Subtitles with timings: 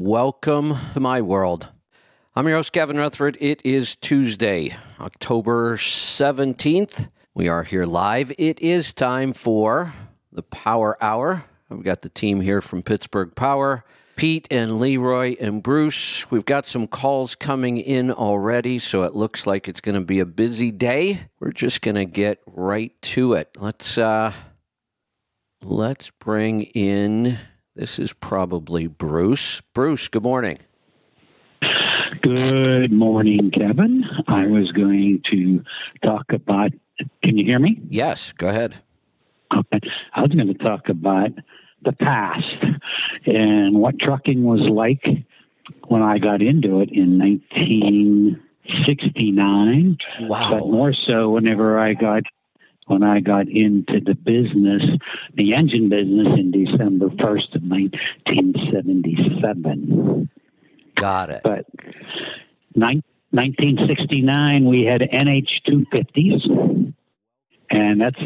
[0.00, 1.70] Welcome to my world.
[2.36, 3.36] I'm your host, Kevin Rutherford.
[3.40, 7.08] It is Tuesday, October 17th.
[7.34, 8.30] We are here live.
[8.38, 9.92] It is time for
[10.30, 11.46] the Power Hour.
[11.68, 13.84] I've got the team here from Pittsburgh Power.
[14.14, 16.30] Pete and Leroy and Bruce.
[16.30, 20.20] We've got some calls coming in already, so it looks like it's going to be
[20.20, 21.22] a busy day.
[21.40, 23.56] We're just going to get right to it.
[23.58, 24.32] Let's uh
[25.60, 27.40] let's bring in
[27.78, 29.62] this is probably Bruce.
[29.72, 30.58] Bruce, good morning.
[32.22, 34.04] Good morning, Kevin.
[34.26, 35.62] I was going to
[36.02, 36.72] talk about.
[37.22, 37.80] Can you hear me?
[37.88, 38.74] Yes, go ahead.
[39.56, 39.78] Okay.
[40.12, 41.30] I was going to talk about
[41.82, 42.56] the past
[43.24, 45.06] and what trucking was like
[45.86, 49.98] when I got into it in 1969.
[50.22, 50.50] Wow.
[50.50, 52.24] But more so whenever I got
[52.88, 54.82] when I got into the business,
[55.34, 60.28] the engine business in December 1st of 1977.
[60.94, 61.40] Got it.
[61.44, 61.66] But
[62.74, 66.92] nine, 1969, we had NH250s,
[67.70, 68.20] and that's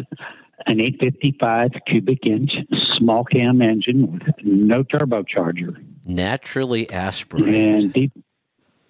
[0.66, 2.54] an 855 cubic inch
[2.96, 5.76] small cam engine with no turbocharger.
[6.06, 7.54] Naturally aspirated.
[7.54, 8.12] And deep,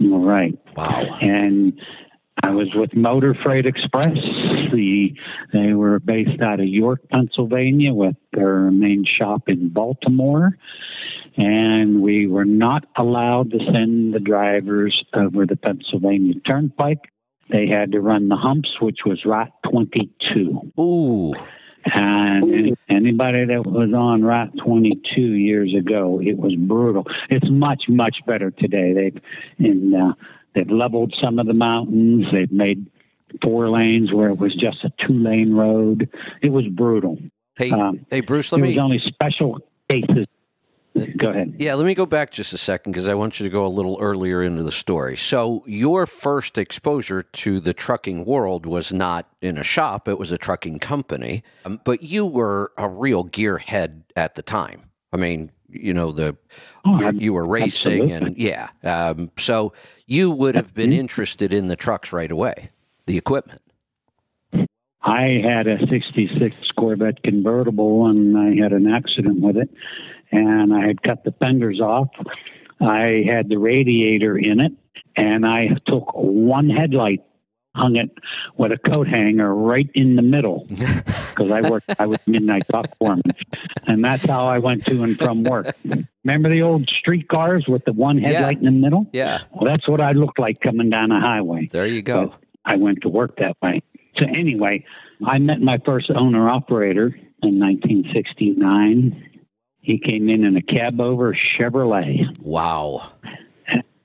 [0.00, 0.56] right.
[0.76, 1.08] Wow.
[1.20, 1.80] And
[2.42, 4.18] I was with Motor Freight Express.
[4.72, 5.14] The,
[5.52, 10.58] they were based out of York, Pennsylvania, with their main shop in Baltimore.
[11.36, 17.10] And we were not allowed to send the drivers over the Pennsylvania Turnpike.
[17.50, 20.72] They had to run the humps, which was Route 22.
[20.78, 21.34] Ooh.
[21.84, 27.06] And anybody that was on Route 22 years ago, it was brutal.
[27.28, 28.92] It's much, much better today.
[28.92, 29.20] They've
[29.58, 30.12] in uh,
[30.54, 32.26] They've leveled some of the mountains.
[32.30, 32.86] They've made
[33.42, 36.08] four lanes where it was just a two lane road.
[36.42, 37.18] It was brutal.
[37.56, 38.52] Hey, um, hey, Bruce.
[38.52, 38.68] Let it me.
[38.68, 40.26] was only special cases.
[41.16, 41.54] Go ahead.
[41.58, 43.68] Yeah, let me go back just a second because I want you to go a
[43.68, 45.16] little earlier into the story.
[45.16, 50.32] So, your first exposure to the trucking world was not in a shop; it was
[50.32, 51.44] a trucking company.
[51.64, 54.90] Um, but you were a real gearhead at the time.
[55.14, 56.36] I mean, you know the
[56.84, 58.12] oh, you were racing absolutely.
[58.12, 59.72] and yeah um, so
[60.06, 62.68] you would have been interested in the trucks right away
[63.06, 63.60] the equipment
[65.02, 69.70] i had a 66 corvette convertible and i had an accident with it
[70.30, 72.08] and i had cut the fenders off
[72.80, 74.72] i had the radiator in it
[75.16, 77.22] and i took one headlight
[77.74, 78.10] hung it
[78.56, 81.94] with a coat hanger right in the middle because I worked.
[81.98, 83.22] I was midnight dock foreman,
[83.86, 85.74] and that's how I went to and from work.
[86.24, 88.68] Remember the old street cars with the one headlight yeah.
[88.68, 89.06] in the middle?
[89.12, 89.42] Yeah.
[89.52, 91.66] Well, that's what I looked like coming down a highway.
[91.66, 92.28] There you go.
[92.28, 93.82] But I went to work that way.
[94.16, 94.84] So anyway,
[95.24, 97.06] I met my first owner operator
[97.42, 99.28] in 1969.
[99.80, 102.38] He came in in a cab over Chevrolet.
[102.40, 103.12] Wow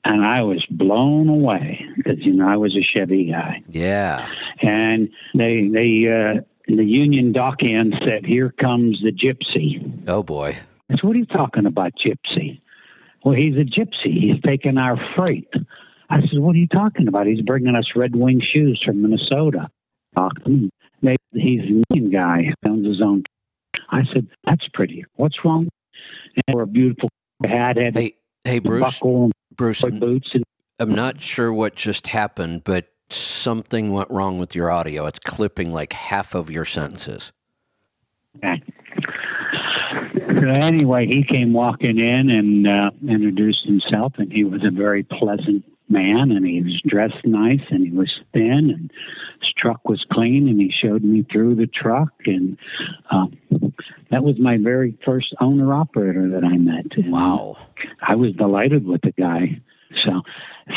[0.08, 3.62] and I was blown away because you know I was a Chevy guy.
[3.70, 4.28] Yeah.
[4.62, 10.58] And they they uh, the Union Dockhand said, "Here comes the gypsy." Oh boy.
[10.90, 12.62] I said, "What are you talking about, gypsy?"
[13.24, 14.20] Well, he's a gypsy.
[14.20, 15.54] He's taking our freight.
[16.10, 17.28] I said, "What are you talking about?
[17.28, 19.70] He's bringing us Red Wing shoes from Minnesota."
[20.16, 23.24] They, he's a Union guy, owns his own.
[23.90, 25.06] I said, "That's pretty.
[25.16, 25.68] What's wrong?"
[26.36, 27.10] And we're a beautiful
[27.44, 27.78] hat.
[27.78, 28.14] Had hey,
[28.44, 29.00] hey, Bruce.
[29.00, 30.44] Buckle, Bruce, boots and
[30.80, 35.06] I'm not sure what just happened, but something went wrong with your audio.
[35.08, 37.32] It's clipping like half of your sentences.
[38.38, 38.62] Okay.
[40.40, 45.02] So anyway, he came walking in and uh, introduced himself, and he was a very
[45.02, 48.92] pleasant man, and he was dressed nice, and he was thin, and
[49.42, 52.58] his truck was clean, and he showed me through the truck, and
[53.10, 53.28] uh,
[54.12, 56.86] that was my very first owner operator that I met.
[56.98, 57.58] And Wow.
[58.02, 59.62] I was delighted with the guy.
[60.04, 60.22] So,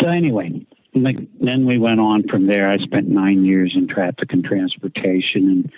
[0.00, 2.69] so anyway, like, then we went on from there.
[2.69, 5.72] I spent nine years in traffic and transportation, and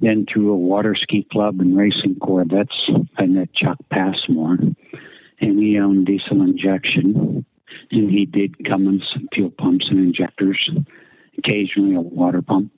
[0.00, 2.90] then through a water ski club and racing Corvettes.
[3.16, 4.58] I met Chuck Passmore,
[5.40, 7.44] and he owned diesel injection,
[7.90, 10.70] and he did Cummins fuel pumps and injectors,
[11.38, 12.72] occasionally a water pump.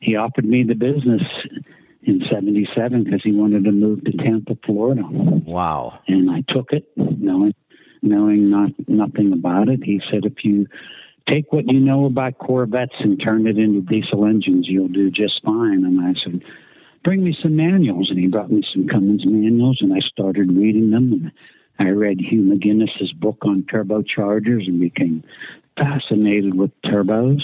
[0.00, 1.22] He offered me the business
[2.02, 5.02] in 77 because he wanted to move to Tampa, Florida.
[5.04, 6.00] Wow.
[6.06, 7.54] And I took it, knowing
[8.02, 9.82] knowing not nothing about it.
[9.82, 10.66] He said, if you
[11.26, 15.42] take what you know about Corvettes and turn it into diesel engines, you'll do just
[15.44, 15.84] fine.
[15.84, 16.42] And I said,
[17.04, 18.10] bring me some manuals.
[18.10, 21.12] And he brought me some Cummins manuals, and I started reading them.
[21.12, 21.32] And
[21.78, 25.22] I read Hugh MacInnes's book on turbochargers and became
[25.76, 27.42] fascinated with turbos.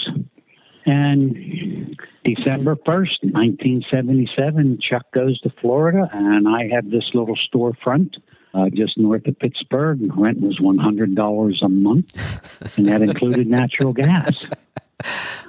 [0.85, 8.17] And December 1st, 1977, Chuck goes to Florida, and I have this little storefront
[8.53, 10.01] uh, just north of Pittsburgh.
[10.01, 14.33] And rent was $100 a month, and that included natural gas.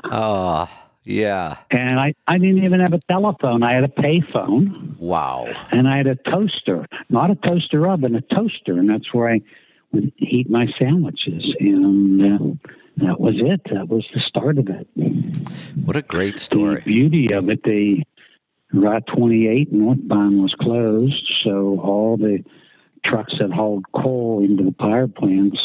[0.05, 0.71] Oh,
[1.07, 1.59] yeah.
[1.71, 3.63] And I, I didn't even have a telephone.
[3.63, 4.99] I had a payphone.
[4.99, 5.49] Wow.
[5.71, 8.73] And I had a toaster, not a toaster oven, a toaster.
[8.73, 9.41] And that's where I
[9.93, 11.55] would heat my sandwiches.
[11.61, 13.61] And uh, that was it.
[13.73, 14.89] That was the start of it.
[15.85, 16.77] What a great story.
[16.77, 18.03] The beauty of it, the
[18.73, 21.33] Route 28 northbound was closed.
[21.45, 22.45] So all the
[23.05, 25.63] trucks that hauled coal into the power plants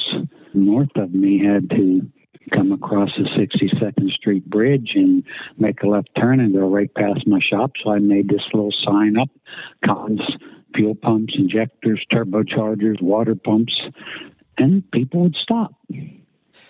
[0.53, 2.11] north of me had to
[2.51, 5.23] come across the 62nd Street Bridge and
[5.57, 7.71] make a left turn and go right past my shop.
[7.83, 9.29] So I made this little sign up
[9.85, 10.21] cons,
[10.75, 13.79] fuel pumps, injectors, turbochargers, water pumps,
[14.57, 15.73] and people would stop.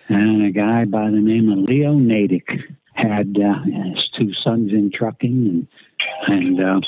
[0.10, 2.48] And a guy by the name of Leo Natick
[2.94, 5.68] had uh, his two sons in trucking,
[6.28, 6.82] and and uh,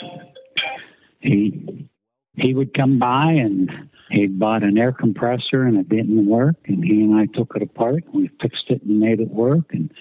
[1.20, 1.88] he
[2.36, 6.84] he would come by and He'd bought an air compressor and it didn't work, and
[6.84, 8.04] he and I took it apart.
[8.06, 9.74] And we fixed it and made it work.
[9.74, 9.92] And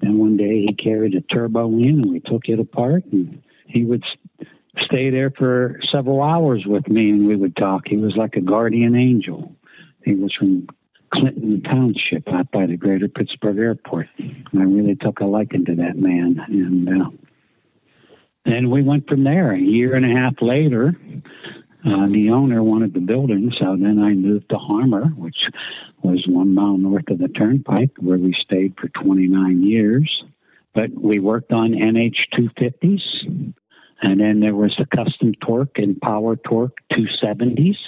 [0.00, 3.04] then one day he carried a turbo in, and we took it apart.
[3.06, 4.04] And he would
[4.78, 7.88] stay there for several hours with me, and we would talk.
[7.88, 9.54] He was like a guardian angel.
[10.04, 10.68] He was from
[11.12, 14.08] Clinton Township, out by the Greater Pittsburgh Airport.
[14.18, 17.02] And I really took a liking to that man, and.
[17.02, 17.10] Uh,
[18.46, 19.52] and we went from there.
[19.52, 20.94] A year and a half later,
[21.86, 25.48] uh, the owner wanted the building, so then I moved to Harmar, which
[26.02, 30.24] was one mile north of the turnpike, where we stayed for 29 years.
[30.74, 33.54] But we worked on NH 250s,
[34.02, 37.78] and then there was the custom torque and power torque 270s.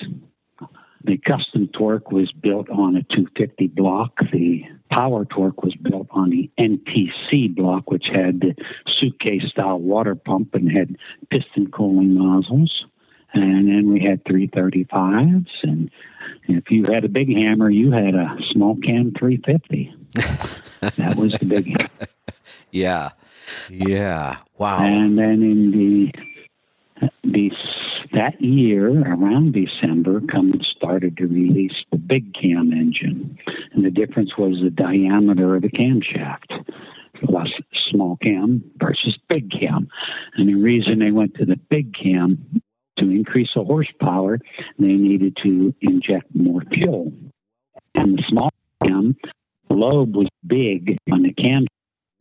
[1.03, 4.12] The custom torque was built on a 250 block.
[4.33, 8.55] The power torque was built on the NTC block, which had the
[8.87, 10.97] suitcase style water pump and had
[11.31, 12.87] piston cooling nozzles
[13.35, 15.91] and then we had 335s and
[16.49, 19.95] if you had a big hammer you had a small cam 350
[20.97, 21.91] that was the big hammer.
[22.71, 23.11] yeah.
[23.71, 24.39] Yeah.
[24.57, 24.81] Wow.
[24.81, 26.13] And then in the
[27.23, 27.53] the
[28.13, 33.39] that year around december cummins started to release the big cam engine.
[33.73, 36.65] And the difference was the diameter of the camshaft.
[37.23, 37.51] Less
[37.91, 39.89] small cam versus big cam.
[40.35, 42.63] And the reason they went to the big cam
[42.99, 44.39] to increase the horsepower,
[44.79, 47.12] they needed to inject more fuel.
[47.95, 48.50] And the small
[48.85, 49.17] cam
[49.71, 51.67] lobe was big on the cam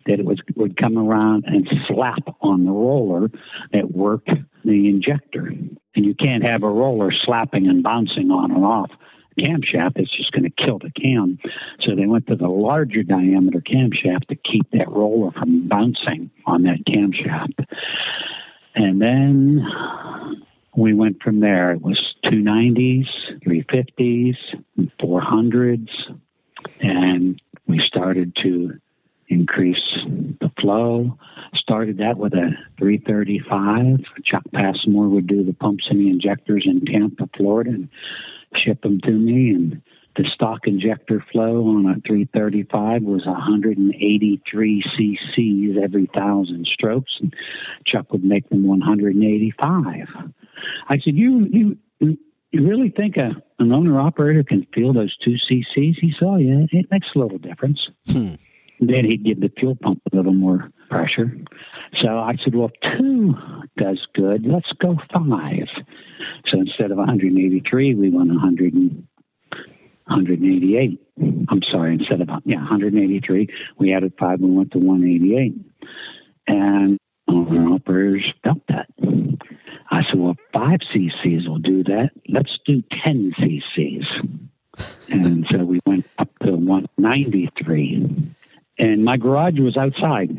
[0.06, 3.29] that it was would come around and slap on the roller
[3.74, 4.29] that worked
[4.63, 5.47] the injector.
[5.47, 8.91] And you can't have a roller slapping and bouncing on and off
[9.38, 9.97] camshaft.
[9.97, 11.39] It's just going to kill the cam.
[11.81, 16.63] So they went to the larger diameter camshaft to keep that roller from bouncing on
[16.63, 17.65] that camshaft.
[18.75, 19.65] And then
[20.77, 21.71] we went from there.
[21.71, 23.07] It was 290s,
[23.44, 24.38] 350s,
[25.00, 25.89] 400s,
[26.79, 28.79] and we started to
[29.27, 29.81] increase
[30.39, 31.18] the flow.
[31.56, 34.06] Started that with a 335.
[34.24, 37.89] Chuck Passmore would do the pumps and the injectors in Tampa, Florida, and
[38.53, 39.50] ship them to me.
[39.50, 39.81] And
[40.17, 47.33] the stock injector flow on a 335 was 183 cc's every thousand strokes, and
[47.85, 50.07] Chuck would make them 185.
[50.89, 52.17] I said, "You you you
[52.53, 56.65] really think a an owner operator can feel those two cc's?" He said, oh, "Yeah,
[56.71, 58.36] it makes a little difference." Hmm.
[58.79, 61.36] Then he'd give the fuel pump a little more pressure.
[62.01, 63.36] So I said, "Well, two
[63.77, 64.45] does good.
[64.47, 65.67] Let's go five.
[66.47, 69.07] So instead of 183, we went 100 and
[70.07, 70.99] 188.
[71.49, 73.47] I'm sorry, instead of yeah 183,
[73.77, 74.39] we added five.
[74.39, 75.53] We went to 188,
[76.47, 76.97] and
[77.27, 78.87] owner operators felt that.
[79.89, 82.11] I said, well, five cc's will do that.
[82.27, 84.05] Let's do 10 cc's.
[85.09, 88.33] And so we went up to 193.
[88.79, 90.29] And my garage was outside.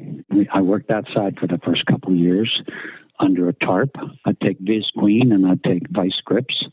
[0.52, 2.62] I worked outside for the first couple years
[3.18, 3.90] under a tarp.
[4.24, 6.64] I'd take Visqueen and I'd take vice grips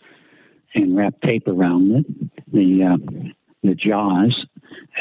[0.75, 2.05] and wrap tape around it,
[2.51, 2.97] the uh,
[3.63, 4.45] the jaws,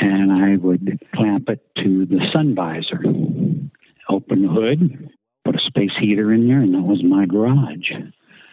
[0.00, 3.02] and I would clamp it to the sun visor.
[4.08, 5.10] Open the hood,
[5.44, 7.90] put a space heater in there, and that was my garage.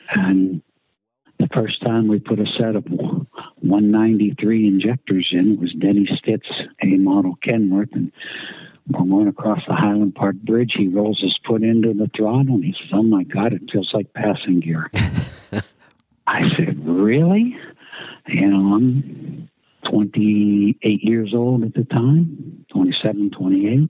[0.10, 0.62] And
[1.40, 6.50] the first time we put a set of 193 injectors in, was Denny Stitz,
[6.82, 8.12] A model Kenworth, and
[8.88, 10.74] we're going across the Highland Park Bridge.
[10.76, 13.94] He rolls his foot into the throttle, and he says, "Oh my God, it feels
[13.94, 14.90] like passing gear."
[16.32, 17.58] I said, "Really?"
[18.28, 19.50] You know, I'm
[19.90, 23.90] 28 years old at the time, 27, 28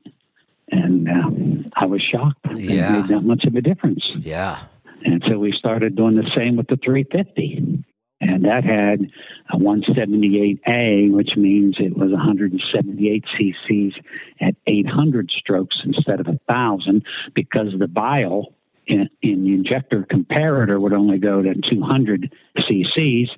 [0.72, 2.40] and uh, I was shocked.
[2.54, 4.10] Yeah, it made that much of a difference.
[4.18, 4.58] Yeah,
[5.04, 7.84] and so we started doing the same with the 350.
[8.22, 9.12] and that had
[9.50, 13.96] a 178A, which means it was 178 cc's
[14.40, 18.54] at 800 strokes instead of 1,000 because the vial
[18.92, 23.30] in, in, the injector comparator would only go to 200 cc's.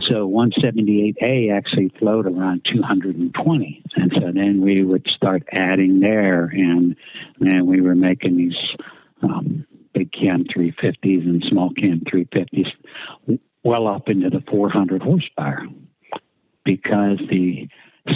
[0.00, 3.82] So 178A actually flowed around 220.
[3.96, 6.94] And so then we would start adding there, and
[7.40, 8.58] then we were making these
[9.22, 12.70] um, big cam 350s and small cam 350s
[13.64, 15.66] well up into the 400 horsepower
[16.64, 17.68] because the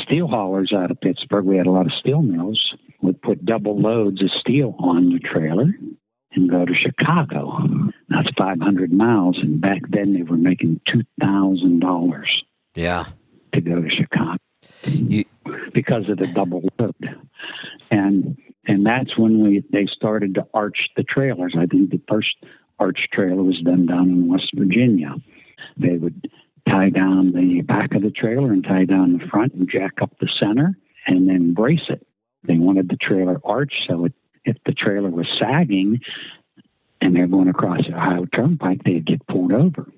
[0.03, 3.81] steel haulers out of Pittsburgh, we had a lot of steel mills, would put double
[3.81, 5.75] loads of steel on the trailer
[6.35, 7.67] and go to Chicago.
[8.09, 12.25] That's 500 miles, and back then they were making $2,000.
[12.75, 13.05] Yeah.
[13.53, 14.39] To go to Chicago
[14.87, 15.25] you...
[15.73, 16.95] because of the double load,
[17.91, 21.55] and and that's when we they started to arch the trailers.
[21.57, 22.37] I think the first
[22.79, 25.17] arch trailer was done down in West Virginia.
[25.77, 26.31] They would
[26.69, 30.19] tie down the back of the trailer and tie down the front and jack up
[30.19, 32.07] the center and then brace it.
[32.45, 34.12] They wanted the trailer arched so it,
[34.45, 36.01] if the trailer was sagging
[37.01, 39.91] and they're going across the Ohio Turnpike, they'd get pulled over.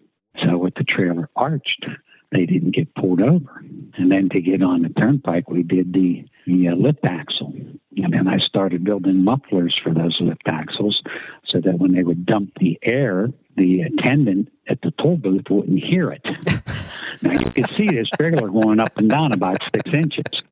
[0.43, 1.87] So with the trailer arched,
[2.33, 3.63] they didn't get pulled over.
[3.97, 7.55] And then to get on the turnpike, we did the, the uh, lift axle.
[7.97, 11.01] And then I started building mufflers for those lift axles
[11.45, 15.83] so that when they would dump the air, the attendant at the toll booth wouldn't
[15.83, 16.25] hear it.
[17.23, 20.43] now you could see this trailer going up and down about six inches.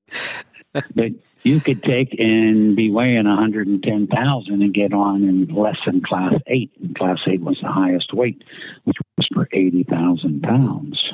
[0.94, 6.34] But you could take and be weighing 110,000 and get on in less than class
[6.46, 6.70] eight.
[6.80, 8.42] And class eight was the highest weight,
[8.84, 11.12] which was for 80,000 pounds.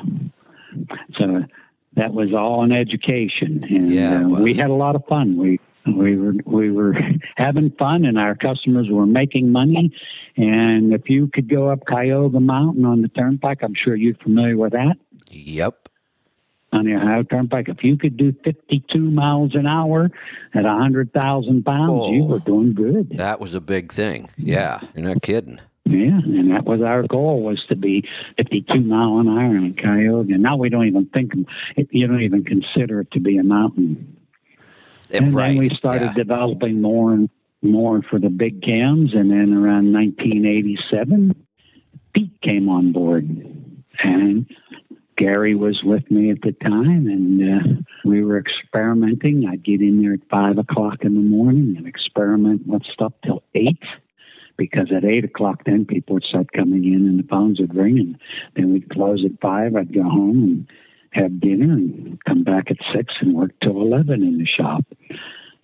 [1.17, 1.43] So
[1.93, 5.37] that was all an education, and yeah, uh, we had a lot of fun.
[5.37, 6.95] We we were we were
[7.35, 9.91] having fun, and our customers were making money.
[10.37, 14.57] And if you could go up Cuyahoga Mountain on the turnpike, I'm sure you're familiar
[14.57, 14.97] with that.
[15.31, 15.88] Yep.
[16.71, 20.11] On the Ohio Turnpike, if you could do 52 miles an hour
[20.53, 22.39] at 100,000 pounds, oh, you were oh.
[22.39, 23.09] doing good.
[23.17, 24.29] That was a big thing.
[24.37, 25.59] Yeah, you're not kidding.
[25.85, 28.07] Yeah, and that was our goal was to be
[28.37, 30.37] 52 mile an hour in Cuyahoga.
[30.37, 31.33] Now we don't even think
[31.89, 34.15] you don't even consider it to be a mountain.
[35.11, 35.47] And right.
[35.47, 36.13] then we started yeah.
[36.13, 37.29] developing more and
[37.63, 41.35] more for the big cams, and then around 1987,
[42.13, 43.27] Pete came on board,
[44.03, 44.45] and
[45.19, 49.45] Gary was with me at the time, and uh, we were experimenting.
[49.45, 53.43] I'd get in there at five o'clock in the morning and experiment with stuff till
[53.53, 53.83] eight
[54.55, 57.97] because at eight o'clock then people would start coming in and the phones would ring
[57.99, 58.19] and
[58.55, 59.75] then we'd close at five.
[59.75, 60.67] I'd go home and
[61.11, 64.85] have dinner and come back at six and work till eleven in the shop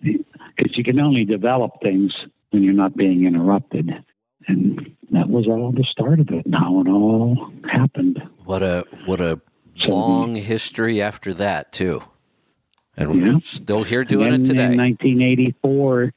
[0.02, 2.12] because you can only develop things
[2.50, 3.90] when you're not being interrupted.
[4.48, 8.22] And that was all the start of it and how it all happened.
[8.44, 9.40] What a what a
[9.86, 12.00] long history after that too.
[12.96, 13.32] And yeah.
[13.32, 14.72] we're still here doing it today.
[14.72, 16.12] In 1984,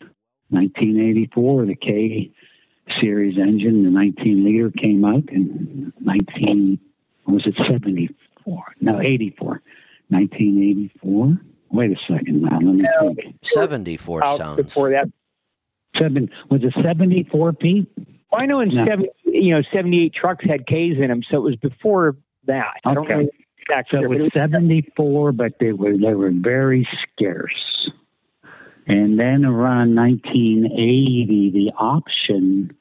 [0.49, 2.31] 1984, the K
[2.99, 6.79] series engine, the 19 liter came out in 19,
[7.27, 8.63] was it 74?
[8.81, 9.61] No, 84.
[10.07, 11.37] 1984.
[11.71, 12.59] Wait a second now.
[12.59, 13.35] Let me think.
[13.43, 14.63] 74 sounds.
[14.63, 15.11] Before that.
[15.97, 17.87] Seven, was it 74, Pete?
[18.31, 18.85] Well, I know in no.
[18.85, 22.75] seven, you know, 78 trucks had Ks in them, so it was before that.
[22.85, 23.27] I don't know
[23.69, 23.99] exactly.
[24.03, 27.89] So it was 74, but they were, they were very scarce.
[28.87, 32.75] And then around 1980, the option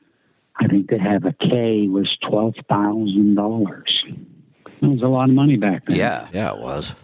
[0.61, 4.05] I think to have a K was twelve thousand dollars.
[4.09, 5.97] It was a lot of money back then.
[5.97, 6.95] Yeah, yeah, it was.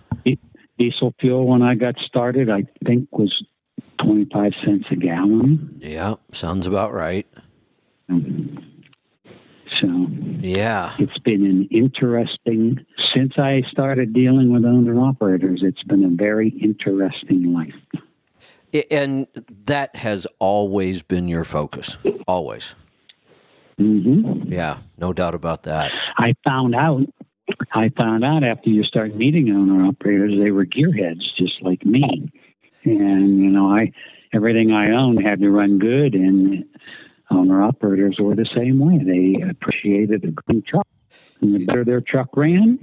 [0.77, 3.45] Diesel fuel when I got started, I think was
[3.99, 5.79] twenty five cents a gallon.
[5.81, 7.29] Yeah, sounds about right.
[8.11, 8.59] Mm-hmm.
[9.81, 15.63] So yeah, it's been an interesting since I started dealing with owner operators.
[15.63, 17.75] It's been a very interesting life.
[18.91, 19.29] And
[19.67, 22.75] that has always been your focus, always.
[23.79, 24.53] Mm-hmm.
[24.53, 25.93] Yeah, no doubt about that.
[26.17, 27.03] I found out.
[27.73, 32.33] I found out after you start meeting owner operators, they were gearheads just like me,
[32.85, 33.93] and you know, I
[34.33, 36.65] everything I owned had to run good, and
[37.31, 38.99] owner operators were the same way.
[38.99, 40.87] They appreciated a good truck,
[41.41, 42.79] and the better their truck ran,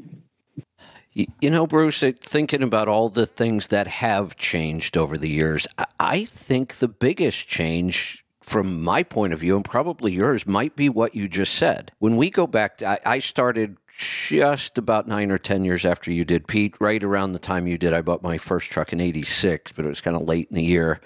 [1.13, 5.67] you know, Bruce, thinking about all the things that have changed over the years,
[5.99, 10.89] I think the biggest change from my point of view, and probably yours, might be
[10.89, 11.91] what you just said.
[11.99, 16.25] When we go back, to, I, started just about nine or 10 years after you
[16.25, 17.93] did, Pete, right around the time you did.
[17.93, 20.63] I bought my first truck in 86, but it was kind of late in the
[20.63, 21.01] year.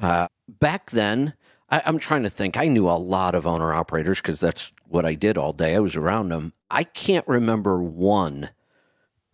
[0.00, 1.34] Uh, back then,
[1.72, 2.56] I, I'm trying to think.
[2.56, 5.74] I knew a lot of owner operators because that's what I did all day.
[5.74, 6.52] I was around them.
[6.70, 8.50] I can't remember one.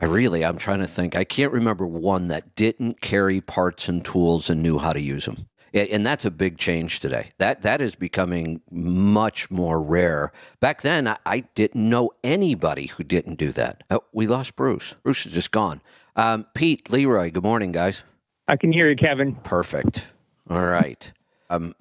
[0.00, 1.16] I really, I'm trying to think.
[1.16, 5.26] I can't remember one that didn't carry parts and tools and knew how to use
[5.26, 5.48] them.
[5.74, 7.28] And that's a big change today.
[7.38, 10.32] That that is becoming much more rare.
[10.60, 13.82] Back then, I, I didn't know anybody who didn't do that.
[13.90, 14.94] Oh, we lost Bruce.
[15.02, 15.82] Bruce is just gone.
[16.16, 17.30] Um, Pete, Leroy.
[17.30, 18.02] Good morning, guys.
[18.46, 19.34] I can hear you, Kevin.
[19.34, 20.08] Perfect.
[20.48, 21.12] All right.
[21.50, 21.74] Um,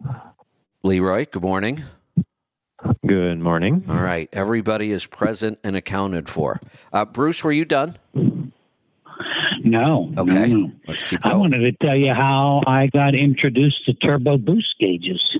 [0.87, 1.83] Leroy, good morning.
[3.05, 3.83] Good morning.
[3.89, 4.29] All right.
[4.31, 6.61] Everybody is present and accounted for.
[6.93, 7.97] Uh, Bruce, were you done?
[9.65, 10.13] No.
[10.17, 10.47] Okay.
[10.47, 10.71] No, no.
[10.87, 15.37] Let's keep I wanted to tell you how I got introduced to turbo boost gauges.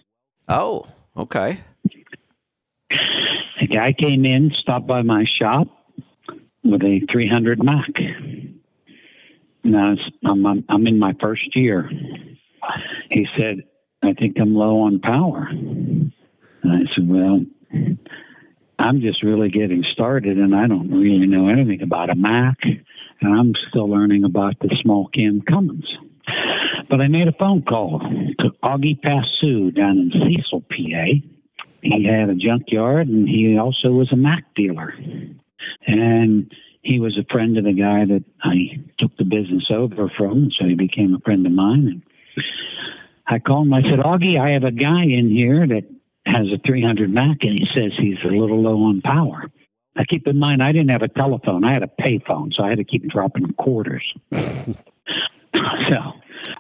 [0.50, 0.84] Oh,
[1.16, 1.60] okay.
[3.62, 5.70] A guy came in, stopped by my shop
[6.66, 8.01] with a 300 Mack.
[9.63, 11.89] Now I'm, I'm I'm in my first year.
[13.10, 13.63] He said,
[14.01, 16.12] "I think I'm low on power." And
[16.63, 17.46] I said, "Well,
[18.80, 23.34] I'm just really getting started, and I don't really know anything about a Mack, and
[23.34, 25.98] I'm still learning about the small cam Cummins."
[26.89, 28.00] But I made a phone call
[28.39, 31.22] to Augie Passu down in Cecil, PA
[31.82, 34.94] he had a junkyard and he also was a Mack dealer.
[35.86, 36.51] And
[36.82, 40.66] he was a friend of the guy that I took the business over from, so
[40.66, 41.88] he became a friend of mine.
[41.88, 42.46] And
[43.27, 43.74] I called him.
[43.74, 45.84] I said, Augie, I have a guy in here that
[46.25, 49.43] has a 300 Mack, and he says he's a little low on power.
[49.96, 51.63] Now, keep in mind, I didn't have a telephone.
[51.63, 54.13] I had a payphone, so I had to keep dropping quarters.
[54.34, 54.84] so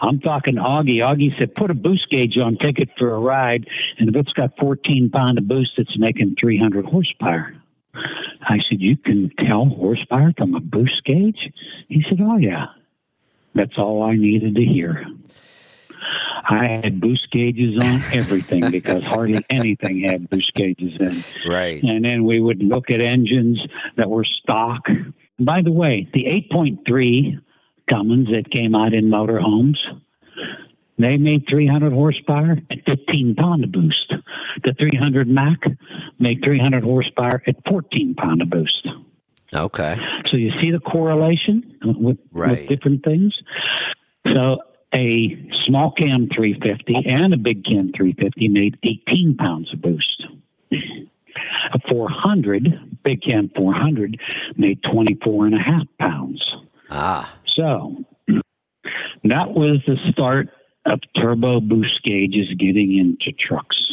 [0.01, 0.97] I'm talking to Augie.
[0.97, 3.67] Augie said, put a boost gauge on, take it for a ride,
[3.99, 7.53] and if it's got 14 pound of boost, it's making 300 horsepower.
[8.49, 11.51] I said, you can tell horsepower from a boost gauge?
[11.87, 12.67] He said, oh, yeah.
[13.55, 15.05] That's all I needed to hear.
[16.49, 21.49] I had boost gauges on everything because hardly anything had boost gauges in.
[21.51, 21.83] Right.
[21.83, 23.59] And then we would look at engines
[23.95, 24.87] that were stock.
[25.39, 27.39] By the way, the 8.3
[27.89, 29.77] Cummins that came out in motorhomes,
[30.97, 34.13] they made 300 horsepower at 15 pound of boost.
[34.63, 35.63] The 300 Mack
[36.19, 38.87] made 300 horsepower at 14 pound of boost.
[39.55, 39.97] Okay.
[40.25, 42.59] So you see the correlation with, Right.
[42.59, 43.41] with different things.
[44.33, 44.59] So
[44.97, 50.25] a small cam 350 and a big cam 350 made 18 pounds of boost.
[50.71, 54.19] A 400, big cam 400,
[54.57, 56.55] made 24 and a half pounds.
[56.89, 58.05] Ah, So
[59.23, 60.49] that was the start
[60.85, 63.91] of turbo boost gauges getting into trucks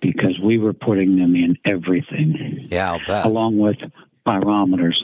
[0.00, 3.78] because we were putting them in everything yeah, along with
[4.26, 4.96] pyrometers,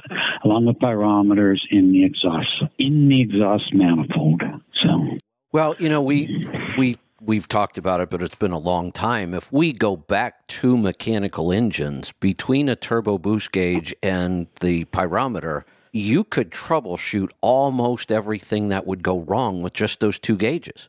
[0.44, 4.42] along with pyrometers in the exhaust in the exhaust manifold.
[4.82, 5.16] So
[5.52, 9.34] Well, you know, we we we've talked about it, but it's been a long time.
[9.34, 15.64] If we go back to mechanical engines between a turbo boost gauge and the pyrometer,
[15.92, 20.88] you could troubleshoot almost everything that would go wrong with just those two gauges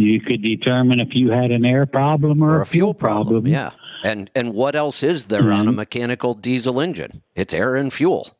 [0.00, 3.46] you could determine if you had an air problem or, or a fuel problem.
[3.46, 3.70] Yeah.
[4.02, 7.22] And and what else is there on a mechanical diesel engine?
[7.34, 8.30] It's air and fuel.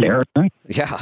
[0.00, 0.52] Right?
[0.66, 1.00] Yeah.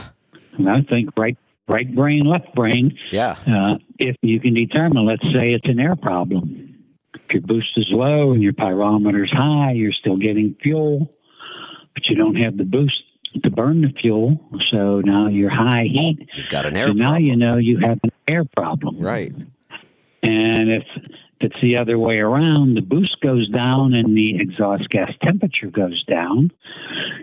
[0.59, 1.37] And I think right,
[1.68, 2.98] right brain, left brain.
[3.11, 3.37] Yeah.
[3.46, 6.75] Uh, if you can determine, let's say it's an air problem.
[7.14, 11.14] If your boost is low and your pyrometer's high, you're still getting fuel,
[11.94, 13.03] but you don't have the boost
[13.42, 14.38] to burn the fuel.
[14.68, 16.29] So now you're high heat.
[16.35, 18.98] You've got an air So now you know you have an air problem.
[18.98, 19.33] Right.
[20.22, 20.85] And if
[21.42, 26.02] it's the other way around, the boost goes down and the exhaust gas temperature goes
[26.05, 26.50] down.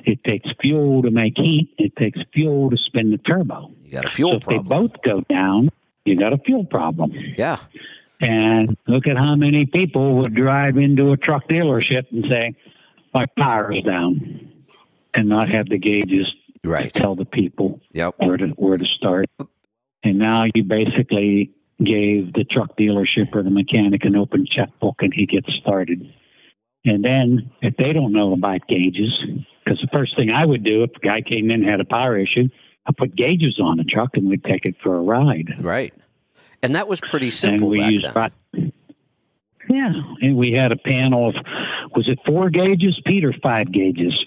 [0.06, 1.74] It takes fuel to make heat.
[1.78, 3.72] It takes fuel to spin the turbo.
[3.86, 5.70] You got a so fuel if they both go down,
[6.06, 7.14] you got a fuel problem.
[7.38, 7.58] Yeah.
[8.22, 12.54] And look at how many people would drive into a truck dealership and say,
[13.14, 14.50] "My power's down,"
[15.14, 16.92] and not have the gauges Right.
[16.94, 18.16] tell the people Yep.
[18.18, 19.30] where to where to start.
[20.04, 21.52] And now you basically
[21.84, 26.14] gave the truck dealership or the mechanic an open checkbook, and he gets started.
[26.86, 29.24] And then if they don't know about gauges,
[29.64, 31.86] because the first thing I would do if a guy came in and had a
[31.86, 32.50] power issue,
[32.86, 35.54] I put gauges on the truck and we'd take it for a ride.
[35.60, 35.94] Right.
[36.64, 37.50] And that was pretty simple.
[37.50, 38.12] and simple we back used then.
[38.12, 38.32] about
[39.70, 41.36] yeah, and we had a panel of
[41.96, 44.26] was it four gauges, Pete, or five gauges?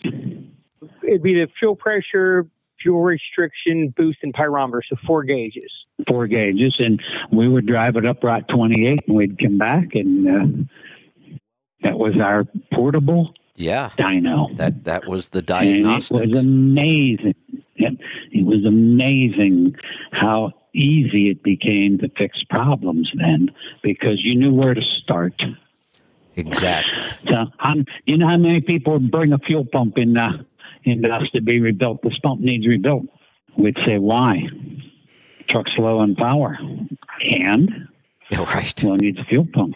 [1.03, 2.47] It'd be the fuel pressure,
[2.83, 4.81] fuel restriction, boost, and pyrometer.
[4.89, 5.71] So four gauges.
[6.09, 10.29] four gauges, and we would drive it up Route 28, and we'd come back, and
[10.29, 10.65] uh,
[11.83, 13.91] that was our portable Yeah.
[13.99, 14.57] dyno.
[14.57, 17.35] That that was the And it was amazing.
[17.77, 17.99] It,
[18.33, 19.77] it was amazing
[20.13, 23.51] how easy it became to fix problems then
[23.83, 25.43] because you knew where to start.
[26.37, 27.03] Exactly.
[27.29, 30.43] So, um, you know how many people bring a fuel pump in uh,
[30.85, 32.03] in us to be rebuilt?
[32.03, 33.07] This pump needs rebuilt.
[33.57, 34.49] We'd say, why?
[35.49, 36.59] Truck's low on power.
[37.25, 37.89] And?
[38.31, 38.83] Yeah, right.
[38.83, 39.75] Well, it needs a fuel pump.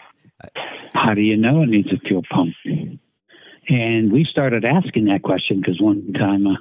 [0.95, 2.55] How do you know it needs a fuel pump?
[3.69, 6.57] And we started asking that question because one time a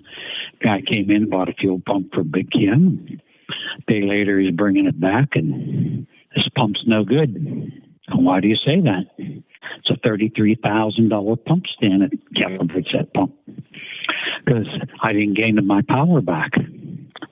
[0.60, 3.18] guy came in and bought a fuel pump for Big Cam.
[3.48, 7.34] A day later, he's bringing it back, and this pump's no good.
[7.34, 7.72] And
[8.26, 9.06] Why do you say that?
[9.16, 12.02] It's a thirty-three thousand dollar pump stand.
[12.02, 13.34] It calibrates that pump
[14.46, 14.68] because
[15.02, 16.52] I didn't gain my power back.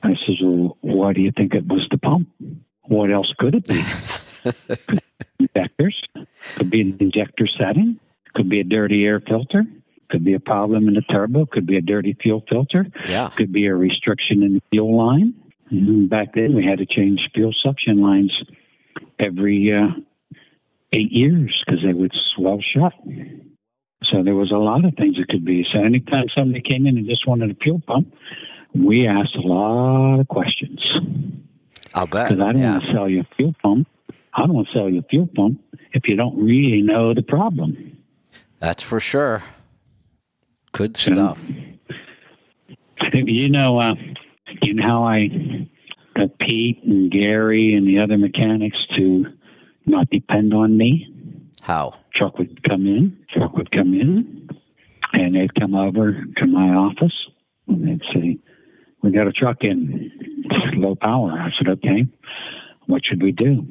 [0.03, 2.29] I says, "Well, why do you think it was the pump?
[2.83, 3.83] What else could it be?
[5.39, 6.03] injectors
[6.57, 7.99] could be an injector setting,
[8.35, 9.65] could be a dirty air filter,
[10.11, 13.31] could be a problem in the turbo, could be a dirty fuel filter, Yeah.
[13.37, 15.33] could be a restriction in the fuel line.
[15.71, 18.43] And back then, we had to change fuel suction lines
[19.19, 19.89] every uh,
[20.93, 22.93] eight years because they would swell shut.
[24.05, 25.65] So there was a lot of things it could be.
[25.65, 28.15] So anytime somebody came in and just wanted a fuel pump,
[28.75, 30.81] we asked a lot of questions
[31.95, 32.29] I'll bet.
[32.29, 32.73] because I don't Yeah.
[32.73, 33.89] want to sell you a fuel pump.
[34.35, 35.61] I don't want to sell you a fuel pump
[35.93, 37.97] if you don't really know the problem.
[38.59, 39.43] That's for sure.
[40.73, 41.49] Good stuff.
[43.13, 43.95] You know, uh,
[44.63, 45.69] you know how I
[46.17, 49.27] got Pete and Gary and the other mechanics to
[49.87, 51.09] not depend on me.
[51.63, 51.95] How?
[52.15, 54.49] Truck would come in, truck would come in,
[55.13, 57.29] and they'd come over to my office
[57.67, 58.39] and they'd say,
[59.03, 60.11] "We got a truck in,
[60.75, 62.07] low power." I said, "Okay,
[62.87, 63.67] what should we do?"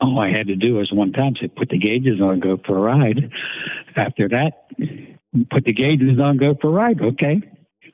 [0.00, 2.76] All I had to do was one time say, "Put the gauges on, go for
[2.76, 3.30] a ride."
[3.96, 4.68] After that,
[5.50, 7.00] put the gauges on, go for a ride.
[7.00, 7.40] Okay,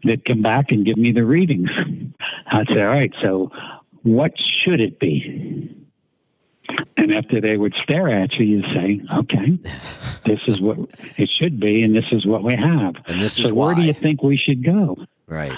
[0.02, 1.70] they'd come back and give me the readings.
[2.46, 3.52] I'd say, "All right, so
[4.02, 5.76] what should it be?"
[6.96, 9.50] And after they would stare at you, you say, "Okay,
[10.24, 10.78] this is what
[11.16, 13.82] it should be, and this is what we have." And this so is where do
[13.82, 14.96] you think we should go?
[15.26, 15.56] Right.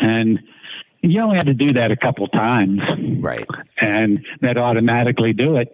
[0.00, 0.40] And
[1.02, 2.80] you only had to do that a couple times,
[3.20, 3.46] Right.
[3.80, 5.72] and that automatically do it,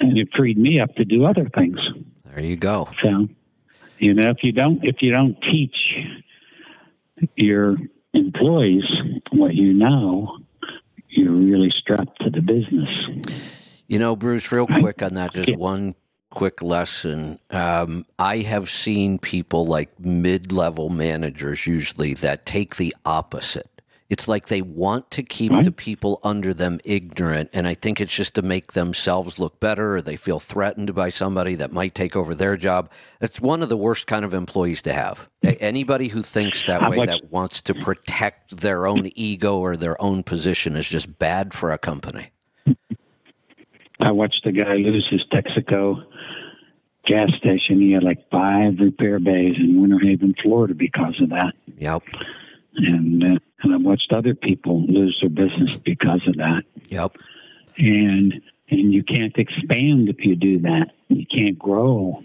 [0.00, 1.78] and it freed me up to do other things.
[2.24, 2.88] There you go.
[3.02, 3.28] So,
[3.98, 5.96] you know, if you don't if you don't teach
[7.36, 7.76] your
[8.14, 8.84] employees
[9.30, 10.38] what you know,
[11.08, 13.57] you're really strapped to the business.
[13.88, 15.94] You know, Bruce, real quick on that, just one
[16.30, 17.38] quick lesson.
[17.50, 23.66] Um, I have seen people like mid level managers usually that take the opposite.
[24.10, 25.64] It's like they want to keep Right.
[25.64, 29.96] the people under them ignorant, and I think it's just to make themselves look better,
[29.96, 32.90] or they feel threatened by somebody that might take over their job.
[33.20, 35.28] It's one of the worst kind of employees to have.
[35.60, 40.00] Anybody who thinks that way, much- that wants to protect their own ego or their
[40.00, 42.30] own position, is just bad for a company.
[44.00, 46.04] I watched the guy lose his Texaco
[47.04, 47.80] gas station.
[47.80, 51.54] He had like five repair bays in Winter Haven, Florida, because of that.
[51.78, 52.02] Yep.
[52.76, 56.62] And uh, and I watched other people lose their business because of that.
[56.90, 57.16] Yep.
[57.78, 60.92] And and you can't expand if you do that.
[61.08, 62.22] You can't grow.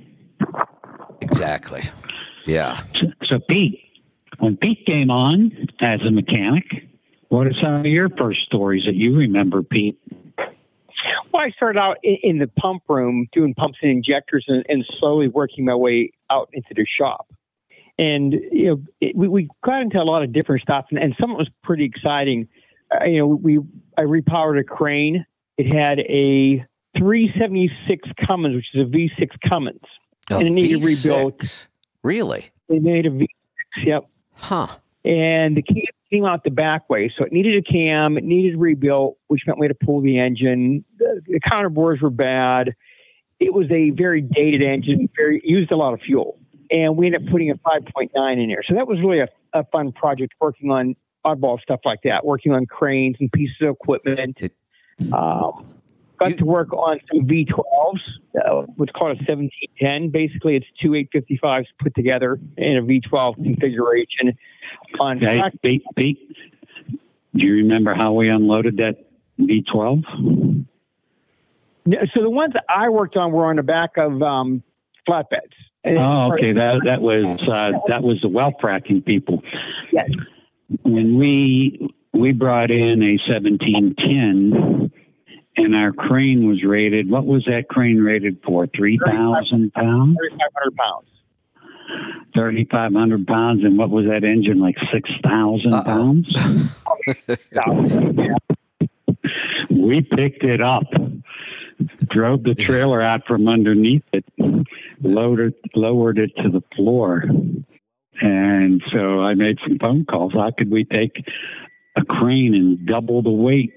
[1.22, 1.82] Exactly.
[2.46, 2.84] Yeah.
[2.96, 3.80] So, so Pete,
[4.40, 6.88] when Pete came on as a mechanic,
[7.30, 9.98] what are some of your first stories that you remember, Pete?
[11.32, 14.86] Well, I started out in, in the pump room doing pumps and injectors and, and
[15.00, 17.28] slowly working my way out into the shop.
[18.00, 21.16] And, you know, it, we, we got into a lot of different stuff and, and
[21.20, 22.48] some of it was pretty exciting.
[22.92, 23.60] Uh, you know, we,
[23.98, 25.26] I repowered a crane.
[25.58, 26.66] It had a
[26.98, 29.82] 376 Cummins, which is a V6 Cummins.
[30.32, 31.06] A And it needed V6.
[31.06, 31.68] rebuilt.
[32.02, 32.50] Really?
[32.70, 33.28] They made a V6,
[33.84, 34.06] yep.
[34.36, 34.68] Huh.
[35.06, 35.84] and the cam
[36.14, 38.18] came out the back way, so it needed a cam.
[38.18, 40.86] It needed rebuilt, which meant we had to pull the engine.
[41.00, 42.76] The, the counter bores were bad.
[43.40, 46.38] It was a very dated engine, very used a lot of fuel,
[46.70, 48.62] and we ended up putting a 5.9 in there.
[48.64, 50.96] So that was really a, a fun project, working on
[51.26, 54.38] oddball stuff like that, working on cranes and pieces of equipment.
[55.12, 55.66] Um,
[56.18, 58.02] got You- to work on some V12s,
[58.44, 60.10] uh, what's called a 1710.
[60.10, 64.38] Basically, it's two 855s put together in a V12 configuration.
[65.00, 66.36] On Hey, Pete, Pete,
[67.36, 68.98] do you remember how we unloaded that
[69.40, 70.04] V12?
[72.14, 74.64] So the ones I worked on were on the back of um,
[75.08, 75.52] flatbeds.
[75.86, 76.54] Oh, okay.
[76.54, 79.44] That that was uh, that was the well fracking people.
[79.92, 80.10] Yes.
[80.84, 84.92] When we we brought in a 1710,
[85.56, 87.10] and our crane was rated.
[87.10, 88.68] What was that crane rated for?
[88.68, 90.18] Three thousand pounds.
[90.18, 91.08] 3,500 pounds.
[92.34, 95.84] 3,500 pounds, and what was that engine like 6,000 Uh-oh.
[95.84, 96.28] pounds?
[99.70, 100.86] we picked it up,
[102.10, 104.26] drove the trailer out from underneath it,
[105.02, 107.26] loaded, lowered it to the floor.
[108.22, 110.34] And so I made some phone calls.
[110.34, 111.28] How could we take
[111.96, 113.76] a crane and double the weight?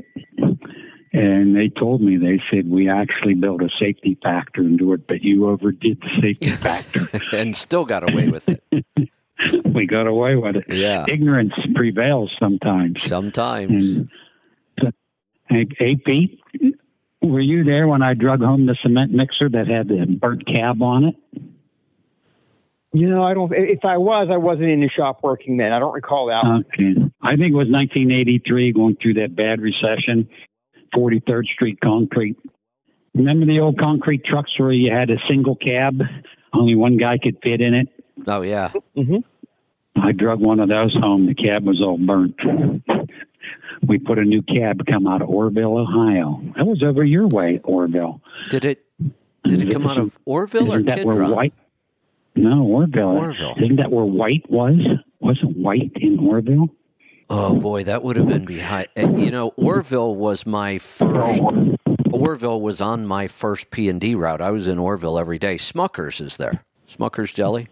[1.17, 5.23] And they told me, they said, we actually built a safety factor into it, but
[5.23, 7.01] you overdid the safety factor.
[7.35, 8.63] and still got away with it.
[9.65, 10.65] we got away with it.
[10.69, 11.07] Yeah.
[11.09, 13.03] Ignorance prevails sometimes.
[13.03, 13.97] Sometimes.
[13.97, 14.11] And
[14.79, 14.91] so,
[15.49, 16.39] hey, hey, Pete,
[17.23, 20.83] were you there when I drug home the cement mixer that had the burnt cab
[20.83, 21.17] on it?
[22.93, 23.51] You know, I don't.
[23.55, 25.73] If I was, I wasn't in the shop working then.
[25.73, 26.45] I don't recall that.
[26.45, 26.65] one.
[26.75, 26.95] Okay.
[27.23, 30.29] I think it was 1983 going through that bad recession,
[30.97, 32.39] 43rd Street concrete.
[33.15, 36.03] Remember the old concrete trucks where you had a single cab,
[36.53, 37.89] only one guy could fit in it?
[38.27, 38.73] Oh, yeah.
[38.97, 39.19] Mm-hmm.
[40.01, 41.27] I drug one of those home.
[41.27, 42.39] The cab was all burnt.
[43.87, 46.43] We put a new cab come out of Orrville, Ohio.
[46.57, 48.21] That was over your way, Orrville.
[48.51, 48.85] Did it
[49.45, 51.31] did it come out of Orrville or Isn't that where Kidron?
[51.31, 51.55] White?
[52.35, 53.17] No, Orrville.
[53.17, 53.63] Orrville.
[53.63, 54.79] Isn't that where White was?
[55.21, 56.71] Wasn't White in Orrville?
[57.29, 58.87] Oh boy, that would have been behind.
[58.97, 61.43] eh, You know, Orrville was my first.
[62.13, 64.41] Orrville was on my first P and D route.
[64.41, 65.57] I was in Orrville every day.
[65.57, 66.63] Smuckers is there.
[66.89, 67.67] Smuckers Jelly.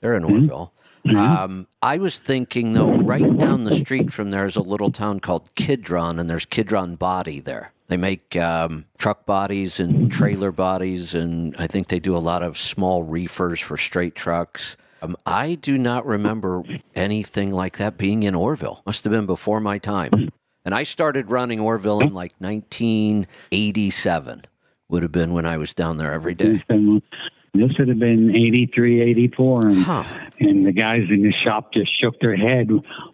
[0.00, 0.70] They're in Orrville.
[1.16, 5.20] Um, I was thinking though, right down the street from there is a little town
[5.20, 7.72] called Kidron, and there's Kidron Body there.
[7.88, 12.42] They make um, truck bodies and trailer bodies, and I think they do a lot
[12.42, 14.78] of small reefers for straight trucks.
[15.04, 16.62] Um, I do not remember
[16.94, 18.80] anything like that being in Orrville.
[18.86, 20.30] Must have been before my time.
[20.64, 24.42] And I started running Orrville in like 1987.
[24.88, 26.62] Would have been when I was down there every day.
[27.56, 29.66] This would have been 83, 84.
[29.66, 30.02] And, Huh.
[30.40, 32.68] and the guys in the shop just shook their head.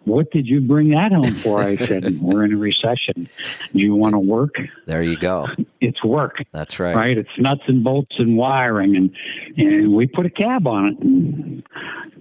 [0.05, 1.61] What did you bring that home for?
[1.61, 3.27] I said, We're in a recession.
[3.73, 4.55] Do you want to work?
[4.87, 5.47] There you go.
[5.81, 6.43] It's work.
[6.51, 6.95] That's right.
[6.95, 7.17] right?
[7.17, 9.09] It's nuts and bolts and wiring, and
[9.57, 11.63] and we put a cab on it and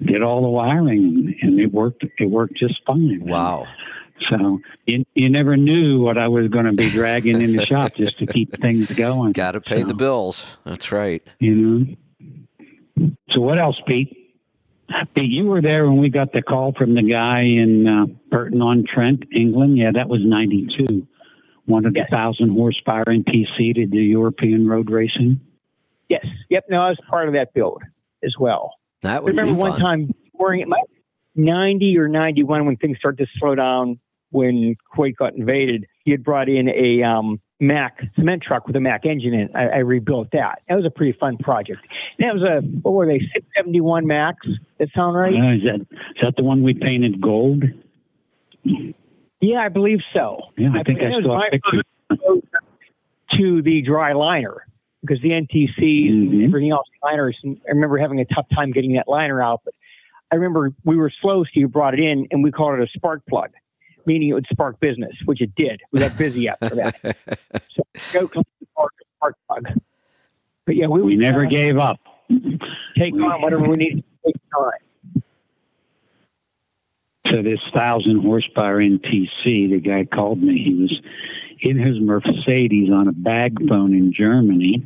[0.02, 2.04] did all the wiring, and it worked.
[2.18, 3.20] It worked just fine.
[3.22, 3.66] Wow.
[4.28, 7.94] So you you never knew what I was going to be dragging in the shop
[7.94, 9.32] just to keep things going.
[9.32, 10.58] Got to pay So, the bills.
[10.64, 11.22] That's right.
[11.38, 13.06] You know.
[13.30, 14.16] So what else, Pete?
[15.14, 18.60] Pete, you were there when we got the call from the guy in uh, Burton
[18.60, 19.78] on Trent, England.
[19.78, 20.20] Yeah, that was
[21.70, 21.72] '92.
[21.72, 25.40] Wanted a thousand horsepower NTC to do European road racing.
[26.09, 26.26] Yes.
[26.48, 26.66] Yep.
[26.68, 27.83] No, I was part of that build
[28.22, 28.74] as well.
[29.02, 30.83] That I remember be one time during it might
[31.37, 33.98] 90 or 91 when things started to slow down
[34.30, 35.87] when Kuwait got invaded.
[36.04, 39.50] He had brought in a um, Mack cement truck with a Mack engine in it.
[39.54, 40.62] I, I rebuilt that.
[40.68, 41.87] That was a pretty fun project.
[42.18, 44.46] And that was a, what were they, 671 Macks?
[44.78, 45.35] That sound right?
[45.35, 47.64] Uh, is that is that the one we painted gold?
[49.40, 50.40] Yeah, I believe so.
[50.57, 51.83] Yeah, I think I it saw a picture.
[53.33, 54.66] to the dry liner
[55.03, 56.31] because the NTC Mhm.
[56.33, 57.38] and everything else liners.
[57.42, 59.72] And I remember having a tough time getting that liner out, but
[60.31, 62.87] I remember we were slow, so you brought it in, and we called it a
[62.88, 63.50] spark plug,
[64.05, 65.81] meaning it would spark business, which it did.
[65.92, 66.96] We got busy after that.
[67.68, 69.68] so go come spark, spark plug.
[70.66, 71.98] But yeah, we, We would, never uh, gave up.
[72.96, 74.72] take on whatever we needed to take on.
[77.30, 80.62] So this thousand horsepower NTC, the guy called me.
[80.64, 81.00] He was
[81.60, 84.82] in his Mercedes on a bag phone in Germany,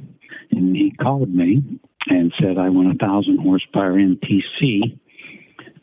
[0.50, 1.62] and he called me
[2.08, 4.98] and said, "I want a thousand horsepower NTC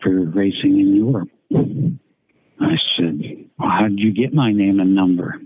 [0.01, 1.29] for racing in Europe."
[2.59, 5.41] I said, well, "How did you get my name and number?"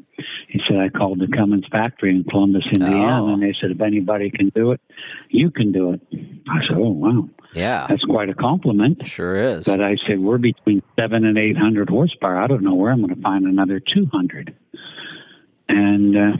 [0.47, 3.34] He said, "I called the Cummins factory in Columbus, Indiana, Oh.
[3.34, 4.80] and they said if anybody can do it,
[5.30, 6.01] you can do it."
[6.49, 9.65] I said, "Oh wow, yeah, that's quite a compliment." sure is.
[9.65, 12.38] But I said, we're between seven and 800 horsepower.
[12.38, 14.54] I don't know where I'm going to find another 200.
[15.67, 16.38] And, uh,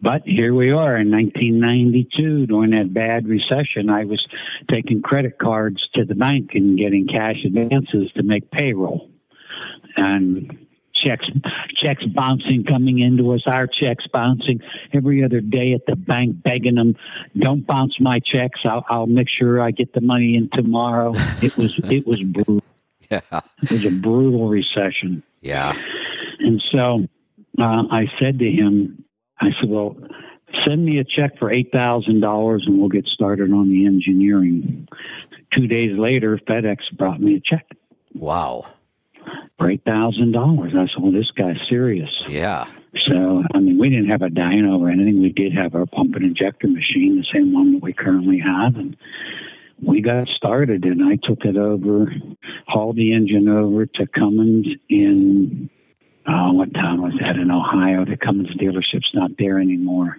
[0.00, 3.88] but here we are in 1992 during that bad recession.
[3.88, 4.26] I was
[4.68, 9.10] taking credit cards to the bank and getting cash advances to make payroll.
[9.96, 10.63] And
[11.04, 11.28] checks,
[11.74, 14.60] checks bouncing coming into us, our checks bouncing
[14.92, 16.96] every other day at the bank, begging them,
[17.38, 18.60] don't bounce my checks.
[18.64, 21.12] I'll, I'll make sure I get the money in tomorrow.
[21.42, 22.62] It was, it was brutal.
[23.10, 23.20] yeah,
[23.62, 25.22] It was a brutal recession.
[25.42, 25.74] yeah,
[26.40, 27.06] And so
[27.58, 29.04] uh, I said to him,
[29.40, 29.96] I said, well,
[30.64, 34.88] send me a check for $8,000 and we'll get started on the engineering.
[35.50, 37.66] Two days later, FedEx brought me a check
[38.14, 38.64] wow,
[39.58, 40.68] for $8,000.
[40.68, 42.10] I said, well, this guy's serious.
[42.28, 42.66] yeah,
[43.06, 45.20] So, I mean, we didn't have a dyno or anything.
[45.20, 48.76] We did have our pump and injector machine, the same one that we currently have.
[48.76, 48.96] And
[49.82, 52.12] we got started, and I took it over,
[52.66, 55.70] hauled the engine over to Cummins in
[56.26, 58.04] oh, what town was that in Ohio?
[58.04, 60.18] The Cummins dealership's not there anymore.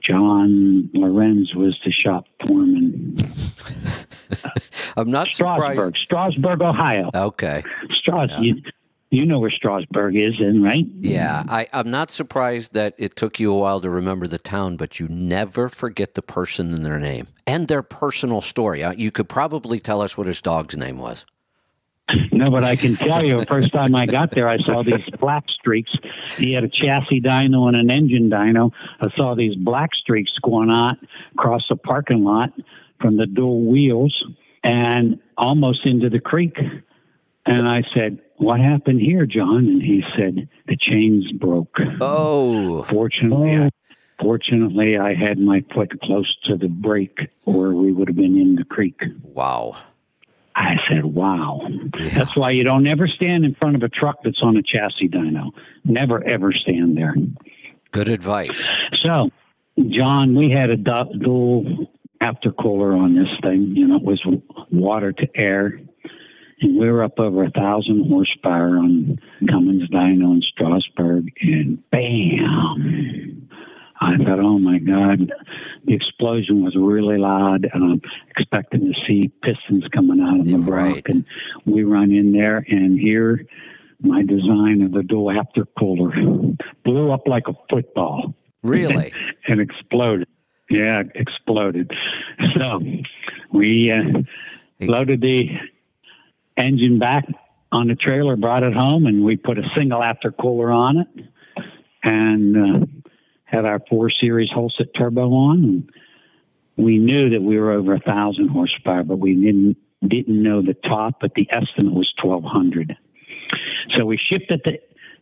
[0.00, 3.16] John Lorenz was the shop foreman.
[4.96, 5.96] I'm not Strasburg, surprised.
[5.96, 7.10] Strasburg, Ohio.
[7.14, 7.62] Okay.
[7.90, 8.40] Straus, Yeah.
[8.40, 8.62] you,
[9.10, 10.86] you know where Strasburg is, then, right?
[11.00, 14.76] Yeah, I, I'm not surprised that it took you a while to remember the town,
[14.76, 18.84] but you never forget the person and their name and their personal story.
[18.84, 21.24] Uh, You could probably tell us what his dog's name was.
[22.32, 25.04] No, but I can tell you, the first time I got there, I saw these
[25.20, 25.92] black streaks.
[26.36, 28.72] He had a chassis dyno and an engine dyno.
[29.00, 30.98] I saw these black streaks going on
[31.34, 32.52] across the parking lot
[33.00, 34.24] from the dual wheels
[34.62, 36.58] and almost into the creek.
[37.46, 39.66] And I said, What happened here, John?
[39.66, 41.78] And he said, The chains broke.
[42.00, 43.70] Oh, Fortunately, I,
[44.20, 48.56] fortunately, I had my foot close to the brake, or we would have been in
[48.56, 49.00] the creek.
[49.22, 49.76] wow.
[50.56, 51.66] I said, wow.
[51.96, 52.08] Yeah.
[52.08, 55.08] That's why you don't ever stand in front of a truck that's on a chassis
[55.08, 55.52] dyno.
[55.84, 57.14] Never, ever stand there.
[57.92, 58.68] Good advice.
[59.00, 59.30] So,
[59.88, 61.86] John, we had a du-
[62.20, 63.74] dual aftercooler on this thing.
[63.76, 64.22] You know, it was
[64.70, 65.80] water to air.
[66.62, 71.32] And we were up over a thousand horsepower on Cummins dyno in Strasburg.
[71.40, 73.48] And bam!
[74.02, 75.30] I thought, oh my God,
[75.84, 80.56] the explosion was really loud, and I'm expecting to see pistons coming out of the
[80.58, 80.94] Right.
[81.04, 81.08] block.
[81.10, 81.24] And
[81.66, 83.44] we run in there, and here,
[84.02, 86.12] my design of the dual after cooler
[86.82, 89.12] blew up like a football Really?
[89.48, 90.28] and exploded.
[90.70, 91.92] Yeah, exploded.
[92.54, 92.80] So
[93.52, 94.22] we uh,
[94.80, 95.50] loaded the
[96.56, 97.26] engine back
[97.72, 101.08] on the trailer, brought it home, and we put a single after cooler on it,
[102.04, 102.86] and uh,
[103.44, 105.64] had our four series Holset turbo on.
[105.64, 105.90] And
[106.76, 110.74] we knew that we were over a thousand horsepower, but we didn't didn't know the
[110.74, 111.16] top.
[111.20, 112.96] But the estimate was twelve hundred.
[113.96, 114.78] So we shipped it to,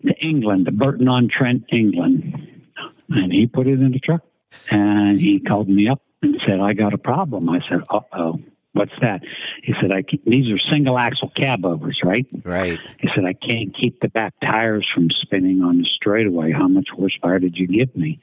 [0.06, 2.66] to England, to Burton on Trent, England,
[3.08, 4.22] and he put it in the truck.
[4.70, 8.38] And he called me up and said, "I got a problem." I said, "Uh oh."
[8.72, 9.22] What's that?
[9.62, 12.26] He said, I can, these are single axle cab overs, right?
[12.44, 12.78] Right.
[13.00, 16.52] He said, I can't keep the back tires from spinning on the straightaway.
[16.52, 18.20] How much horsepower did you give me?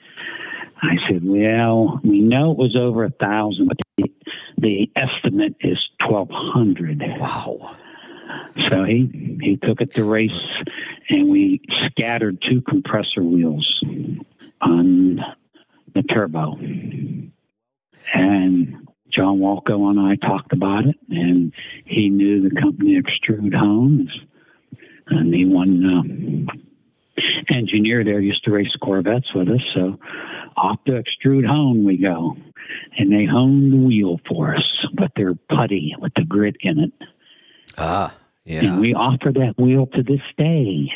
[0.81, 4.11] I said, Well, we know it was over a thousand, but the,
[4.57, 7.01] the estimate is twelve hundred.
[7.19, 7.75] Wow.
[8.69, 10.39] So he he took it to race,
[11.09, 13.83] and we scattered two compressor wheels
[14.61, 15.23] on
[15.95, 16.57] the turbo,
[18.13, 21.53] and John Walco and I talked about it, and
[21.85, 24.11] he knew the company Extrude Hone,
[25.07, 26.47] and the one um,
[27.49, 29.61] engineer there used to race Corvettes with us.
[29.73, 29.97] So
[30.57, 32.35] off to Extrude Hone we go,
[32.97, 36.91] and they honed the wheel for us with their putty with the grit in it.
[37.77, 38.15] Ah,
[38.47, 40.91] And we offer that wheel to this day.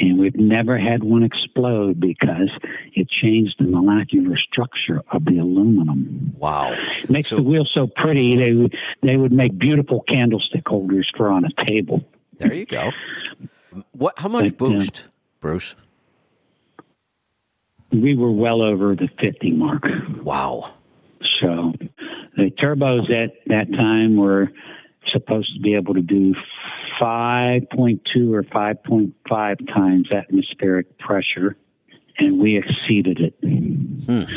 [0.00, 2.50] And we've never had one explode because
[2.94, 6.34] it changed the molecular structure of the aluminum.
[6.38, 6.72] Wow.
[7.02, 11.08] It makes So- the wheel so pretty, they, would- they would make beautiful candlestick holders
[11.16, 12.04] for on a table.
[12.38, 12.90] There you go.
[13.92, 14.18] What?
[14.18, 15.08] How much But, uh, boost,
[15.40, 15.76] Bruce?
[17.92, 19.84] We were well over the 50 mark.
[20.22, 20.72] Wow.
[21.40, 21.74] So
[22.36, 24.52] the turbos at that time were
[25.08, 26.34] supposed to be able to do
[27.00, 31.56] 5.2 or 5.5 times atmospheric pressure,
[32.18, 34.28] and we exceeded it.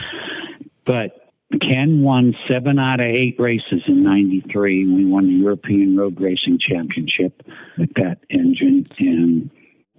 [0.86, 1.18] But
[1.62, 4.88] Ken won seven out of eight races in 93.
[4.88, 7.44] We won the European Road Racing Championship
[7.78, 9.50] with that engine, and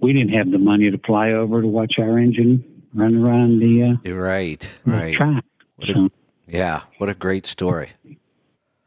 [0.01, 3.83] we didn't have the money to fly over to watch our engine run around the,
[3.83, 4.79] uh, right.
[4.85, 5.15] the Right.
[5.15, 5.45] track.
[5.77, 6.09] What a- So,
[6.49, 6.81] Yeah.
[6.99, 7.89] What a great story.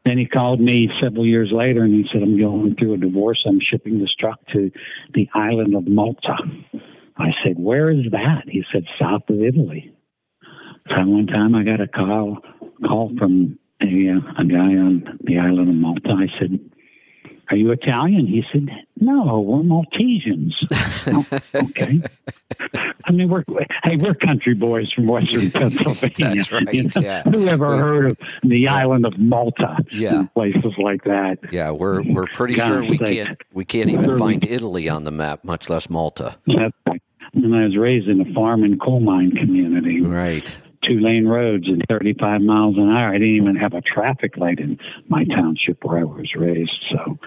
[0.06, 3.42] Then he called me several years later and he said, I'm going through a divorce.
[3.44, 4.70] I'm shipping this truck to
[5.14, 6.36] the island of Malta.
[7.16, 8.44] I said, Where is that?
[8.48, 9.92] He said, South of Italy.
[10.90, 12.38] So one time I got a call
[12.86, 16.10] call from a, uh, a guy on the island of Malta.
[16.10, 16.60] I said,
[17.50, 18.26] Are you Italian?
[18.26, 18.68] He said,
[19.00, 20.54] No, we're Maltesians.
[21.54, 22.00] "Oh, okay.
[23.04, 23.44] I mean, we're
[23.84, 26.34] hey, we're country boys from Western Pennsylvania.
[26.36, 27.22] That's right, You know, yeah.
[27.22, 29.76] Who ever heard of the island of Malta?
[29.92, 30.24] Yeah.
[30.34, 31.38] places like that.
[31.52, 35.12] Yeah, we're we're pretty Gosh, sure we can't we can't even find Italy on the
[35.12, 36.36] map, much less Malta.
[36.46, 37.00] That's.
[37.34, 40.56] And I was raised in a farm and coal mine community, Right.
[40.86, 43.08] Two lane roads and 35 miles an hour.
[43.08, 44.78] I didn't even have a traffic light in
[45.08, 46.84] my township where I was raised.
[46.90, 47.18] So,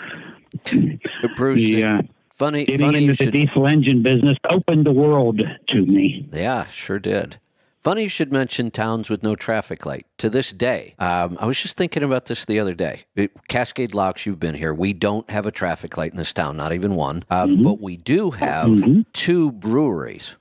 [1.36, 2.02] Bruce, the, uh,
[2.34, 6.28] funny getting funny into the should diesel engine business opened the world to me.
[6.32, 7.38] Yeah, sure did.
[7.80, 10.06] Funny you should mention towns with no traffic light.
[10.18, 13.04] To this day, um, I was just thinking about this the other day.
[13.16, 14.74] It, Cascade Locks, you've been here.
[14.74, 17.24] We don't have a traffic light in this town, not even one.
[17.30, 17.64] Uh, Mm-hmm.
[17.64, 20.36] But we do have two breweries.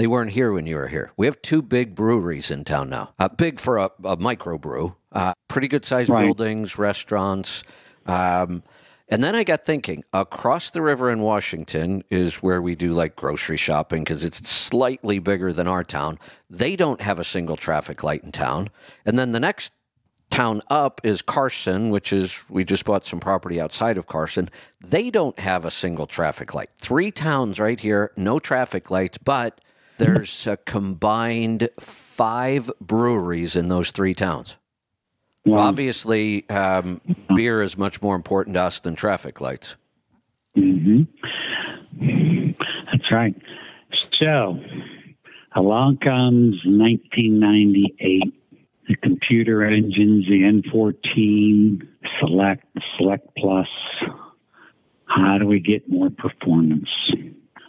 [0.00, 1.12] They weren't here when you were here.
[1.18, 3.12] We have two big breweries in town now.
[3.18, 4.96] Uh, big for a, a microbrew.
[5.12, 6.24] Uh, pretty good sized Right.
[6.24, 7.64] buildings, restaurants.
[8.06, 8.62] Um,
[9.10, 13.14] and then I got thinking across the river in Washington is where we do like
[13.14, 16.18] grocery shopping because it's slightly bigger than our town.
[16.48, 18.70] They don't have a single traffic light in town.
[19.04, 19.70] And then the next
[20.30, 24.48] town up is Carson, which is we just bought some property outside of Carson.
[24.80, 26.70] They don't have a single traffic light.
[26.78, 29.60] Three towns right here, no traffic lights, but
[30.00, 34.56] there's a combined five breweries in those three towns.
[35.46, 37.00] So obviously, um,
[37.34, 39.76] beer is much more important to us than traffic lights.
[40.54, 41.02] hmm
[42.92, 43.34] That's right.
[44.12, 44.62] So,
[45.54, 48.34] along comes 1998.
[48.88, 51.86] The computer engines, the N14,
[52.18, 53.68] Select, Select Plus.
[55.06, 56.90] How do we get more performance?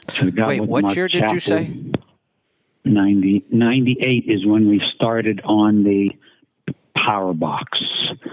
[0.10, 1.74] So Wait, what year did you say?
[2.86, 6.12] 90, 98 is when we started on the
[6.96, 7.82] Power Box.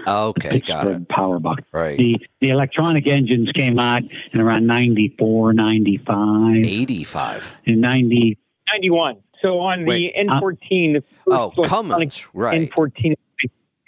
[0.07, 0.89] Okay, got it.
[0.89, 1.63] Pittsburgh Power Box.
[1.71, 1.97] Right.
[1.97, 7.61] The the electronic engines came out in around 94, 95, 85.
[7.65, 8.37] and 90.
[8.73, 9.17] 91.
[9.41, 12.69] So on the Wait, uh, N14, the first Oh, electronic Cummins, right.
[12.71, 13.17] N14 is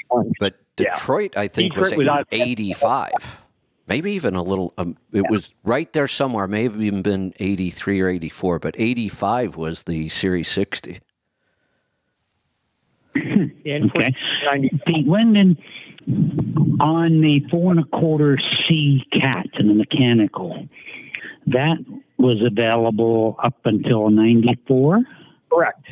[0.09, 0.31] 91.
[0.39, 0.95] But Yeah.
[0.95, 3.45] Detroit, I think, was, Detroit was out- 85.
[3.91, 6.47] Maybe even a little, um, it was right there somewhere.
[6.47, 10.99] May have even been 83 or 84, but 85 was the Series 60.
[13.15, 14.15] Okay.
[14.45, 14.81] 90.
[14.87, 15.57] The when
[16.79, 20.67] on the four and a quarter C cat and the mechanical,
[21.47, 21.77] that
[22.17, 25.01] was available up until 94.
[25.51, 25.85] Correct.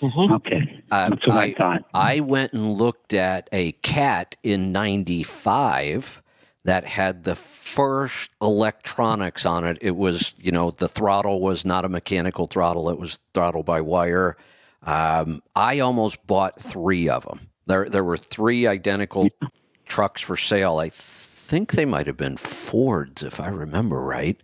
[0.00, 0.30] Mhm.
[0.36, 1.84] Okay, Uh, that's what I, I- thought.
[1.94, 6.20] I went and looked at a cat in 95
[6.66, 9.78] that had the first electronics on it.
[9.80, 13.80] It was, you know, the throttle was not a mechanical throttle, it was throttle by
[13.80, 14.36] wire.
[14.82, 17.48] Um, I almost bought three of them.
[17.66, 19.28] There, there were three identical
[19.84, 20.78] trucks for sale.
[20.78, 24.40] I think they might have been Fords, if I remember right,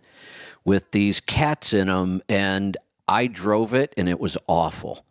[0.65, 2.21] with these cats in them.
[2.27, 2.75] And
[3.07, 5.05] I drove it, and it was awful.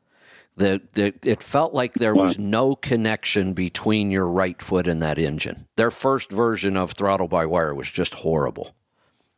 [0.57, 5.19] The, the, it felt like there was no connection between your right foot and that
[5.19, 5.67] engine.
[5.77, 8.75] Their first version of throttle by wire was just horrible.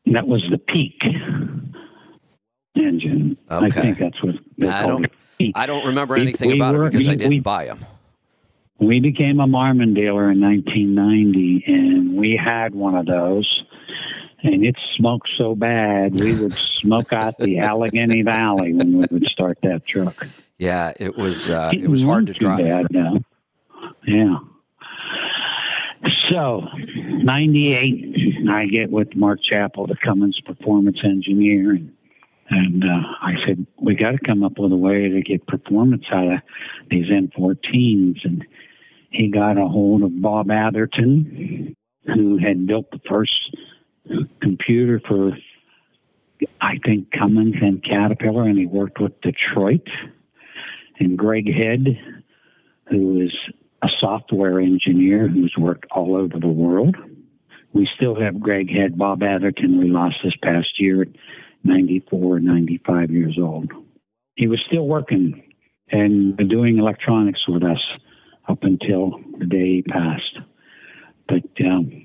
[0.07, 1.05] That was the peak
[2.75, 3.37] engine.
[3.49, 5.07] I think that's what I don't-
[5.55, 7.79] I don't remember anything we about were- it because I didn't we- buy them.
[8.81, 13.62] We became a Marmon dealer in 1990, and we had one of those.
[14.45, 19.26] And it smoked so bad, we would smoke out the Allegheny Valley when we would
[19.26, 20.26] start that truck.
[20.59, 22.59] Yeah, it was uh, it was hard to drive.
[22.59, 23.20] Bad, no.
[24.07, 24.38] Yeah.
[26.28, 31.92] So, 98, I get with Mark Chappell, the Cummins performance engineer, and,
[32.51, 36.05] and uh, I said, we got to come up with a way to get performance
[36.12, 36.40] out of
[36.90, 38.24] these N14s.
[38.24, 38.47] And
[39.11, 41.74] he got a hold of Bob Atherton,
[42.07, 43.57] who had built the first
[44.40, 45.32] computer for,
[46.61, 49.88] I think, Cummins and Caterpillar, and he worked with Detroit.
[50.98, 51.98] And Greg Head,
[52.88, 53.34] who is
[53.82, 56.96] a software engineer who's worked all over the world.
[57.72, 61.09] We still have Greg Head, Bob Atherton, we lost this past year at
[61.64, 63.72] 94 or 95 years old.
[64.36, 65.42] He was still working
[65.90, 67.82] and doing electronics with us
[68.48, 70.38] up until the day he passed.
[71.28, 72.05] But um,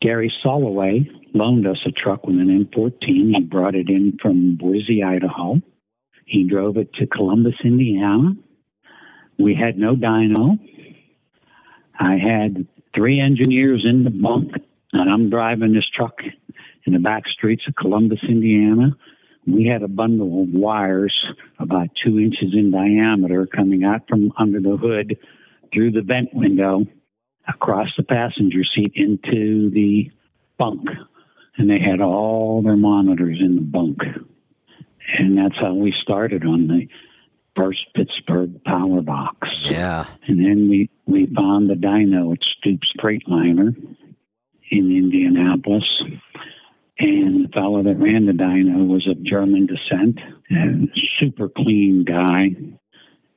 [0.00, 3.34] Gary Soloway loaned us a truck with an N14.
[3.34, 5.60] He brought it in from Boise, Idaho.
[6.24, 8.34] He drove it to Columbus, Indiana.
[9.38, 10.58] We had no dyno.
[11.98, 14.52] I had three engineers in the bunk,
[14.92, 16.22] and I'm driving this truck
[16.84, 18.96] in the back streets of Columbus, Indiana.
[19.46, 21.26] We had a bundle of wires
[21.58, 25.18] about two inches in diameter coming out from under the hood
[25.72, 26.86] through the vent window
[27.48, 30.10] across the passenger seat into the
[30.58, 30.88] bunk.
[31.56, 34.02] And they had all their monitors in the bunk.
[35.18, 36.88] And that's how we started on the
[37.56, 39.48] first Pittsburgh power box.
[39.62, 40.06] Yeah.
[40.26, 43.74] And then we, we found the dyno at Stoops Freightliner
[44.70, 46.02] in Indianapolis.
[47.00, 50.20] And the fellow that ran the dyno was of German descent
[50.50, 52.50] and super clean guy.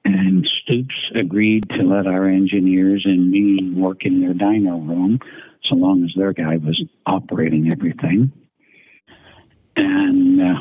[0.04, 5.20] And Stoops agreed to let our engineers and me work in their dyno room
[5.64, 8.32] so long as their guy was operating everything.
[9.76, 10.60] And uh,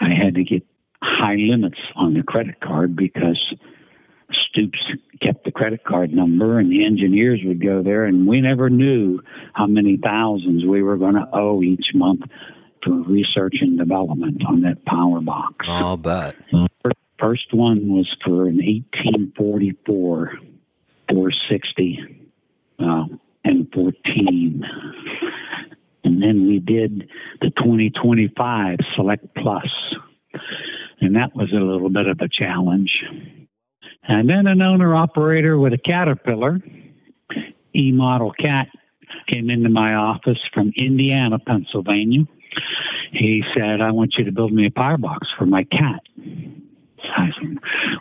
[0.00, 0.64] I had to get
[1.02, 3.54] high limits on the credit card because
[4.32, 4.78] Stoops
[5.20, 9.20] kept the credit card number and the engineers would go there and we never knew
[9.54, 12.22] how many thousands we were going to owe each month
[12.82, 15.66] for research and development on that power box.
[15.68, 16.36] I'll bet.
[17.20, 20.32] First one was for an 1844
[21.08, 22.30] 460
[22.78, 23.04] uh,
[23.44, 24.66] and 14.
[26.04, 27.08] And then we did
[27.40, 29.94] the 2025 Select Plus,
[31.00, 33.04] and that was a little bit of a challenge.
[34.04, 36.60] And then an owner operator with a Caterpillar
[37.74, 38.68] E model cat
[39.26, 42.24] came into my office from Indiana, Pennsylvania.
[43.12, 46.00] He said, I want you to build me a power box for my cat.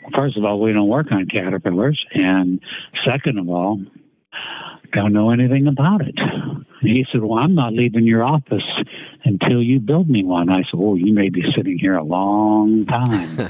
[0.03, 2.05] Well, first of all, we don't work on caterpillars.
[2.13, 2.59] And
[3.03, 3.82] second of all,
[4.91, 6.17] don't know anything about it.
[6.17, 8.63] And he said, Well, I'm not leaving your office
[9.24, 10.49] until you build me one.
[10.49, 13.49] I said, Oh, you may be sitting here a long time.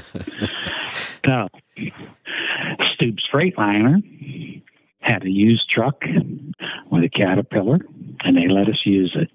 [1.24, 1.48] so,
[2.92, 4.62] Stoops Freightliner
[5.00, 6.04] had a used truck
[6.90, 7.78] with a Caterpillar,
[8.20, 9.30] and they let us use it.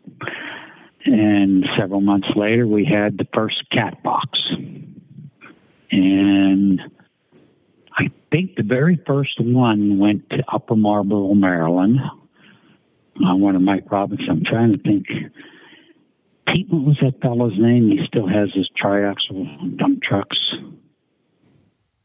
[1.05, 4.51] And several months later, we had the first cat box.
[5.91, 6.81] And
[7.97, 11.99] I think the very first one went to Upper Marlboro, Maryland.
[13.25, 14.29] Uh, one of Mike Robinson.
[14.29, 15.07] I'm trying to think.
[16.47, 17.89] Pete, what was that fellow's name?
[17.89, 20.53] He still has his triaxle dump trucks.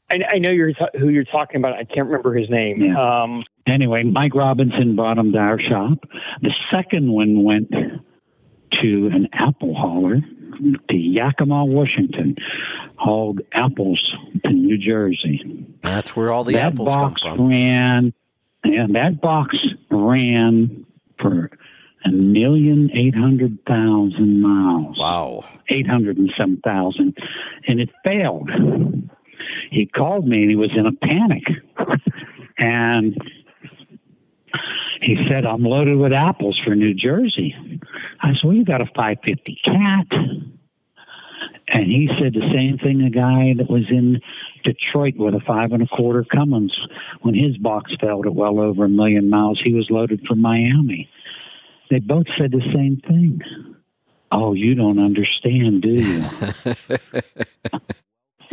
[0.08, 1.74] I, I know you're who you're talking about.
[1.74, 2.80] I can't remember his name.
[2.82, 3.22] Yeah.
[3.22, 5.98] Um, Anyway, Mike Robinson brought him to our shop.
[6.42, 10.20] The second one went to an apple hauler
[10.88, 12.36] to Yakima, Washington,
[12.96, 15.66] hauled apples to New Jersey.
[15.82, 17.48] That's where all the that apples come box from.
[17.48, 18.12] ran,
[18.64, 19.56] and that box
[19.90, 20.86] ran
[21.18, 21.50] for
[22.04, 24.98] a million eight hundred thousand miles.
[24.98, 25.44] Wow.
[25.68, 27.16] Eight hundred and some thousand,
[27.66, 28.50] and it failed.
[29.70, 31.44] He called me and he was in a panic,
[32.58, 33.16] and
[35.00, 37.54] he said, "I'm loaded with apples for New Jersey."
[38.20, 40.06] I said, "Well, you got a 550 cat."
[41.72, 43.02] And he said the same thing.
[43.02, 44.20] A guy that was in
[44.64, 46.76] Detroit with a five and a quarter Cummins,
[47.22, 51.08] when his box failed at well over a million miles, he was loaded from Miami.
[51.88, 53.40] They both said the same thing.
[54.32, 56.24] Oh, you don't understand, do you?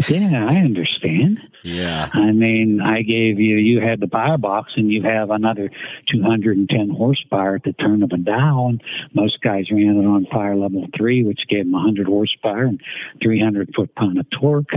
[0.08, 1.39] yeah, I understand.
[1.64, 2.10] Yeah.
[2.14, 5.72] I mean, I gave you, you had the power box and you have another
[6.08, 8.68] 210 horsepower at the turn of a dial.
[8.68, 8.84] And
[9.14, 12.82] most guys ran it on fire level three, which gave them 100 horsepower and
[13.22, 14.74] 300 foot pound of torque.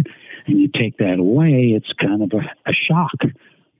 [0.47, 3.23] And you take that away, it's kind of a, a shock.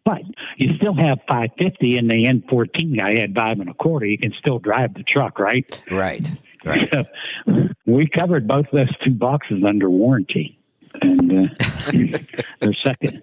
[0.05, 0.23] But
[0.57, 4.07] you still have 550 and the N14 guy had five and a quarter.
[4.07, 5.83] You can still drive the truck, right?
[5.91, 6.31] Right.
[6.65, 6.93] Right.
[7.87, 10.60] we covered both those two boxes under warranty
[11.03, 11.55] and uh,
[12.61, 13.23] their second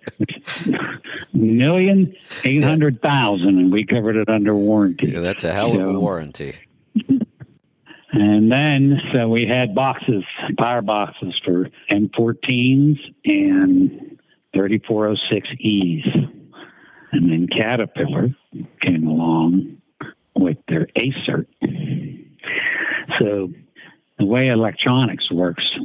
[1.34, 5.11] million eight hundred thousand, and we covered it under warranty.
[5.11, 6.55] Yeah, that's a hell of a warranty.
[8.11, 10.23] And then so we had boxes,
[10.57, 14.19] power boxes for N14s and
[14.55, 16.32] 3406Es,
[17.11, 18.30] and then Caterpillar
[18.82, 19.78] came along
[20.36, 21.47] with their Acert.
[23.19, 23.51] So
[24.17, 25.78] the way electronics works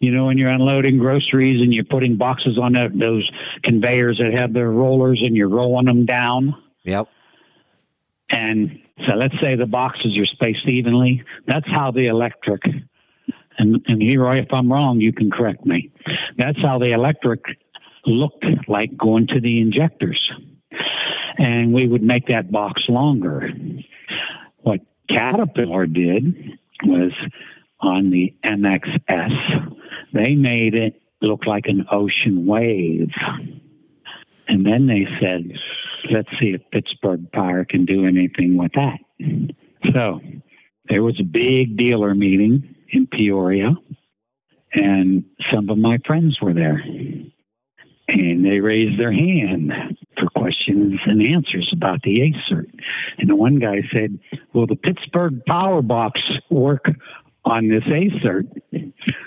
[0.00, 3.30] you know, when you're unloading groceries and you're putting boxes on that, those
[3.62, 6.54] conveyors that have their rollers and you're rolling them down.
[6.82, 7.08] Yep.
[8.30, 11.22] And so let's say the boxes are spaced evenly.
[11.46, 12.62] That's how the electric,
[13.58, 15.90] and, and Leroy, if I'm wrong, you can correct me.
[16.36, 17.44] That's how the electric
[18.06, 20.30] looked like going to the injectors.
[21.38, 23.50] And we would make that box longer.
[24.58, 27.12] What Caterpillar did was
[27.86, 29.76] on the MXS,
[30.12, 33.10] they made it look like an ocean wave.
[34.46, 35.58] And then they said,
[36.10, 38.98] let's see if Pittsburgh Power can do anything with that.
[39.92, 40.20] So
[40.88, 43.74] there was a big dealer meeting in Peoria,
[44.72, 46.82] and some of my friends were there.
[48.06, 49.72] And they raised their hand
[50.18, 52.70] for questions and answers about the ACERT.
[53.18, 54.18] And the one guy said,
[54.52, 56.20] Will the Pittsburgh Power Box
[56.50, 56.90] work
[57.44, 58.46] on this ACERT?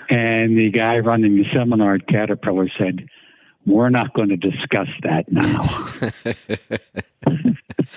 [0.10, 3.08] And the guy running the seminar at Caterpillar said,
[3.66, 5.64] We're not going to discuss that now.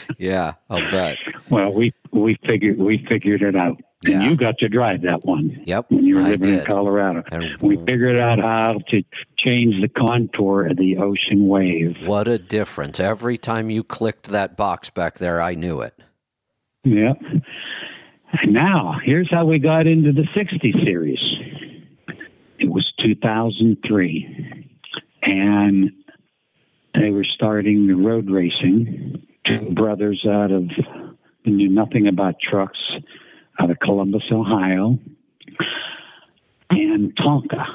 [0.18, 1.18] yeah, I'll bet.
[1.50, 3.80] well, we we figured we figured it out.
[4.02, 4.14] Yeah.
[4.22, 6.64] And you got to drive that one Yep, when you were I living in.
[6.64, 7.22] Colorado.
[7.30, 9.02] And We figured out how to
[9.36, 11.98] change the contour of the ocean wave.
[12.06, 12.98] what a difference.
[12.98, 15.92] Every time you clicked that box back there, I knew it.
[16.84, 17.20] Yep.
[18.32, 21.20] And now, here's how we got into the 60 series.
[22.58, 24.68] It was 2003.
[25.22, 25.92] And
[26.94, 29.26] they were starting the road racing.
[29.44, 30.70] Two brothers out of,
[31.44, 32.78] knew nothing about trucks,
[33.58, 34.98] out of Columbus, Ohio.
[36.70, 37.66] And Tonka,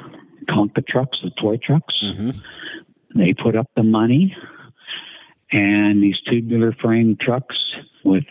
[0.46, 2.00] Tonka trucks, the toy trucks.
[2.02, 3.20] Mm-hmm.
[3.20, 4.36] They put up the money,
[5.52, 8.26] and these tubular frame trucks with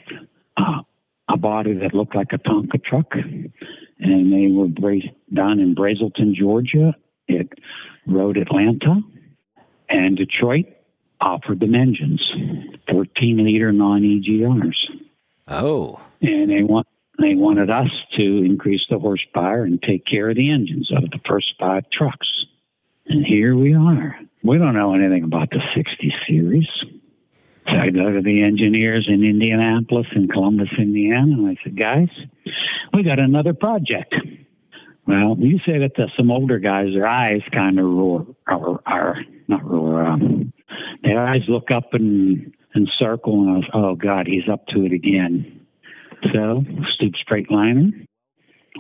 [0.57, 0.83] uh,
[1.29, 6.35] a body that looked like a Tonka truck, and they were bra- down in Braselton,
[6.35, 6.95] Georgia,
[7.29, 7.59] It
[8.07, 9.01] Road Atlanta,
[9.89, 10.67] and Detroit
[11.21, 12.33] offered them engines,
[12.91, 14.91] 14 liter non EGRs,
[15.49, 16.87] Oh, and they want
[17.19, 21.21] they wanted us to increase the horsepower and take care of the engines of the
[21.25, 22.47] first five trucks.
[23.07, 24.19] And here we are.
[24.43, 26.69] We don't know anything about the 60 series.
[27.69, 32.09] So I go to the engineers in Indianapolis and Columbus, Indiana, and I said, guys,
[32.93, 34.15] we got another project.
[35.07, 39.65] Well, you say that to some older guys, their eyes kind of roar, are not
[39.65, 40.53] roar, um,
[41.03, 44.85] their eyes look up and, and circle, and I was, oh God, he's up to
[44.85, 45.67] it again.
[46.33, 48.07] So, Stoops Freightliner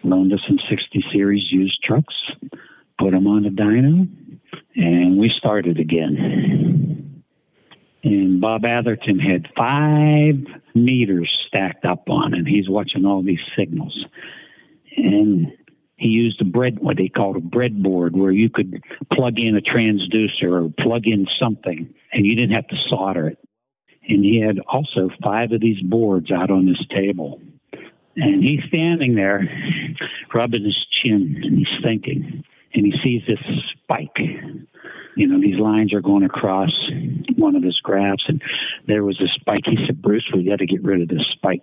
[0.02, 2.14] loaned us some 60 series used trucks,
[2.98, 4.08] put them on the dyno,
[4.76, 7.13] and we started again.
[8.04, 10.36] And Bob Atherton had five
[10.74, 14.04] meters stacked up on, and he's watching all these signals.
[14.96, 15.50] And
[15.96, 19.62] he used a bread, what they called a breadboard, where you could plug in a
[19.62, 23.38] transducer or plug in something, and you didn't have to solder it.
[24.06, 27.40] And he had also five of these boards out on his table.
[28.16, 29.48] And he's standing there,
[30.32, 32.44] rubbing his chin, and he's thinking.
[32.74, 33.40] And he sees this
[33.70, 34.20] spike.
[35.16, 36.72] You know, these lines are going across
[37.36, 38.42] one of his graphs, and
[38.86, 39.64] there was a spike.
[39.64, 41.62] He said, Bruce, we got to get rid of this spike.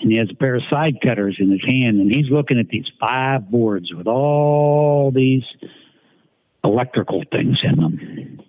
[0.00, 2.68] And he has a pair of side cutters in his hand, and he's looking at
[2.68, 5.44] these five boards with all these
[6.64, 8.40] electrical things in them.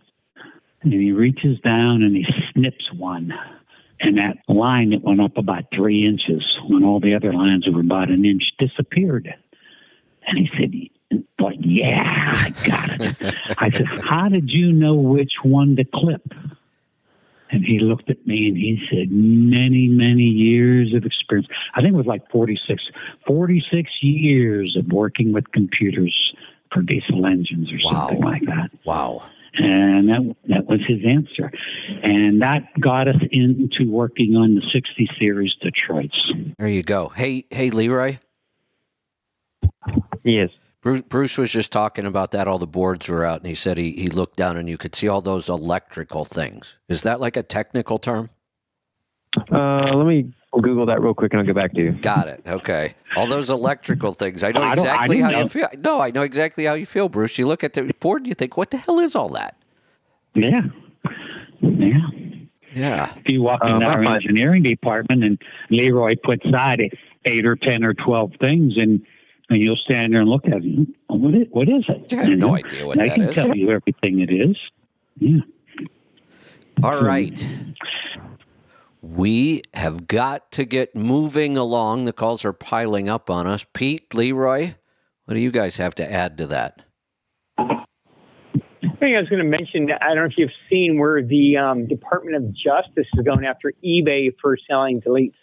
[0.82, 3.34] And he reaches down and he snips one.
[4.00, 7.82] And that line that went up about three inches when all the other lines were
[7.82, 9.34] about an inch disappeared.
[10.26, 10.74] And he said,
[11.40, 13.36] like, yeah, I got it.
[13.58, 16.34] I said, how did you know which one to clip?
[17.50, 21.50] And he looked at me and he said, many, many years of experience.
[21.76, 22.90] I think it was like 46,
[23.28, 26.34] 46 years of working with computers
[26.72, 28.08] for diesel engines or Wow.
[28.08, 28.70] something like that.
[28.86, 29.24] wow.
[29.56, 31.52] And that, that was his answer.
[32.04, 36.32] And that got us into working on the 60 series Detroits.
[36.58, 37.10] There you go.
[37.10, 38.18] Hey, hey, Leroy.
[40.24, 40.52] Yes.
[40.82, 42.48] Bruce, Bruce was just talking about that.
[42.48, 44.96] All the boards were out, and he said he, he looked down and you could
[44.96, 46.78] see all those electrical things.
[46.90, 48.30] Is that like a technical term?
[49.52, 51.92] Uh, let me Google that real quick and I'll get back to you.
[51.94, 52.42] Got it.
[52.46, 52.96] Okay.
[53.16, 54.44] All those electrical things.
[54.44, 55.68] I know I don't- I exactly didn't how you feel.
[55.80, 57.38] No, I know exactly how you feel, Bruce.
[57.38, 59.56] You look at the board and you think, what the hell is all that?
[60.34, 60.64] Yeah.
[61.62, 61.98] Yeah.
[62.74, 63.14] Yeah.
[63.18, 66.82] If you walk in Um, our engineering department and Leroy puts side
[67.26, 69.02] eight or 10 or 12 things and
[69.52, 70.88] and you'll stand there and look at it.
[71.08, 72.14] What is, what is it?
[72.14, 72.56] I have You no know?
[72.56, 73.12] idea what that is.
[73.12, 73.36] I can is.
[73.36, 74.58] tell you everything it is.
[75.20, 75.42] Yeah.
[76.82, 77.46] All right.
[79.02, 82.06] We have got to get moving along.
[82.06, 83.66] The calls are piling up on us.
[83.74, 84.74] Pete, Leroy,
[85.26, 86.82] what do you guys have to add to that?
[87.58, 89.92] I think I was going to mention.
[89.92, 93.74] I don't know if you've seen where the um, Department of Justice is going after
[93.84, 95.34] eBay for selling deletes.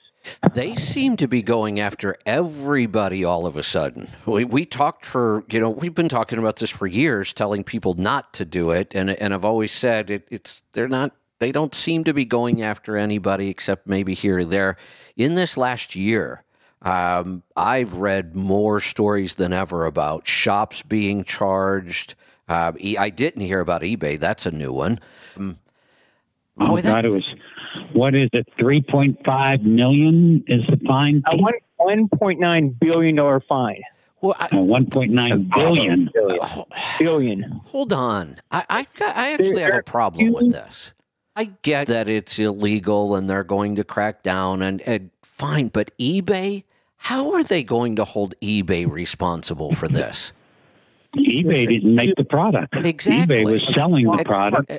[0.55, 4.09] They seem to be going after everybody all of a sudden.
[4.27, 7.95] We, we talked for, you know, we've been talking about this for years, telling people
[7.95, 8.95] not to do it.
[8.95, 12.63] And, and I've always said it, it's, they're not, they don't seem to be going
[12.63, 14.77] after anybody except maybe here or there.
[15.17, 16.45] In this last year,
[16.83, 22.15] um, I've read more stories than ever about shops being charged.
[22.49, 24.19] Uh, I didn't hear about eBay.
[24.19, 25.01] That's a new one.
[25.37, 25.59] Um,
[26.61, 27.23] Oh, Boy, that- God, it was,
[27.93, 28.47] what is it?
[28.59, 31.23] 3.5 million is the fine?
[31.27, 33.83] A one one point nine billion dollar fine.
[34.21, 36.11] well, I, Uh, 1.9 billion.
[36.17, 36.65] oh,
[36.99, 37.43] Billion.
[37.67, 38.37] Hold on.
[38.51, 40.93] I I, got, I actually have a problem with this.
[41.37, 45.97] I get that it's illegal and they're going to crack down and, and fine, but
[45.97, 46.65] eBay,
[46.97, 50.33] how are they going to hold eBay responsible for this?
[51.17, 52.75] eBay didn't make the product.
[52.85, 53.45] Exactly.
[53.45, 54.73] eBay was selling the It- product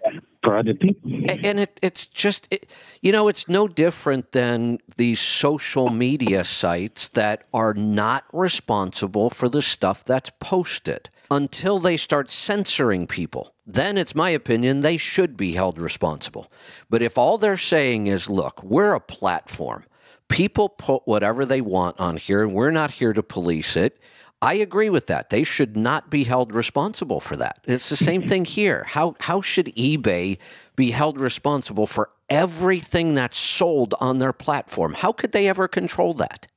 [1.46, 2.68] And it, it's just, it,
[3.02, 9.50] you know, it's no different than these social media sites that are not responsible for
[9.50, 13.54] the stuff that's posted until they start censoring people.
[13.66, 16.52] Then it's my opinion they should be held responsible.
[16.90, 19.84] But if all they're saying is, look, we're a platform,
[20.28, 24.00] people put whatever they want on here, and we're not here to police it.
[24.42, 25.30] I agree with that.
[25.30, 27.60] They should not be held responsible for that.
[27.66, 28.86] It's the same thing here.
[28.88, 30.38] How how should eBay
[30.76, 34.94] be held responsible for everything that's sold on their platform?
[34.94, 36.48] How could they ever control that?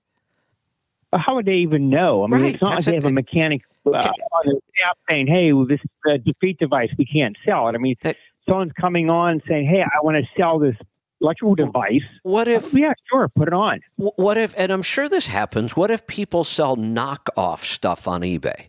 [1.14, 2.24] How would they even know?
[2.24, 5.26] I mean, Right, it's not like they have a mechanic uh, on the app saying,
[5.26, 6.91] "Hey, well, this is a defeat device.
[6.97, 8.16] We can't sell it." I mean, That-
[8.49, 10.76] someone's coming on saying, "Hey, I want to sell this
[11.23, 13.81] electrical device." What if yeah, sure, put it on.
[13.97, 18.66] What if, and I'm sure this happens, what if people sell knockoff stuff on eBay?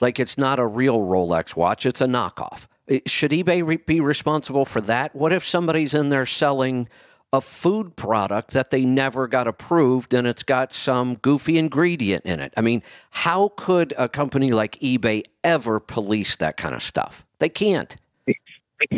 [0.00, 2.66] Like it's not a real Rolex watch, it's a knockoff.
[3.06, 5.14] Should eBay re- be responsible for that?
[5.14, 6.88] What if somebody's in there selling
[7.32, 12.38] a food product that they never got approved and it's got some goofy ingredient in
[12.38, 12.54] it?
[12.56, 17.26] I mean, how could a company like eBay ever police that kind of stuff?
[17.38, 17.96] They can't.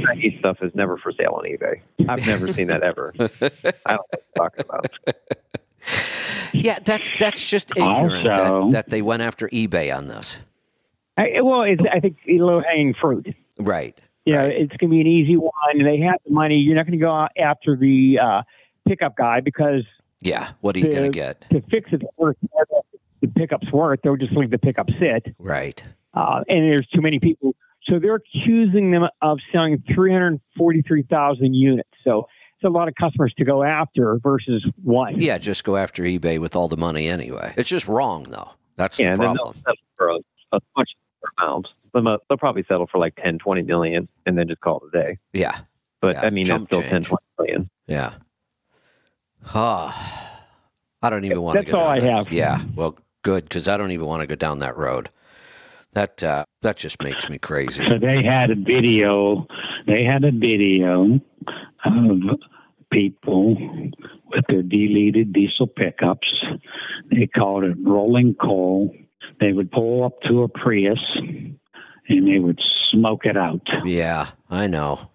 [0.05, 1.81] Chinese stuff is never for sale on eBay.
[2.09, 3.13] I've never seen that ever.
[3.21, 4.87] I don't know what you're talking about.
[6.53, 10.41] Yeah, that's that's just ignorant that, Also- that they went after eBay on this.
[11.17, 13.35] I, well, it's, I think low hanging fruit.
[13.59, 13.99] Right.
[14.25, 14.53] Yeah, Right.
[14.53, 15.53] it's going to be an easy one.
[15.83, 16.59] They have the money.
[16.59, 18.43] You're not going to go out after the uh,
[18.87, 19.83] pickup guy because
[20.21, 20.51] Yeah.
[20.61, 21.41] What are you going to to- get?
[21.51, 22.37] to fix it worth
[23.21, 25.35] the pickup's worth, they'll just leave the pickup sit.
[25.39, 25.83] Right.
[26.15, 27.55] uh, and there's too many people.
[27.89, 31.89] So they're accusing them of selling 343,000 units.
[32.05, 32.27] So
[32.57, 35.19] it's a lot of customers to go after versus one.
[35.21, 37.55] Yeah, just go after eBay with all the money anyway.
[37.57, 38.51] It's just wrong, though.
[38.77, 39.57] That's Yeah, the then they'll problem.
[39.57, 40.19] settle for a,
[40.57, 40.91] a much
[41.39, 41.69] amount.
[41.95, 45.03] They'll, they'll probably settle for like 10, 20 million and then just call it a
[45.05, 45.19] day.
[45.33, 45.59] Yeah,
[46.01, 46.91] But Yeah, I mean, that's still change.
[46.91, 47.71] 10, 20 million.
[47.87, 48.15] yeah.
[49.55, 50.43] Ah,
[51.01, 52.33] I don't even want That's to go all down I that- have.
[52.33, 55.11] Yeah, well, good because I don't even want to go down that road.
[55.93, 57.87] That uh, that just makes me crazy.
[57.87, 59.47] So they had a video.
[59.87, 61.21] They had a video
[61.85, 62.21] of
[62.91, 63.57] people
[64.31, 66.45] with their deleted diesel pickups.
[67.11, 68.95] They called it rolling coal.
[69.41, 72.61] They would pull up to a Prius and they would
[72.91, 73.67] smoke it out.
[73.85, 75.11] Yeah, I know.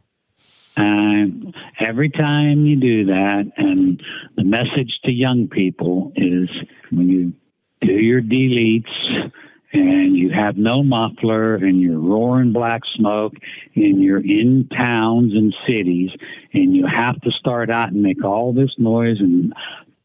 [0.76, 4.02] And every time you do that, and
[4.36, 6.50] the message to young people is
[6.90, 7.34] when you
[7.82, 9.32] do your deletes
[9.74, 13.34] and you have no muffler and you're roaring black smoke
[13.76, 16.12] and you're in towns and cities
[16.54, 19.54] and you have to start out and make all this noise and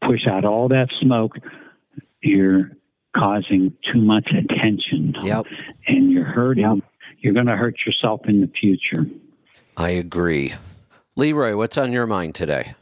[0.01, 1.37] push out all that smoke,
[2.21, 2.71] you're
[3.15, 5.45] causing too much attention Yep,
[5.87, 6.81] and you're hurting.
[7.19, 9.05] You're going to hurt yourself in the future.
[9.77, 10.53] I agree.
[11.15, 12.73] Leroy, what's on your mind today?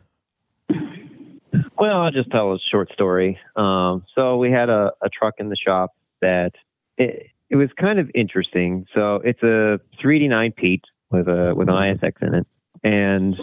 [1.80, 3.40] Well, I'll just tell a short story.
[3.56, 6.54] Um, so we had a, a truck in the shop that
[6.98, 8.86] it, it was kind of interesting.
[8.94, 12.48] So it's a 3D9 Pete with a with an ISX in it,
[12.84, 13.40] and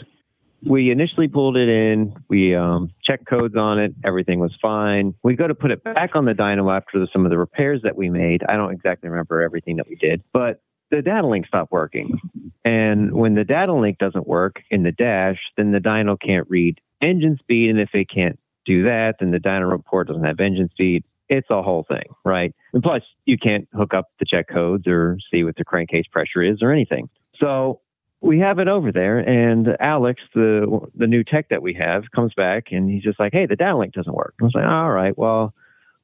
[0.67, 2.15] we initially pulled it in.
[2.29, 3.95] We um, checked codes on it.
[4.05, 5.15] Everything was fine.
[5.23, 7.97] We go to put it back on the dyno after some of the repairs that
[7.97, 8.43] we made.
[8.49, 12.21] I don't exactly remember everything that we did, but the data link stopped working.
[12.65, 16.81] And when the data link doesn't work in the dash, then the dyno can't read
[17.01, 17.71] engine speed.
[17.71, 21.05] And if it can't do that, then the dyno report doesn't have engine speed.
[21.37, 22.55] It's a whole thing, right?
[22.73, 26.43] And plus, you can't hook up the check codes or see what the crankcase pressure
[26.43, 27.09] is or anything.
[27.39, 27.81] So
[28.21, 32.33] we have it over there, and Alex, the the new tech that we have, comes
[32.35, 34.91] back and he's just like, "Hey, the data link doesn't work." I was like, "All
[34.91, 35.55] right, well."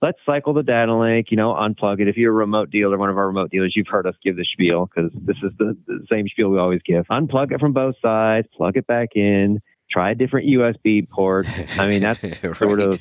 [0.02, 2.08] Let's cycle the data link, you know, unplug it.
[2.08, 4.46] If you're a remote dealer, one of our remote dealers, you've heard us give the
[4.46, 7.06] spiel because this is the, the same spiel we always give.
[7.08, 9.60] Unplug it from both sides, plug it back in,
[9.90, 11.46] try a different USB port.
[11.78, 12.20] I mean, that's
[12.58, 12.98] sort of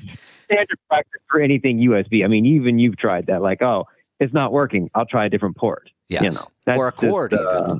[0.52, 2.24] standard practice for anything USB.
[2.24, 3.41] I mean, even you've tried that.
[3.41, 3.86] Like, oh,
[4.20, 4.89] it's not working.
[4.95, 5.89] I'll try a different port.
[6.10, 6.22] yes.
[6.24, 7.76] You know, that's or a just, cord, uh.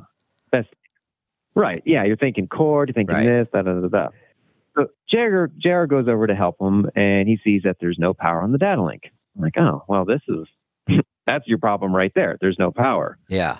[0.52, 0.68] That's
[1.54, 1.82] right.
[1.84, 2.88] Yeah, you're thinking cord.
[2.88, 3.26] You're thinking Right.
[3.26, 3.48] this.
[3.52, 4.08] Da da da da.
[4.76, 8.40] So Jagger Jagger goes over to help him, and he sees that there's no power
[8.40, 9.10] on the data link.
[9.36, 10.46] I'm like, oh, well, this is
[11.26, 12.36] that's your problem right there.
[12.40, 13.18] There's no power.
[13.28, 13.58] Yeah.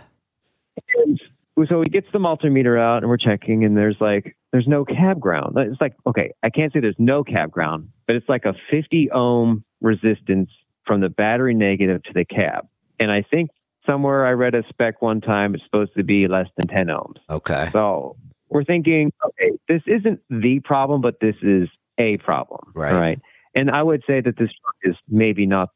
[0.97, 1.21] And
[1.69, 5.21] so he gets the multimeter out and we're checking and there's like there's no cab
[5.21, 5.57] ground.
[5.59, 9.13] It's like okay, I can't say there's no cab ground, but it's like a 50
[9.13, 10.51] ohm resistance
[10.85, 12.67] from the battery negative to the cab.
[12.99, 13.51] And I think
[13.87, 17.19] somewhere I read a spec one time it's supposed to be less than 10 ohms.
[17.31, 17.69] Okay.
[17.71, 18.17] So
[18.49, 22.73] we're thinking, okay, this isn't the problem, but this is a problem.
[22.75, 22.95] Right.
[22.95, 23.21] Right.
[23.55, 25.69] And I would say that this truck is maybe not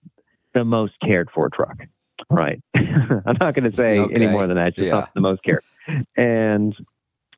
[0.54, 1.82] the most cared for truck.
[2.30, 2.60] Right.
[2.74, 4.66] I'm not going to say any more than that.
[4.70, 4.94] It's just Yeah.
[4.94, 5.62] not the most cared.
[6.16, 6.74] And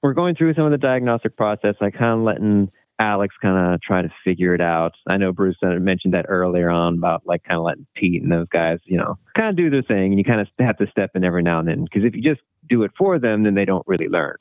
[0.03, 1.74] we're going through some of the diagnostic process.
[1.82, 4.94] I kind of letting Alex kind of try to figure it out.
[5.09, 8.49] I know Bruce mentioned that earlier on about like kind of letting Pete and those
[8.49, 10.12] guys, you know, kind of do their thing.
[10.12, 12.22] And you kind of have to step in every now and then because if you
[12.22, 14.36] just do it for them, then they don't really learn.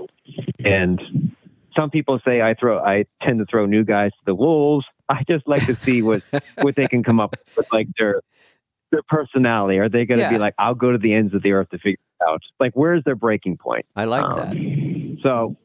[0.63, 1.01] And
[1.75, 4.85] some people say I throw, I tend to throw new guys to the wolves.
[5.09, 6.21] I just like to see what
[6.61, 8.21] what they can come up with, like their
[8.91, 9.79] their personality?
[9.79, 10.29] Are they going to Yeah.
[10.29, 12.41] be like, I'll go to the ends of the earth to figure it out?
[12.59, 13.85] Like, where's their breaking point?
[13.95, 15.19] I like Um, that.
[15.23, 15.57] So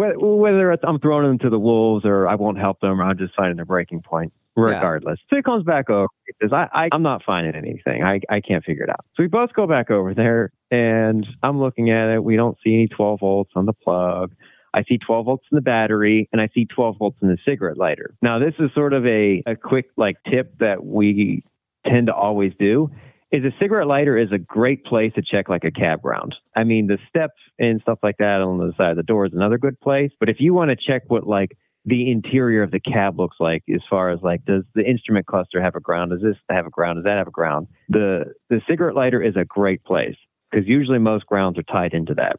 [0.00, 3.34] whether, I'm throwing them to the wolves or I won't help them or I'm just
[3.34, 5.18] finding a breaking point, regardless.
[5.28, 6.08] So he comes back over.
[6.26, 8.02] He says, I, I, I'm not finding anything.
[8.02, 9.04] I, I can't figure it out.
[9.14, 12.24] So we both go back over there and I'm looking at it.
[12.24, 14.34] We don't see any 12 volts on the plug.
[14.72, 17.76] I see 12 volts in the battery and I see 12 volts in the cigarette
[17.76, 18.14] lighter.
[18.22, 21.42] Now, this is sort of a, a quick like tip that we
[21.86, 22.90] tend to always do
[23.32, 26.34] is a cigarette lighter is a great place to check like a cab ground.
[26.56, 29.32] I mean, the steps and stuff like that on the side of the door is
[29.32, 30.10] another good place.
[30.18, 33.62] But if you want to check what like the interior of the cab looks like,
[33.72, 36.10] as far as like does the instrument cluster have a ground?
[36.10, 36.96] Does this have a ground?
[36.96, 37.68] Does that have a ground?
[37.88, 40.16] The the cigarette lighter is a great place
[40.50, 42.36] because usually most grounds are tied into that.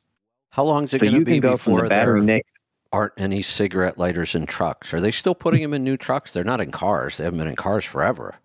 [0.52, 2.46] How long is it So going to be go before the there neck.
[2.92, 4.94] aren't any cigarette lighters in trucks?
[4.94, 6.34] Are they still putting them in new trucks?
[6.34, 7.18] They're not in cars.
[7.18, 8.36] They haven't been in cars forever.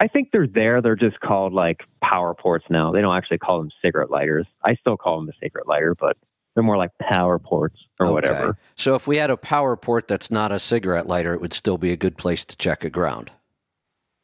[0.00, 0.80] I think they're there.
[0.80, 2.92] They're just called like power ports now.
[2.92, 4.46] They don't actually call them cigarette lighters.
[4.64, 6.16] I still call them a cigarette lighter, but
[6.54, 8.14] they're more like power ports or Okay.
[8.14, 8.58] whatever.
[8.76, 11.78] So if we had a power port that's not a cigarette lighter, it would still
[11.78, 13.32] be a good place to check a ground.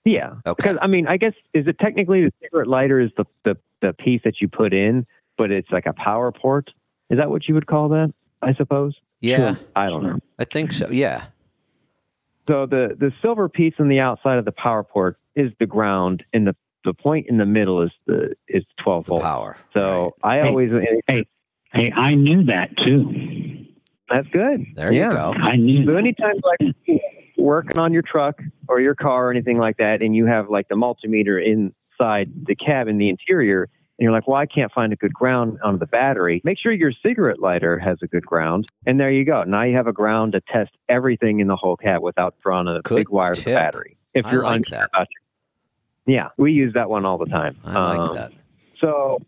[0.04, 0.34] Yeah.
[0.46, 0.54] Okay.
[0.56, 3.92] Because I mean, I guess is it technically the cigarette lighter is the, the the
[3.92, 5.06] piece that you put in,
[5.36, 6.70] but it's like a power port.
[7.10, 8.12] Is that what you would call that?
[8.42, 8.94] I suppose.
[9.20, 10.18] Yeah, I don't know.
[10.38, 10.88] I think so.
[10.90, 11.24] Yeah.
[12.46, 16.24] So the the silver piece on the outside of the power port is the ground,
[16.32, 19.24] and the the point in the middle is the is 12 The volts.
[19.24, 19.56] power.
[19.72, 20.70] So I Hey, always
[21.06, 21.24] Hey,
[21.72, 23.64] hey, I knew that too.
[24.10, 24.64] that's good.
[24.74, 25.08] There yeah.
[25.08, 25.34] you go.
[25.38, 25.86] I knew.
[25.86, 26.74] So anytime like
[27.38, 30.68] working on your truck or your car or anything like that, and you have like
[30.68, 34.92] the multimeter inside the cab in the interior, and you're like, well, I can't find
[34.92, 36.42] a good ground on the battery.
[36.44, 39.42] Make sure your cigarette lighter has a good ground, and there you go.
[39.44, 42.82] Now you have a ground to test everything in the whole cab without drawing a
[42.82, 43.96] Good big wire to the battery.
[44.12, 44.90] If I you're like unsure that.
[44.92, 45.22] about your,
[46.06, 47.56] yeah, we use that one all the time.
[47.64, 48.32] I like Um, that.
[48.78, 49.18] so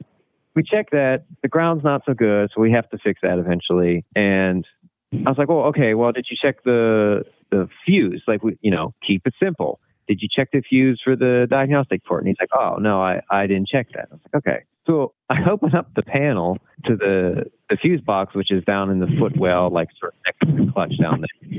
[0.54, 4.04] we check that the ground's not so good, so we have to fix that eventually.
[4.14, 4.66] And
[5.12, 8.22] I was like, well, okay, well, did you check the the fuse?
[8.26, 9.80] Like, we, you know, keep it simple.
[10.08, 12.22] Did you check the fuse for the diagnostic port?
[12.22, 14.08] And he's like, oh no, I, I didn't check that.
[14.10, 14.64] I was like, okay.
[14.86, 19.00] So I open up the panel to the the fuse box, which is down in
[19.00, 21.50] the footwell, like sort of next to the clutch down there.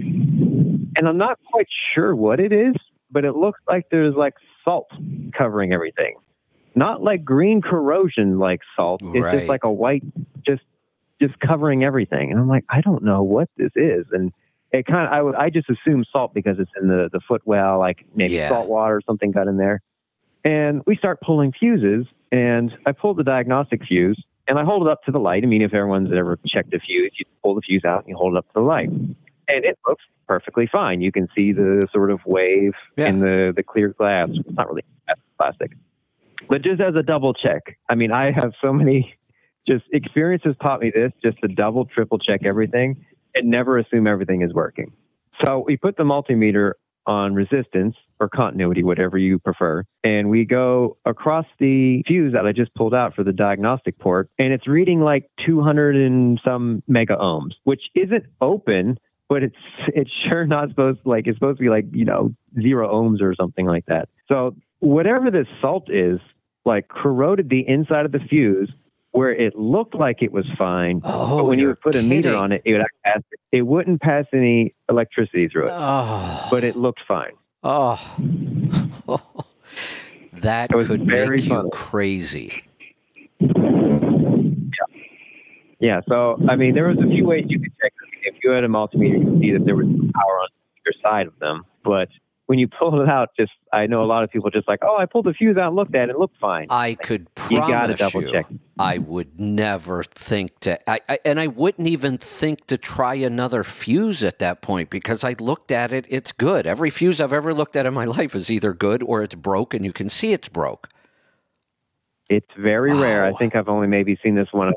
[0.98, 2.76] And I'm not quite sure what it is,
[3.12, 4.36] but it looks like there's like
[4.68, 4.90] salt
[5.38, 6.16] covering everything
[6.76, 9.02] not like green corrosion like salt.
[9.02, 9.38] It's Right.
[9.40, 10.04] just like a white,
[10.46, 10.62] just
[11.20, 12.30] just covering everything.
[12.30, 14.06] And I'm like, I don't know what this is.
[14.12, 14.32] And
[14.72, 17.80] it kind of, I, would- I just assume salt because it's in the the footwell,
[17.80, 18.50] like maybe Yeah.
[18.50, 19.82] salt water or something got in there.
[20.44, 24.92] And we start pulling fuses, and I pulled the diagnostic fuse, and I hold it
[24.92, 25.42] up to the light.
[25.44, 28.16] I mean, if everyone's ever checked a fuse, you pull the fuse out and you
[28.16, 28.92] hold it up to the light,
[29.48, 31.02] and it looks perfectly fine.
[31.02, 33.08] You can see the sort of wave Yeah.
[33.10, 34.30] in the the clear glass.
[34.34, 34.84] It's not really
[35.38, 35.72] plastic,
[36.50, 37.78] but just as a double check.
[37.90, 39.16] I mean, I have so many
[39.68, 44.42] just experiences taught me this: just to double, triple check everything, and never assume everything
[44.42, 44.92] is working.
[45.46, 46.74] So we put the multimeter
[47.06, 49.82] on resistance or continuity, whatever you prefer.
[50.04, 54.30] And we go across the fuse that I just pulled out for the diagnostic port,
[54.40, 58.98] and it's reading like 200 and some mega ohms, which isn't open,
[59.30, 59.56] but it's
[59.90, 63.22] it's sure not supposed to like it's supposed to be like you know zero ohms
[63.22, 64.10] or something like that.
[64.28, 66.20] So whatever this salt is,
[66.66, 68.72] like corroded the inside of the fuse
[69.12, 71.02] where it looked like it was fine.
[71.04, 73.22] Oh, but when you would put a meter on it, it would pass,
[73.52, 77.32] it wouldn't pass any electricity through it, Oh, but it looked fine.
[77.64, 77.96] oh,
[80.34, 81.70] that could very make you funny.
[81.72, 82.64] crazy.
[85.80, 87.94] Yeah, so I mean, there was a few ways you could check.
[88.28, 90.48] If you had a multimeter, you could see that there was power on
[90.78, 91.66] either side of them.
[91.84, 92.10] But
[92.48, 94.98] when you pull it out, just I know a lot of people just like, oh,
[94.98, 96.68] I pulled the fuse out and looked at it, it looked fine.
[96.70, 98.48] I could you promise double you, check.
[98.80, 103.64] I would never think to, I, I, and I wouldn't even think to try another
[103.64, 106.06] fuse at that point because I looked at it.
[106.10, 106.68] It's good.
[106.68, 109.74] Every fuse I've ever looked at in my life is either good or it's broke,
[109.74, 110.90] and you can see it's broke.
[112.30, 113.24] It's very rare.
[113.24, 114.74] I think I've only maybe seen this one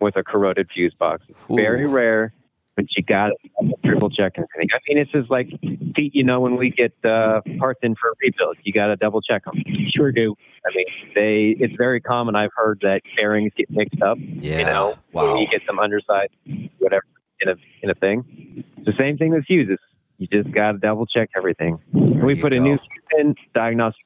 [0.00, 1.24] with a corroded fuse box.
[1.28, 2.32] It's very rare,
[2.78, 4.68] but you got to triple check everything.
[4.72, 5.50] I mean, it's just like
[5.94, 6.14] Pete.
[6.14, 9.20] You know, when we get uh, parts in for a rebuild, you got to double
[9.20, 9.60] check them.
[9.88, 10.36] Sure do.
[10.64, 11.56] I mean, they.
[11.58, 12.36] It's very common.
[12.36, 14.16] I've heard that bearings get mixed up.
[14.20, 14.60] Yeah.
[14.60, 15.40] You know, wow.
[15.40, 16.30] you get some underside,
[16.78, 17.04] whatever,
[17.40, 18.64] in a in a thing.
[18.76, 19.80] It's the same thing with fuses.
[20.18, 21.80] You just got to double check everything.
[21.92, 22.78] There we put a new
[23.18, 24.04] in, diagnostic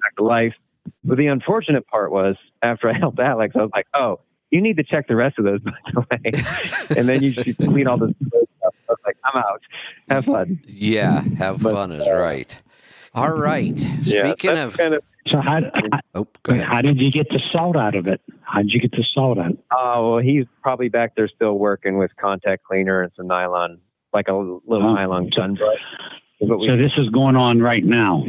[0.00, 0.54] back to life.
[1.04, 4.20] But the unfortunate part was after I helped Alex, I was like, oh,
[4.54, 6.96] you need to check the rest of those by the way.
[6.98, 8.42] and then you should clean all this stuff.
[8.62, 9.60] I was like, I'm out.
[10.08, 10.60] Have fun.
[10.66, 12.60] Yeah, have But, fun is uh, right.
[13.14, 13.78] All right.
[14.02, 15.60] Yeah, Speaking of kind of So how
[16.14, 16.66] Oh, go ahead.
[16.66, 18.20] how did you get the salt out of it?
[18.42, 19.56] How did you get the salt out?
[19.70, 23.78] Oh well, he's probably back there still working with contact cleaner and some nylon,
[24.12, 24.94] like a little Oh.
[24.94, 25.76] nylon gun butt.
[26.40, 28.24] Is we- So this is going on right now.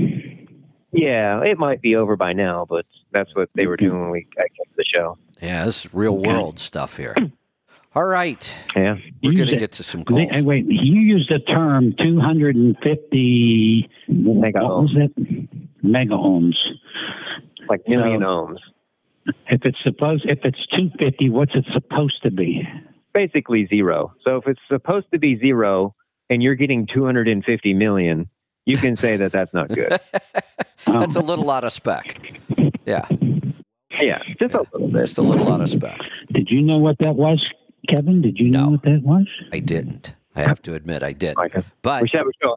[0.96, 3.88] Yeah, it might be over by now, but that's what they were mm-hmm.
[3.88, 5.18] doing when we I came to the show.
[5.42, 6.28] Yeah, this is real Okay.
[6.32, 7.16] world stuff here.
[7.96, 8.54] All right.
[8.76, 10.30] Yeah, We're going to get to some calls.
[10.30, 15.14] Wait, wait, you used the term 250 Mega what was it?
[15.82, 16.58] Mega ohms.
[17.70, 18.60] like million ohms.
[19.50, 22.68] If it's supposed, if it's 250, what's it supposed to be?
[23.14, 24.14] Basically zero.
[24.26, 25.96] So if it's supposed to be zero
[26.30, 28.30] and you're getting 250 million,
[28.66, 30.00] you can say that that's not good.
[30.86, 32.16] That's a little out of spec.
[32.86, 33.08] Yeah,
[34.00, 35.02] yeah, just a little bit.
[35.02, 36.00] just a little out of spec.
[36.32, 37.44] Did you know what that was,
[37.90, 38.22] Kevin?
[38.22, 39.28] Did you know what that was?
[39.52, 40.14] I didn't.
[40.36, 41.52] I have to admit, I didn't.
[41.82, 42.56] But we should have a show.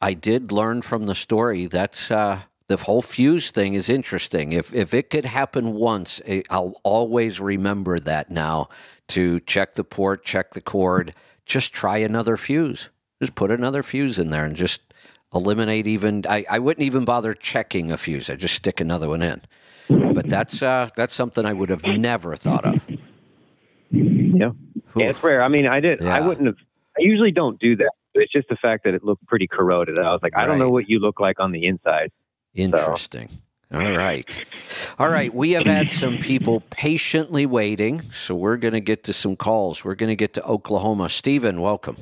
[0.00, 4.52] I did learn from the story that's uh, the whole fuse thing is interesting.
[4.52, 8.68] If if it could happen once, eh, I'll always remember that now
[9.08, 11.14] to check the port, check the cord,
[11.44, 12.88] just try another fuse.
[13.20, 14.94] Just put another fuse in there and just
[15.34, 16.24] eliminate even.
[16.28, 18.30] I, I wouldn't even bother checking a fuse.
[18.30, 19.42] I just stick another one in.
[19.88, 22.88] But that's uh, that's something I would have never thought of.
[23.90, 24.52] Yeah.
[24.96, 25.42] Yeah, it's rare.
[25.42, 26.02] I mean, I did.
[26.02, 26.56] I wouldn't have.
[26.98, 27.90] I usually don't do that.
[28.14, 29.98] It's just the fact that it looked pretty corroded.
[29.98, 32.10] I was like, I don't know what you look like on the inside.
[32.54, 33.28] Interesting.
[33.72, 34.44] All right.
[34.98, 35.32] All right.
[35.32, 39.84] We have had some people patiently waiting, so we're going to get to some calls.
[39.84, 41.08] We're going to get to Oklahoma.
[41.08, 41.98] Stephen, welcome.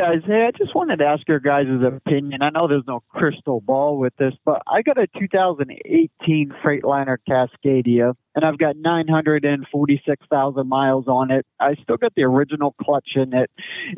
[0.00, 2.40] Guys, hey, I just wanted to ask your guys' opinion.
[2.40, 8.14] I know there's no crystal ball with this, but I got a 2018 Freightliner Cascadia,
[8.34, 11.44] and I've got 946,000 miles on it.
[11.60, 13.50] I still got the original clutch in it,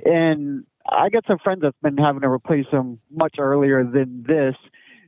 [0.05, 4.57] and I got some friends that's been having to replace them much earlier than this.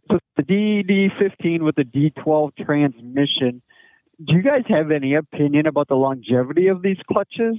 [0.09, 3.63] So the DD15 with the D12 transmission.
[4.25, 7.57] Do you guys have any opinion about the longevity of these clutches?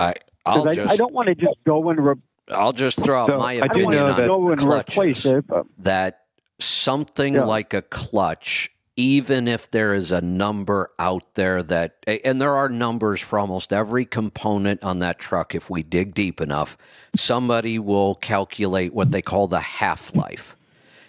[0.00, 0.14] I
[0.46, 2.14] I'll 'Cause I, just I don't want to just go and re-
[2.50, 5.26] I'll just throw out So, my opinion on that- go and clutches.
[5.26, 5.44] it.
[5.78, 6.20] That
[6.58, 7.44] something Yeah.
[7.44, 12.68] like a clutch, even if there is a number out there that, and there are
[12.68, 16.76] numbers for almost every component on that truck, if we dig deep enough,
[17.14, 20.56] somebody will calculate what they call the half life.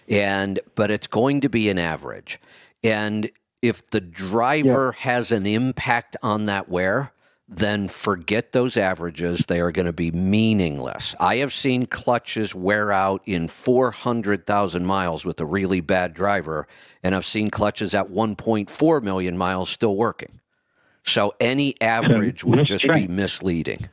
[0.08, 2.38] And, but it's going to be an average.
[2.84, 3.28] And
[3.62, 7.12] if the driver has an impact on that wear,
[7.50, 9.46] then forget those averages.
[9.46, 11.16] They are going to be meaningless.
[11.18, 16.68] I have seen clutches wear out in 400,000 miles with a really bad driver,
[17.02, 20.40] and I've seen clutches at 1.4 million miles still working.
[21.02, 23.88] So any average would just be misleading.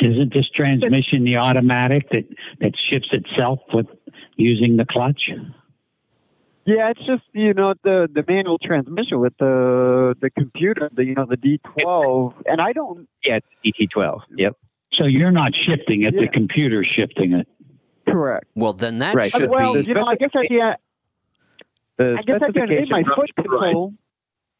[0.00, 2.24] Isn't this transmission the automatic that,
[2.60, 3.86] that shifts itself with
[4.36, 5.30] using the clutch?
[6.64, 11.14] Yeah, it's just you know the the manual transmission with the the computer, the you
[11.14, 13.08] know the D12, and I don't.
[13.24, 14.20] Yeah, it's DT12.
[14.36, 14.56] Yep.
[14.92, 17.46] So you're not shifting it, the computer's shifting it.
[18.08, 18.46] Correct.
[18.56, 19.30] Well, then that Right.
[19.30, 19.82] should well, be.
[19.82, 20.74] you know, I guess I yeah,
[21.96, 23.94] The I guess I can hit my foot for control.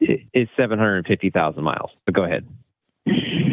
[0.01, 1.91] is 750,000 miles.
[2.07, 2.47] But go ahead.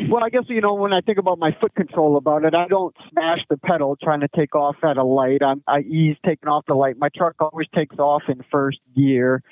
[0.09, 2.67] Well, I guess you know when I think about my foot control about it, I
[2.67, 5.43] don't smash the pedal trying to take off at a light.
[5.43, 6.97] I'm, I ease taking off the light.
[6.97, 9.43] My truck always takes off in first gear.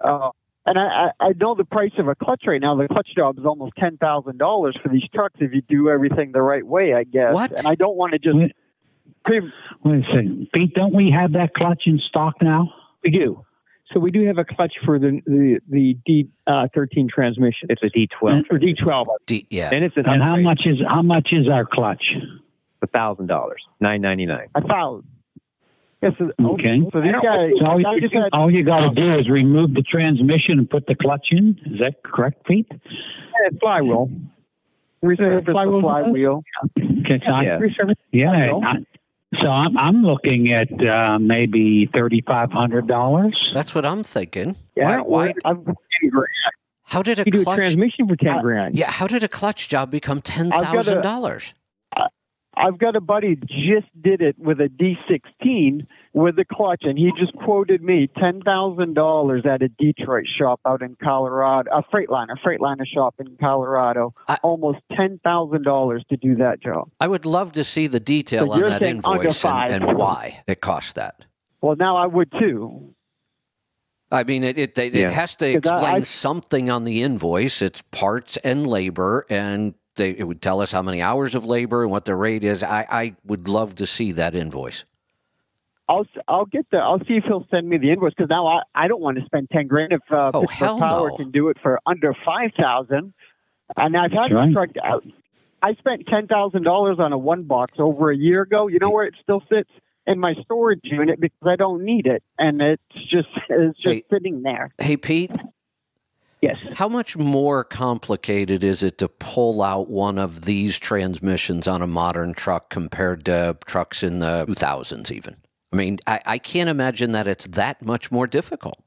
[0.00, 0.30] Uh,
[0.66, 2.74] and I, I I know the price of a clutch right now.
[2.76, 6.32] The clutch job is almost ten thousand dollars for these trucks if you do everything
[6.32, 7.34] the right way, I guess.
[7.34, 7.52] What?
[7.58, 8.36] And I don't want to just.
[8.36, 8.52] Wait.
[9.24, 9.52] Pre-
[9.84, 10.48] Wait a second.
[10.52, 12.72] Pete, don't we have that clutch in stock now?
[13.02, 13.44] We do.
[13.92, 17.82] So we do have a clutch for the the, the D uh, thirteen transmission It's
[17.82, 18.44] a D12.
[18.50, 19.08] or D twelve.
[19.26, 19.70] D, yeah.
[19.72, 20.44] And it's an And how upgrade.
[20.44, 22.14] much is how much is our clutch?
[22.82, 24.48] A thousand dollars, nine ninety nine.
[24.54, 25.04] I found.
[26.02, 26.12] Yes.
[26.18, 26.82] so- Okay.
[26.92, 29.72] So these guys, So all, you, just had all you got to do is remove
[29.74, 31.58] the transmission and put the clutch in.
[31.66, 32.70] Is that correct, Pete?
[33.60, 34.10] flywheel.
[35.02, 35.80] resurface the flywheel?
[35.80, 36.42] flywheel.
[36.78, 37.58] Okay, so Yeah.
[37.58, 38.74] Resurface yeah.
[39.40, 43.50] So I'm I'm looking at uh, maybe thirty five hundred dollars.
[43.52, 44.56] That's what I'm thinking.
[44.76, 45.34] Yeah, why, why?
[45.44, 45.66] I've,
[46.84, 48.76] How did a You do a transmission for ten grand.
[48.76, 51.54] Yeah, how did a clutch job become ten I've got a- thousand dollars?
[52.56, 57.12] I've got a buddy just did it with a D16 with the clutch, and he
[57.18, 62.36] just quoted me ten thousand dollars at a Detroit shop out in Colorado, a Freightliner,
[62.42, 64.14] Freightliner shop in Colorado.
[64.28, 66.88] I- Almost ten thousand dollars to do that job.
[67.00, 70.60] I would love to see the detail So on that invoice and, and why it
[70.60, 71.26] cost that.
[71.60, 72.94] Well, now I would too.
[74.12, 75.10] I mean, it it, it Yeah.
[75.10, 77.60] has to 'Cause I- explain I- something on the invoice.
[77.60, 81.82] It's parts and labor, and they, it would tell us how many hours of labor
[81.82, 82.62] and what the rate is.
[82.62, 84.84] I, I would love to see that invoice.
[85.88, 88.62] I'll I'll get the I'll see if he'll send me the invoice because now I,
[88.74, 91.16] I don't want to spend ten grand if uh, Oh, Pittsburgh Power no.
[91.16, 93.12] can do it for under five thousand.
[93.76, 94.46] And I've had That's right.
[94.46, 95.04] this truck out.
[95.62, 98.66] I spent ten thousand dollars on a one box over a year ago.
[98.68, 99.70] You know where it still sits
[100.06, 104.04] in my storage unit because I don't need it, and it's just it's just Hey.
[104.10, 104.74] sitting there.
[104.78, 105.30] Hey, Pete,
[106.42, 106.56] Yes.
[106.76, 111.86] how much more complicated is it to pull out one of these transmissions on a
[111.86, 115.36] modern truck compared to trucks in the 2000s, even?
[115.74, 118.78] I mean, I, I can't imagine that it's that much more difficult.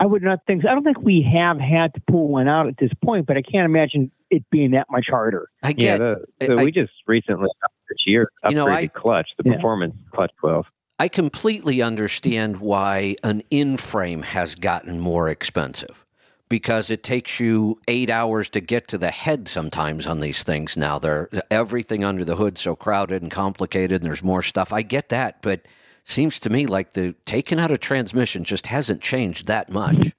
[0.00, 0.62] I would not think.
[0.62, 0.68] So.
[0.68, 3.42] I don't think we have had to pull one out at this point, but I
[3.42, 5.48] can't imagine it being that much harder.
[5.62, 7.48] I Yeah, get the, so I- we just recently
[7.88, 9.56] this year upgraded You know, I- clutch, the Yeah.
[9.56, 10.66] performance clutch 12.
[10.98, 16.04] I completely understand why an in frame has gotten more expensive
[16.50, 20.76] because it takes you eight hours to get to the head sometimes on these things
[20.76, 20.98] now.
[20.98, 24.72] They're everything under the hood so crowded and complicated and there's more stuff.
[24.72, 25.62] I get that, but
[26.04, 30.12] seems to me like the taking out a transmission just hasn't changed that much.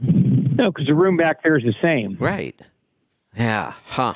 [0.00, 2.16] No, because the room back there is the same.
[2.18, 2.58] Right.
[3.36, 3.74] Yeah.
[3.84, 4.14] Huh.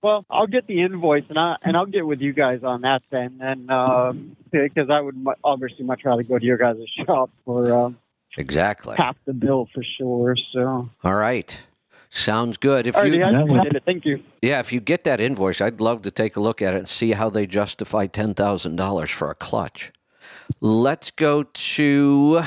[0.00, 3.02] Well, I'll get the invoice and I and I'll get with you guys on that
[3.10, 4.12] then, and uh,
[4.50, 7.90] because I would obviously much rather go to your guys' shop for uh,
[8.38, 8.96] Exactly.
[8.96, 10.36] half the bill for sure.
[10.52, 11.62] So, All right.
[12.08, 12.86] Sounds good.
[12.86, 13.82] If alrighty, you I that was- it.
[13.86, 14.22] Thank you.
[14.42, 16.88] Yeah, if you get that invoice, I'd love to take a look at it and
[16.88, 19.92] see how they justify $10,000 for a clutch.
[20.60, 22.42] Let's go to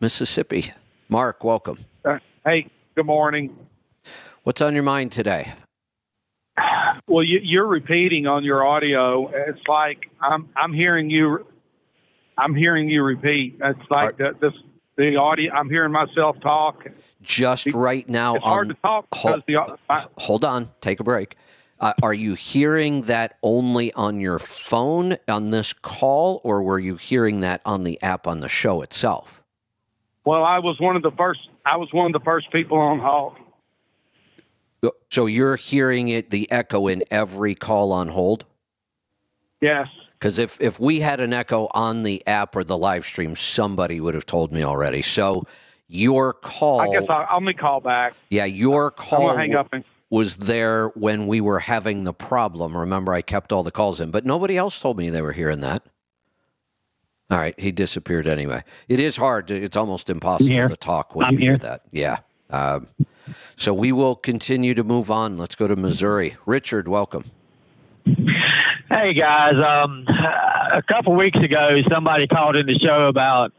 [0.00, 0.72] Mississippi.
[1.08, 1.78] Mark, welcome.
[2.04, 3.54] Uh, hey, good morning.
[4.44, 5.52] What's on your mind today?
[7.06, 9.28] Well, you, you're repeating on your audio.
[9.28, 11.46] It's like I'm I'm hearing you.
[12.38, 13.56] I'm hearing you repeat.
[13.62, 14.52] It's like the, this
[14.96, 15.52] the audio.
[15.52, 16.86] I'm hearing myself talk.
[17.22, 21.04] Just right now It's hard to talk hold- because the I, Hold on, take a
[21.04, 21.36] break.
[21.78, 26.96] Uh, are you hearing that only on your phone on this call or were you
[26.96, 29.42] hearing that on the app on the show itself?
[30.24, 31.48] well, I was one of the first.
[31.64, 33.36] I was one of the first people on hold.
[35.10, 38.44] So you're hearing it the echo in every call on hold?
[39.60, 39.88] Yes.
[40.26, 44.00] Because if, if we had an echo on the app or the live stream, somebody
[44.00, 45.00] would have told me already.
[45.00, 45.44] So
[45.86, 48.14] your call, I guess I'll, I'll make call back.
[48.28, 49.84] yeah, your call hang up and.
[50.10, 52.76] was there when we were having the problem.
[52.76, 55.60] Remember, I kept all the calls in, but nobody else told me they were hearing
[55.60, 55.84] that.
[57.30, 58.64] All right, he disappeared anyway.
[58.88, 59.46] It is hard.
[59.46, 61.82] To, it's almost impossible to talk when I'm you hear that.
[61.92, 62.18] Yeah.
[62.50, 62.88] Um,
[63.54, 65.38] so we will continue to move on.
[65.38, 66.34] Let's go to Missouri.
[66.46, 67.26] Richard, welcome.
[68.88, 73.52] Hey guys, um, a couple weeks ago, somebody called in the show about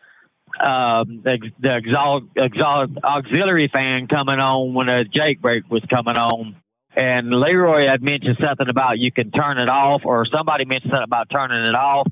[0.58, 6.16] um, the, the exalt, exalt, auxiliary fan coming on when a Jake brake was coming
[6.16, 6.56] on,
[6.96, 11.04] and Leroy had mentioned something about you can turn it off, or somebody mentioned something
[11.04, 12.08] about turning it off.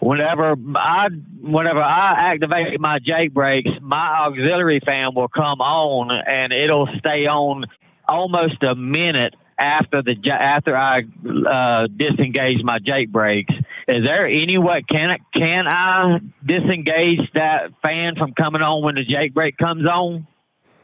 [0.00, 1.08] Whenever I
[1.40, 7.26] whenever I activate my Jake brakes, my auxiliary fan will come on, and it'll stay
[7.26, 7.64] on
[8.06, 11.04] almost a minute after the after I
[11.48, 13.54] uh, disengage my Jake brakes.
[13.88, 18.94] Is there any way can I, can I disengage that fan from coming on when
[18.94, 20.26] the Jake brake comes on?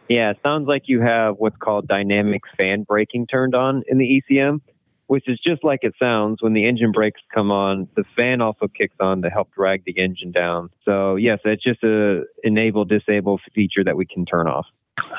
[0.09, 4.61] Yeah, sounds like you have what's called dynamic fan braking turned on in the ECM,
[5.07, 6.43] which is just like it sounds.
[6.43, 9.93] When the engine brakes come on, the fan also kicks on to help drag the
[9.99, 10.71] engine down.
[10.85, 14.67] So yes, it's just a enable disable feature that we can turn off.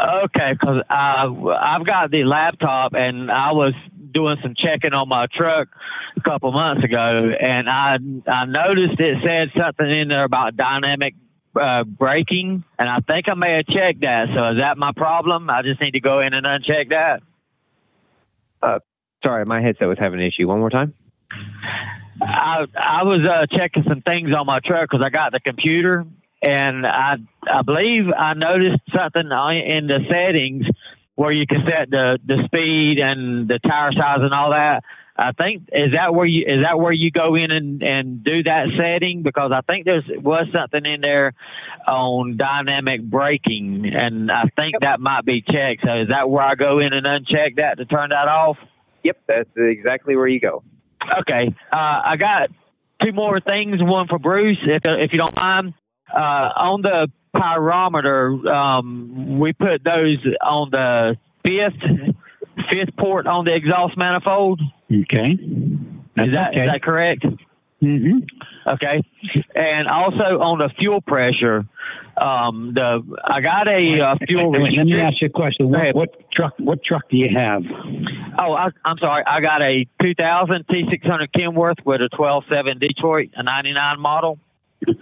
[0.02, 3.74] Okay, because I've got the laptop and I was
[4.12, 5.70] doing some checking on my truck
[6.18, 11.16] a couple months ago, and I I noticed it said something in there about dynamic
[11.60, 14.30] uh, braking, and I think I may have checked that.
[14.34, 15.50] So is that my problem?
[15.50, 17.24] I just need to go in and uncheck that.
[19.24, 20.48] Sorry, my headset was having an issue.
[20.48, 20.94] One more time.
[22.22, 26.06] I I was uh, checking some things on my truck because I got the computer,
[26.42, 27.18] and I
[27.52, 30.66] I believe I noticed something in the settings
[31.16, 34.84] where you can set the the speed and the tire size and all that.
[35.18, 38.42] I think is that where you is that where you go in and, and do
[38.44, 41.34] that setting because I think there's was something in there
[41.88, 45.84] on dynamic braking and I think that might be checked.
[45.86, 48.58] So is that where I go in and uncheck that to turn that off?
[49.04, 50.64] Yep, that's exactly where you go.
[51.18, 51.54] Okay.
[51.72, 52.50] Uh, I got
[53.02, 53.84] two more things.
[53.84, 55.74] One for Bruce, if if you don't mind.
[56.14, 61.82] Uh, on the pyrometer, um, we put those on the fifth
[62.70, 64.62] fifth port on the exhaust manifold.
[64.92, 65.38] Okay.
[66.18, 67.26] Is that is that correct?
[67.80, 68.20] hmm
[68.68, 69.02] Okay.
[69.56, 71.66] And also on the fuel pressure,
[72.18, 74.52] um, the I got a uh, fuel.
[74.52, 75.70] Let me ask you a question.
[75.70, 76.54] What, what truck?
[76.60, 77.64] What truck do you have?
[78.38, 79.24] Oh, I, I'm sorry.
[79.26, 84.40] I got a 2000 T600 Kenworth with a 12.7 Detroit, a 99 model.
[84.86, 84.94] So,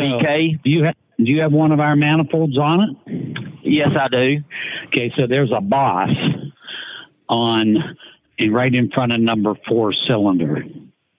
[0.00, 0.62] DK.
[0.62, 3.38] do you have do you have one of our manifolds on it?
[3.62, 4.42] Yes, I do.
[4.86, 6.10] Okay, so there's a boss
[7.28, 7.96] on
[8.38, 10.64] and right in front of number four cylinder.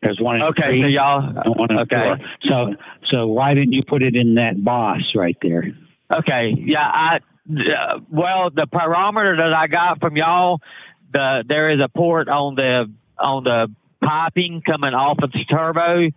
[0.01, 1.53] There's one in Okay, three so y'all.
[1.53, 2.15] one okay.
[2.17, 2.27] four.
[2.43, 2.75] So
[3.05, 5.71] so why didn't you put it in that boss right there?
[6.11, 7.19] Okay, yeah, I
[7.75, 10.61] uh, well, the pyrometer that I got from y'all,
[11.11, 13.71] the there is a port on the on the
[14.03, 16.09] piping coming off of the turbo,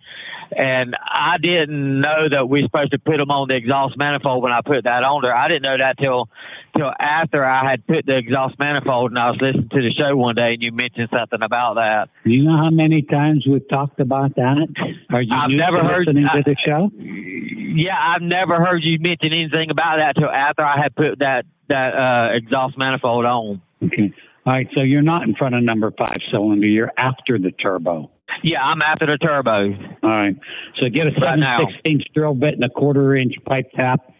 [0.57, 4.43] and I didn't know that we are supposed to put them on the exhaust manifold
[4.43, 5.35] when I put that on there.
[5.37, 6.29] I didn't know that till
[6.77, 10.15] till after I had put the exhaust manifold, and I was listening to the show
[10.17, 12.11] one day, and you mentioned something about that.
[12.25, 14.69] You know how many times we've talked about that?
[15.11, 16.91] Are you I've never heard- listening I- to the show?
[16.99, 21.47] Yeah, I've never heard you mention anything about that till after I had put that
[21.69, 23.61] that uh, exhaust manifold on.
[23.85, 24.13] Okay.
[24.47, 26.69] All right, so you're not in front of number five cylinder.
[26.69, 28.13] You're after the turbo.
[28.43, 29.73] Yeah, I'm after the turbo.
[30.05, 30.37] All right.
[30.77, 31.67] So get a Right seven now.
[31.67, 34.13] sixteenths drill bit and a quarter inch pipe tap,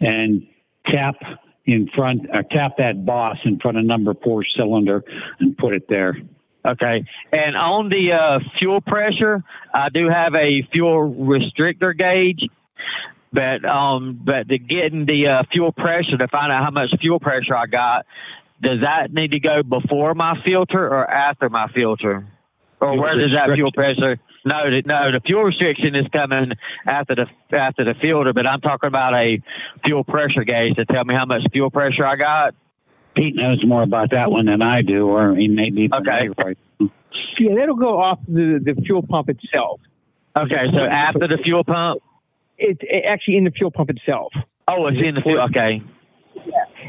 [0.00, 0.46] and
[0.86, 1.16] tap
[1.66, 5.04] in front or tap that boss in front of number four cylinder
[5.38, 6.16] and put it there.
[6.64, 7.04] Okay.
[7.32, 9.44] And on the uh, fuel pressure,
[9.74, 12.48] I do have a fuel restrictor gauge.
[13.34, 17.18] But um, but to getting the uh, fuel pressure to find out how much fuel
[17.18, 18.06] pressure I got,
[18.60, 22.26] does that need to go before my filter or after my filter,
[22.80, 24.18] or Fuel where does that fuel pressure?
[24.46, 26.52] No, the, no, the fuel restriction is coming
[26.86, 28.32] after the after the filter.
[28.32, 29.42] But I'm talking about a
[29.84, 32.54] fuel pressure gauge to tell me how much fuel pressure I got.
[33.14, 35.88] Pete knows more about that one than I do, or he may be.
[35.92, 36.28] Okay.
[36.28, 36.56] familiar.
[37.38, 39.80] Yeah, that'll go off the, the fuel pump itself.
[40.36, 42.02] Okay, so after the fuel pump.
[42.58, 44.32] It's it, actually in the fuel pump itself.
[44.68, 45.40] Oh, it's in the fuel.
[45.42, 45.82] Okay.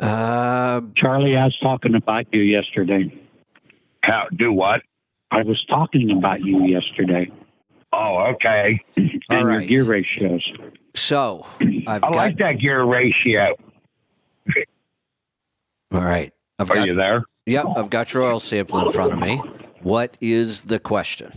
[0.00, 3.12] Uh, Charlie, I was talking about you yesterday.
[4.02, 4.82] How do what?
[5.30, 7.30] I was talking about you yesterday
[7.92, 8.80] Oh, okay.
[8.96, 10.42] and All your gear ratios.
[10.94, 11.46] so
[11.86, 12.14] I've I got.
[12.14, 13.54] like that gear ratio.
[15.92, 16.32] all right.
[16.58, 16.86] I've Are got.
[16.86, 17.24] you there?
[17.46, 17.66] Yep.
[17.76, 19.36] I've got your oil sample in front of me.
[19.82, 21.32] What is the question?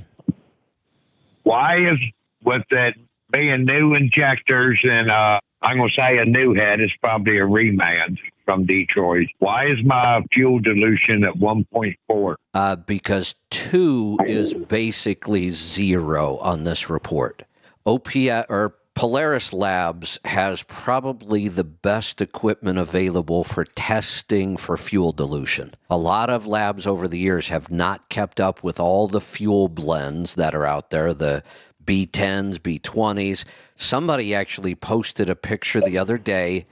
[1.44, 1.98] Why is
[2.44, 2.96] with that
[3.32, 8.18] being new injectors and uh, I'm gonna say a new head is probably a reman
[8.46, 9.28] from Detroit.
[9.40, 12.36] Why is my fuel dilution at 1.4?
[12.54, 17.44] Uh, because two is basically zero on this report.
[17.86, 25.74] OPS or Polaris Labs has probably the best equipment available for testing for fuel dilution.
[25.90, 29.68] A lot of labs over the years have not kept up with all the fuel
[29.68, 31.44] blends that are out there, the
[31.84, 33.44] B10s, B20s.
[33.76, 36.66] Somebody actually posted a picture the other day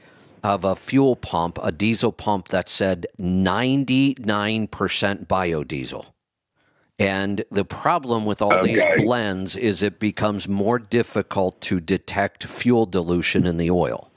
[0.44, 4.68] of a fuel pump, a diesel pump that said 99%
[5.28, 6.06] biodiesel.
[6.99, 12.86] And the problem with all these blends is it becomes more difficult to detect fuel
[12.86, 14.11] dilution in the oil.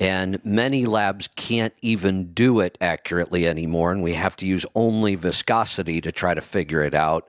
[0.00, 5.16] And many labs can't even do it accurately anymore, and we have to use only
[5.16, 7.28] viscosity to try to figure it out.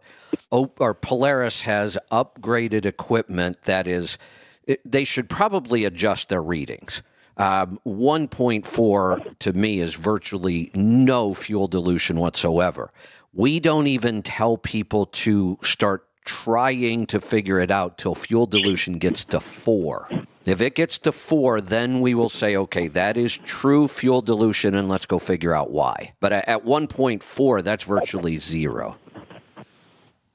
[0.52, 4.20] O- or Polaris has upgraded equipment that is
[4.68, 7.02] it, they should probably adjust their readings.
[7.40, 12.91] Um, 1.4 to me is virtually no fuel dilution whatsoever.
[13.34, 18.98] We don't even tell people to start trying to figure it out till fuel dilution
[18.98, 20.10] gets to four.
[20.45, 24.76] If it gets to four, then we will say, okay, that is true fuel dilution,
[24.76, 26.11] and let's go figure out why.
[26.20, 28.98] But at 1.4, that's virtually zero.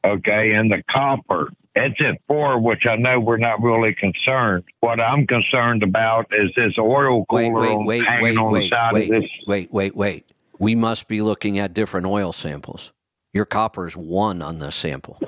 [0.05, 4.65] Okay, and the copper, it's at four, which I know we're not really concerned.
[4.81, 8.61] What I'm concerned about is this oil cooler wait, wait, wait, hanging wait, on wait,
[8.65, 9.31] the side wait, of this.
[9.47, 10.27] wait, wait, wait.
[10.59, 12.93] We must be looking at different oil samples.
[13.33, 15.19] Your copper is one on this sample.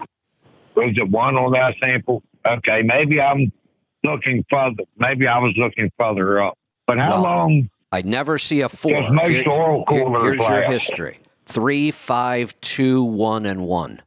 [0.74, 2.23] Was it one on that sample?
[2.47, 3.51] Okay, maybe I'm
[4.05, 4.85] looking further.
[4.98, 6.57] Maybe I was looking further up.
[6.86, 7.70] But how Well, long?
[7.90, 9.11] I never see a four.
[9.11, 14.03] Most Here- oil coolers here's your history: three, five, two, one, and one.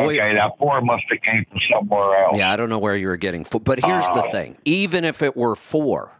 [0.00, 2.36] Okay, that four must have came from somewhere else.
[2.36, 3.60] Yeah, I don't know where you were getting four.
[3.60, 4.30] But here's the Oh.
[4.30, 6.18] thing: even if it were four,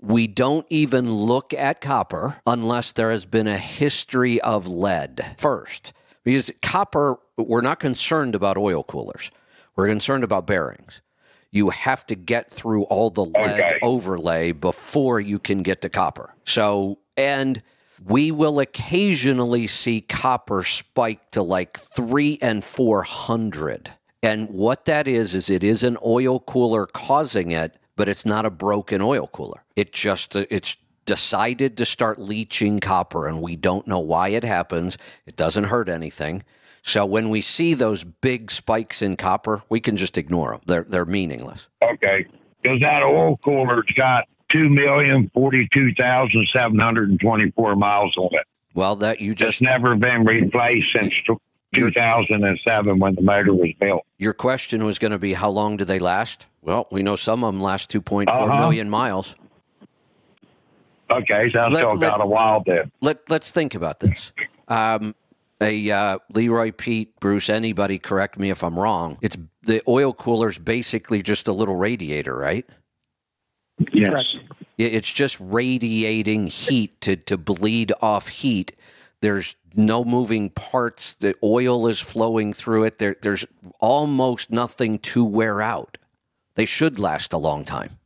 [0.00, 5.92] we don't even look at copper unless there has been a history of lead first.
[6.24, 9.30] Because copper, we're not concerned about oil coolers.
[9.76, 11.00] We're concerned about bearings.
[11.50, 13.78] You have to get through all the lead Okay.
[13.82, 16.34] overlay before you can get to copper.
[16.44, 17.62] So, and
[18.04, 23.92] we will occasionally see copper spike to like three and 400.
[24.22, 28.46] And what that is, is it is an oil cooler causing it, but it's not
[28.46, 29.62] a broken oil cooler.
[29.76, 34.44] It just, uh, it's decided to start leaching copper, and we don't know why it
[34.44, 34.98] happens.
[35.26, 36.42] It doesn't hurt anything.
[36.82, 40.60] So when we see those big spikes in copper, we can just ignore them.
[40.66, 41.68] They're, they're meaningless.
[41.82, 42.26] Okay,
[42.62, 48.30] because that oil cooler's got two million forty-two thousand seven hundred and twenty-four miles on
[48.32, 48.46] it.
[48.74, 51.12] Well, that you It's just never been replaced since
[51.74, 54.04] two thousand and seven when the motor was built.
[54.18, 56.48] Your question was going to be how long do they last?
[56.62, 58.90] Well, we know some of them last 2.4 million Uh-huh.
[58.90, 59.36] miles.
[61.10, 62.90] Okay, so I Let- still let- got a while there.
[63.00, 64.32] Let Let's think about this.
[64.68, 65.14] Um,
[65.60, 69.18] a uh, Leroy, Pete, Bruce, anybody correct me if I'm wrong.
[69.22, 72.66] It's the oil cooler's basically just a little radiator, right?
[73.92, 74.08] Yes.
[74.10, 74.36] Correct.
[74.78, 78.72] It- It's just radiating heat to, to bleed off heat.
[79.20, 81.14] There's no moving parts.
[81.14, 82.98] The oil is flowing through it.
[82.98, 83.44] There, there's
[83.80, 85.98] almost nothing to wear out.
[86.54, 87.98] They should last a long time.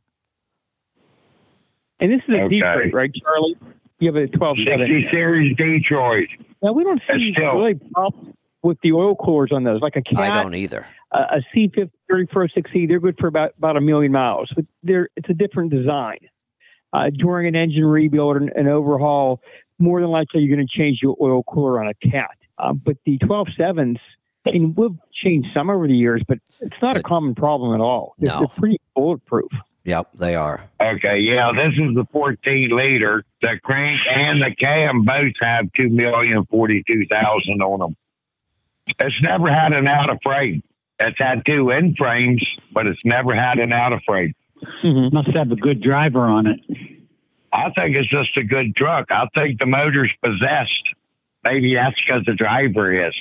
[1.99, 2.59] And this is a Okay.
[2.59, 3.55] Detroit, right, Charlie?
[3.99, 6.27] You have a 12 60 series Detroit.
[6.61, 9.81] Now, we don't see still- really problems with the oil coolers on those.
[9.81, 10.85] Like a cat, I don't either.
[11.11, 14.51] a, a C15 3460, they're good for about, about a million miles.
[14.55, 16.17] But they're, it's a different design.
[16.93, 19.41] Uh, during an engine rebuild and an overhaul,
[19.79, 22.37] more than likely you're going to change your oil cooler on a cat.
[22.59, 23.97] Uh, but the 12.7s,
[24.45, 28.13] and we've changed some over the years, but it's not a common problem at all.
[28.19, 28.39] They're, No.
[28.39, 29.51] they're pretty bulletproof.
[29.85, 30.69] Yep, they are.
[30.79, 33.25] Okay, yeah, this is the 14 liter.
[33.41, 37.95] The crank and the cam both have 2,042,000 on them.
[38.99, 40.61] It's never had an out of frame.
[40.99, 44.33] It's had two in frames, but it's never had an out of frame.
[44.83, 45.15] Mm-hmm.
[45.15, 46.59] Must have a good driver on it.
[47.51, 49.11] I think it's just a good truck.
[49.11, 50.89] I think the motor's possessed.
[51.43, 53.13] Maybe that's because the driver is.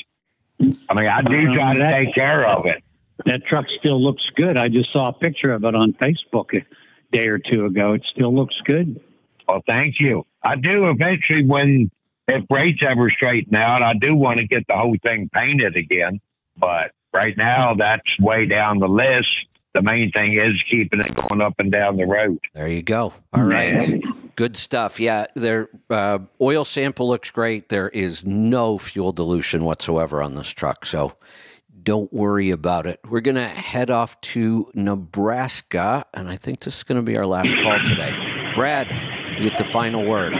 [0.88, 2.82] I mean, I do try to take care of it.
[3.26, 4.56] That truck still looks good.
[4.56, 6.64] I just saw a picture of it on Facebook a
[7.12, 7.92] day or two ago.
[7.92, 9.00] It still looks good.
[9.46, 10.24] Well, thank you.
[10.42, 11.90] I do eventually, when
[12.28, 16.20] if rates ever straighten out, I do want to get the whole thing painted again.
[16.56, 19.46] But right now, that's way down the list.
[19.74, 22.38] The main thing is keeping it going up and down the road.
[22.54, 23.14] There you go.
[23.32, 24.02] All right.
[24.36, 25.00] Good stuff.
[25.00, 27.68] Yeah, their uh, oil sample looks great.
[27.68, 31.14] There is no fuel dilution whatsoever on this truck, so
[31.82, 33.00] don't worry about it.
[33.08, 37.16] We're going to head off to Nebraska, and I think this is going to be
[37.16, 38.52] our last call today.
[38.54, 38.90] Brad,
[39.38, 40.36] you get the final word.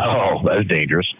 [0.00, 1.12] Oh, that's dangerous.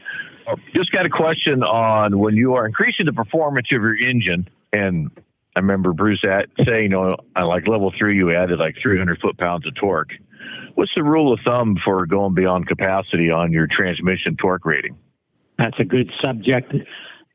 [0.75, 5.11] Just got a question on when you are increasing the performance of your engine, and
[5.59, 9.37] I remember Bruce at saying on on like level three you added like 300 foot
[9.39, 10.13] pounds of torque.
[10.77, 14.97] What's the rule of thumb for going beyond capacity on your transmission torque rating?
[15.59, 16.73] That's a good subject.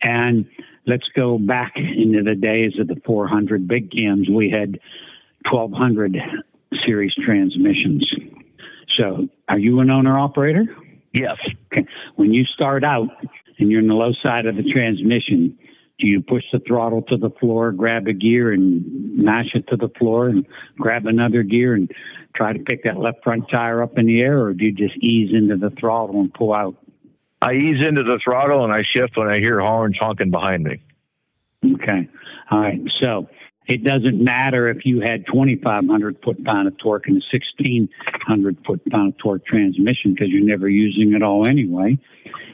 [0.01, 0.45] And
[0.85, 4.29] let's go back into the days of the 400 Big Cams.
[4.29, 4.79] We had
[5.51, 6.17] 1200
[6.85, 8.09] series transmissions.
[8.87, 10.63] So, are you an owner operator?
[11.11, 11.39] Yes.
[11.73, 11.85] Okay.
[12.15, 13.09] When you start out
[13.59, 15.59] and you're in the low side of the transmission,
[15.99, 19.77] do you push the throttle to the floor, grab a gear, and mash it to
[19.77, 20.45] the floor, and
[20.77, 21.91] grab another gear and
[22.35, 24.97] try to pick that left front tire up in the air, or do you just
[24.97, 26.75] ease into the throttle and pull out?
[27.41, 30.81] I ease into the throttle and I shift when I hear horns honking behind me.
[31.73, 32.09] Okay.
[32.49, 32.81] All right.
[32.99, 33.27] So
[33.67, 38.81] it doesn't matter if you had 2,500 foot pound of torque and a 1,600 foot
[38.89, 41.97] pound of torque transmission because you're never using it all anyway.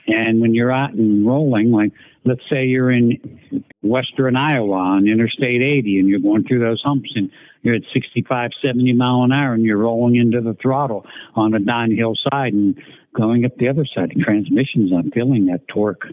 [0.08, 1.92] And when you're out and rolling, like
[2.26, 7.12] let's say you're in western Iowa on Interstate 80 and you're going through those humps
[7.16, 7.32] and
[7.62, 11.06] you're at 65, 70 mile an hour and you're rolling into the throttle
[11.36, 12.82] on a downhill side and
[13.14, 14.12] going up the other side.
[14.16, 16.08] The transmission's not feeling that torque.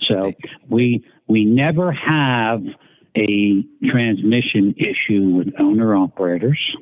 [0.00, 0.32] So
[0.68, 2.64] we we never have
[3.16, 6.76] a transmission issue with owner operators,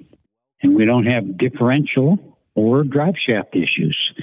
[0.62, 2.18] and we don't have differential
[2.54, 4.14] or drive shaft issues.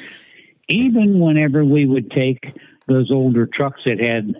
[0.68, 2.54] Even whenever we would take
[2.88, 4.36] those older trucks that had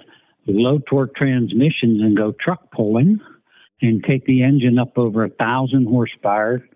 [0.46, 3.20] low torque transmissions and go truck pulling
[3.82, 6.68] and take the engine up over a thousand horsepower,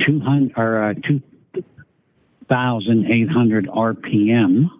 [0.00, 4.70] 200 or uh, 2,800 RPM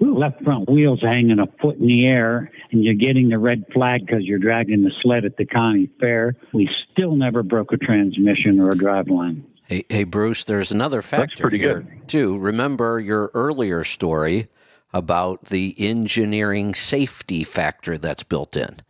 [0.00, 4.06] left front wheels hanging a foot in the air and you're getting the red flag
[4.06, 8.60] because you're dragging the sled at the county fair, we still never broke a transmission
[8.60, 9.42] or a driveline.
[9.66, 12.08] Hey, hey Bruce, there's another factor here, good.
[12.08, 12.38] too.
[12.38, 14.46] Remember your earlier story
[14.92, 18.80] about the engineering safety factor that's built in.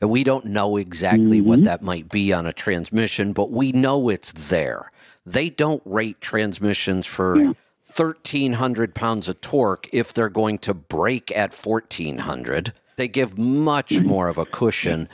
[0.00, 1.48] And we don't know exactly mm-hmm.
[1.48, 4.90] what that might be on a transmission, but we know it's there.
[5.26, 7.38] They don't rate transmissions for.
[7.38, 7.52] Yeah
[7.96, 12.72] 1,300 pounds of torque if they're going to break at 1,400.
[12.96, 15.08] They give much more of a cushion.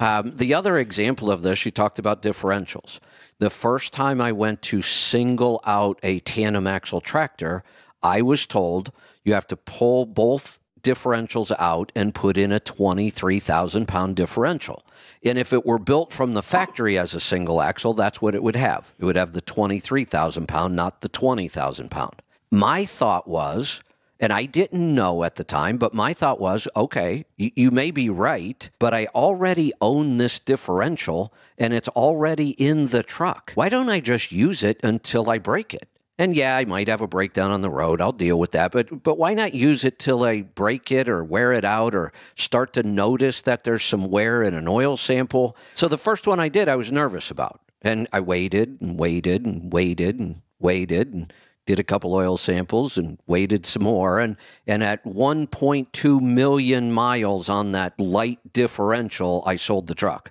[0.00, 3.00] Um, the other example of this, you talked about differentials.
[3.38, 7.62] The first time I went to single out a tandem axle tractor,
[8.02, 8.92] I was told
[9.24, 14.84] you have to pull both differentials out and put in a 23,000 pound differential.
[15.24, 18.42] And if it were built from the factory as a single axle, that's what it
[18.42, 18.92] would have.
[18.98, 22.22] It would have the 23,000 pound, not the 20,000 pound.
[22.50, 23.82] My thought was,
[24.18, 28.08] and I didn't know at the time, but my thought was, okay, you, may be
[28.08, 33.52] right, but I already own this differential and it's already in the truck.
[33.54, 35.88] Why don't I just use it until I break it?
[36.18, 38.00] And yeah, I might have a breakdown on the road.
[38.00, 38.70] I'll deal with that.
[38.72, 42.12] But but why not use it till I break it or wear it out or
[42.34, 45.56] start to notice that there's some wear in an oil sample?
[45.74, 47.60] So the first one I did, I was nervous about.
[47.80, 51.32] And I waited and waited and waited and waited and
[51.66, 54.36] did a couple oil samples and waited some more and
[54.66, 60.30] and at 1.2 million miles on that light differential I sold the truck.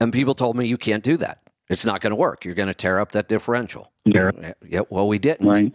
[0.00, 1.43] And people told me you can't do that.
[1.68, 2.44] It's not going to work.
[2.44, 3.92] You're going to tear up that differential.
[4.04, 4.30] Yeah.
[4.68, 4.82] Yeah.
[4.90, 5.48] Well, we didn't.
[5.48, 5.72] Right.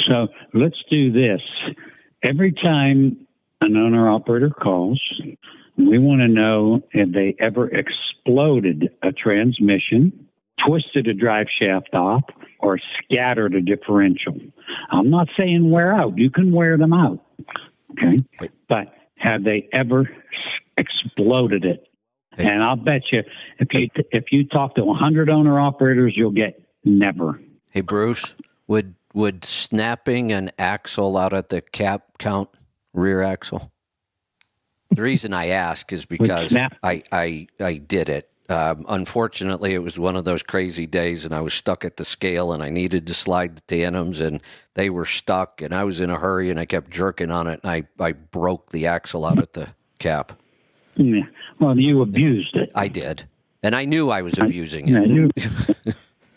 [0.00, 1.42] So let's do this.
[2.22, 3.26] Every time
[3.60, 5.00] an owner operator calls,
[5.76, 10.28] we want to know if they ever exploded a transmission,
[10.58, 12.24] twisted a drive shaft off,
[12.58, 14.36] or scattered a differential.
[14.90, 16.18] I'm not saying wear out.
[16.18, 17.24] You can wear them out.
[17.92, 18.16] Okay.
[18.68, 20.10] But have they ever
[20.76, 21.88] exploded it?
[22.36, 22.48] Hey.
[22.48, 23.24] And I'll bet you
[23.58, 27.40] if you if you talk to 100 owner operators, you'll get never.
[27.70, 28.34] Hey Bruce,
[28.66, 32.48] would would snapping an axle out at the cap count
[32.94, 33.70] rear axle?
[34.90, 38.28] The reason I ask is because I, I I did it.
[38.48, 42.04] Um, unfortunately, it was one of those crazy days, and I was stuck at the
[42.04, 44.42] scale, and I needed to slide the tandems, and
[44.74, 47.60] they were stuck, and I was in a hurry, and I kept jerking on it,
[47.62, 49.68] and I, I broke the axle out at the
[49.98, 50.38] cap.
[50.96, 51.22] Yeah.
[51.62, 52.72] Well, you abused it.
[52.74, 53.22] I did,
[53.62, 55.08] and I knew I was abusing I, it.
[55.08, 55.14] Yeah,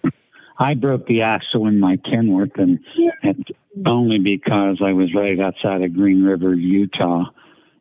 [0.03, 0.11] you,
[0.59, 2.79] I broke the axle in my Kenworth, and,
[3.23, 3.47] and
[3.87, 7.25] only because I was right outside of Green River, Utah,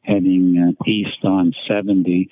[0.04, 2.30] heading uh, east on 70,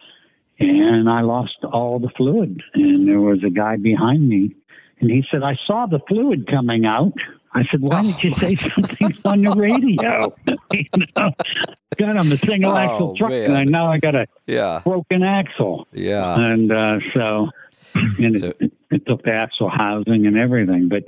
[0.59, 2.63] and I lost all the fluid.
[2.73, 4.57] And there was a guy behind me,
[4.99, 7.13] and he said, "I saw the fluid coming out."
[7.55, 10.35] I said, "Why did you say something on the radio?"
[10.73, 10.85] you
[11.17, 11.33] know,
[11.99, 13.51] God, I'm a single axle oh, truck, man.
[13.51, 14.81] and now I got a yeah.
[14.85, 15.87] broken axle.
[15.93, 17.51] Yeah, and uh, so,
[17.95, 20.89] and so, it, it, took the axle housing and everything.
[20.89, 21.05] But,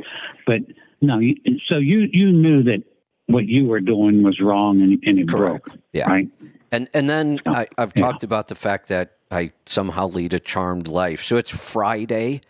[0.47, 0.61] but
[1.01, 2.83] no, you, so you you knew that
[3.27, 5.66] what you were doing was wrong, and, and it correct.
[5.66, 5.81] broke.
[5.93, 6.29] Yeah, right.
[6.71, 8.03] And and then I, have yeah.
[8.03, 11.23] talked about the fact that I somehow lead a charmed life.
[11.23, 12.43] So it's Friday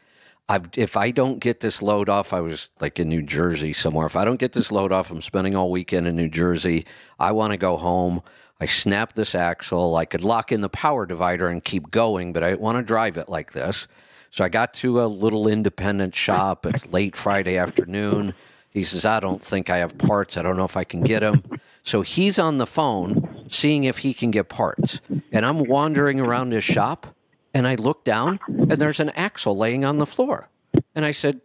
[0.48, 4.06] I've, if I don't get this load off, I was like in New Jersey somewhere.
[4.06, 6.84] If I don't get this load off, I'm spending all weekend in New Jersey.
[7.18, 8.22] I want to go home.
[8.60, 9.96] I snap this axle.
[9.96, 13.16] I could lock in the power divider and keep going, but I want to drive
[13.16, 13.88] it like this.
[14.30, 16.66] So I got to a little independent shop.
[16.66, 18.34] It's late Friday afternoon.
[18.68, 20.36] He says, I don't think I have parts.
[20.36, 21.42] I don't know if I can get them.
[21.82, 25.00] So he's on the phone seeing if he can get parts.
[25.32, 27.13] And I'm wandering around his shop
[27.54, 30.50] and I looked down and there's an axle laying on the floor.
[30.94, 31.40] And I said,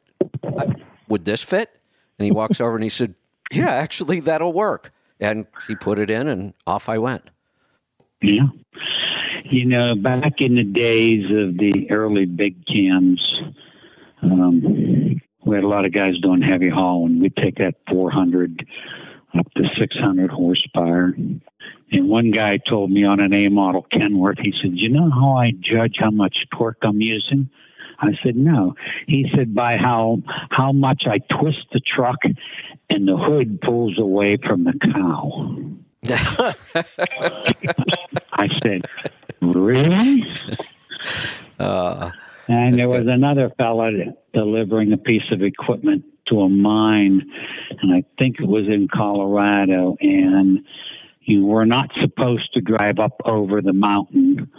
[1.08, 1.70] Would this fit?
[2.18, 3.16] And he walks over and he said,
[3.52, 4.92] Yeah, actually, that'll work.
[5.20, 7.30] And he put it in and off I went.
[8.22, 8.48] Yeah.
[9.46, 13.42] You know, back in the days of the early Big Cams,
[14.22, 18.66] um, we had a lot of guys doing heavy haul, and we'd take that 400
[19.38, 21.14] up to 600 horsepower.
[21.92, 25.38] And one guy told me on an A model Kenworth, he said, You know how
[25.38, 27.50] I judge how much torque I'm using?
[28.00, 28.76] I said, No.
[29.08, 30.22] He said, By how
[30.52, 32.20] how much I twist the truck
[32.90, 35.56] and the hood pulls away from the cowl.
[38.34, 38.86] I said,
[39.42, 40.32] Really?
[41.60, 42.12] Uh,
[42.48, 43.10] And there was good.
[43.14, 43.92] another fella
[44.34, 47.30] delivering a piece of equipment to a mine,
[47.82, 49.98] and I think it was in Colorado.
[50.00, 50.64] And
[51.30, 54.52] you were not supposed to drive up over the mountain.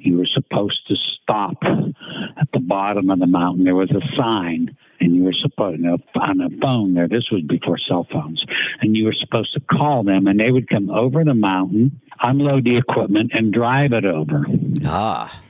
[0.00, 3.64] You were supposed to stop at the bottom of the mountain.
[3.64, 7.08] There was a sign, and you were supposed to, on a phone there.
[7.08, 8.44] This was before cell phones,
[8.80, 12.64] and you were supposed to call them, and they would come over the mountain, unload
[12.64, 14.44] the equipment, and drive it over
[14.84, 15.42] ah,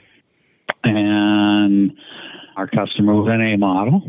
[0.84, 1.92] and
[2.56, 4.02] our customer was an A model.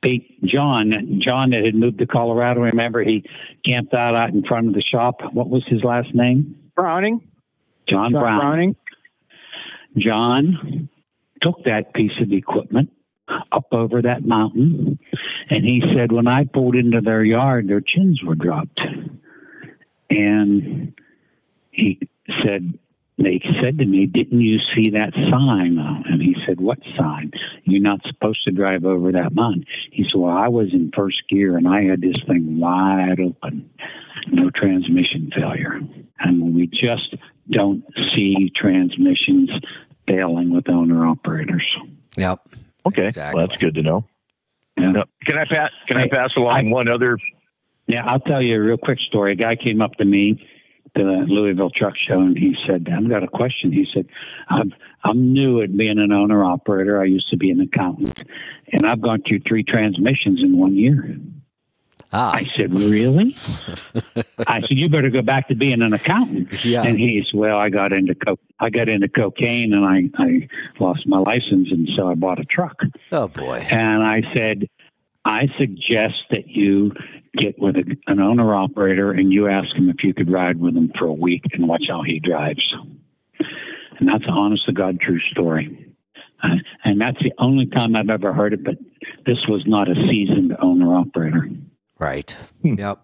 [0.00, 2.62] Pete John John that had moved to Colorado.
[2.62, 3.24] Remember, he
[3.64, 5.20] camped out out in front of the shop.
[5.32, 6.56] What was his last name?
[6.74, 7.20] Browning.
[7.86, 8.40] John, John Brown.
[8.40, 8.76] Browning.
[9.96, 10.88] John
[11.40, 12.90] took that piece of equipment
[13.52, 14.98] up over that mountain,
[15.50, 18.80] and he said, when I pulled into their yard, their chins were dropped,
[20.10, 20.92] and
[21.70, 21.98] he
[22.42, 22.78] said.
[23.18, 25.78] They said to me, Didn't you see that sign?
[25.78, 27.32] And he said, What sign?
[27.64, 29.64] You're not supposed to drive over that mountain.
[29.90, 33.70] He said, Well, I was in first gear and I had this thing wide open,
[34.28, 35.80] no transmission failure.
[36.20, 37.14] And we just
[37.50, 37.82] don't
[38.14, 39.50] see transmissions
[40.06, 41.66] failing with owner operators.
[42.16, 42.40] yep.
[42.86, 43.38] Okay, Exactly.
[43.38, 44.04] well, that's good to know.
[44.78, 44.92] Yeah.
[44.92, 45.70] Now, Can I pass?
[45.88, 47.18] Can I Hey, pass along I- one other?
[47.88, 49.32] Yeah, I'll tell you a real quick story.
[49.32, 50.44] A guy came up to me to
[51.02, 53.72] the Louisville Truck Show and he said, I've got a question.
[53.72, 54.06] He said,
[54.48, 54.74] I'm,
[55.04, 57.00] I'm new at being an owner operator.
[57.00, 58.22] I used to be an accountant,
[58.72, 61.16] and I've gone through three transmissions in one year.
[62.12, 63.36] Ah, I said, Really?
[64.46, 66.64] I said, You better go back to being an accountant.
[66.64, 66.82] yeah.
[66.82, 70.48] And he said, Well, I got into co- I got into cocaine and I, I
[70.78, 72.80] lost my license and so I bought a truck.
[73.12, 73.66] Oh boy.
[73.70, 74.68] And I said,
[75.24, 76.92] I suggest that you
[77.36, 80.76] get with a, an owner operator and you ask him if you could ride with
[80.76, 82.74] him for a week and watch how he drives.
[83.98, 85.94] And that's an honest to God true story.
[86.42, 88.76] Uh, and that's the only time I've ever heard it, but
[89.24, 91.48] this was not a seasoned owner operator.
[91.98, 92.30] Right.
[92.62, 92.74] Hmm.
[92.74, 93.00] Yep.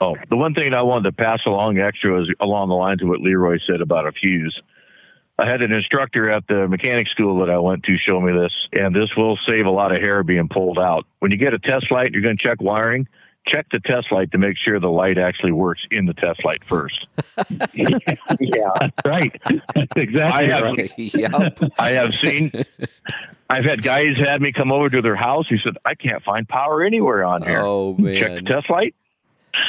[0.00, 3.08] Oh, the one thing I wanted to pass along extra was along the lines of
[3.08, 4.60] what Leroy said about a fuse.
[5.38, 8.68] I had an instructor at the mechanic school that I went to show me this,
[8.72, 11.04] and this will save a lot of hair being pulled out.
[11.18, 13.06] When you get a test light, you're going to check wiring.
[13.46, 16.64] Check the test light to make sure the light actually works in the test light
[16.64, 17.06] first.
[17.74, 19.40] yeah, that's right.
[19.74, 20.92] That's exactly I have- right.
[20.98, 21.58] yep.
[21.78, 22.50] I have seen,
[23.48, 25.46] I've had guys had me come over to their house.
[25.48, 28.20] He said, "I can't find power anywhere on here." Oh man!
[28.20, 28.94] check the test light.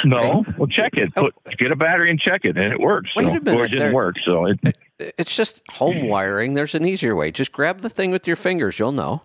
[0.04, 1.14] No, well, check it.
[1.14, 3.12] Put, get a battery and check it, and it works.
[3.16, 4.16] Wait a minute, Or it didn't there- work.
[4.26, 4.60] So it,
[5.00, 6.54] It's just home wiring.
[6.56, 7.32] There's an easier way.
[7.32, 8.80] Just grab the thing with your fingers.
[8.80, 9.22] You'll know.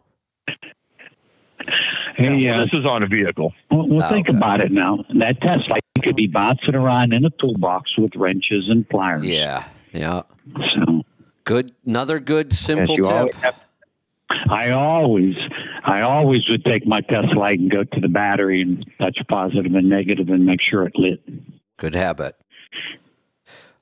[2.17, 3.55] Hey, yeah, uh, well, this is on a vehicle.
[3.71, 4.37] Well, well Oh, think okay.
[4.37, 5.05] about it now.
[5.15, 9.25] That test light could be bouncing around in a toolbox with wrenches and pliers.
[9.25, 9.65] Yeah.
[9.93, 10.23] Yeah.
[10.75, 11.05] So
[11.45, 11.73] Good.
[11.87, 13.35] Another good simple you tip.
[13.37, 13.61] have-
[14.49, 15.37] I always,
[15.85, 19.75] I always would take my test light and go to the battery and touch positive
[19.75, 21.21] and negative and make sure it lit.
[21.77, 22.35] Good habit.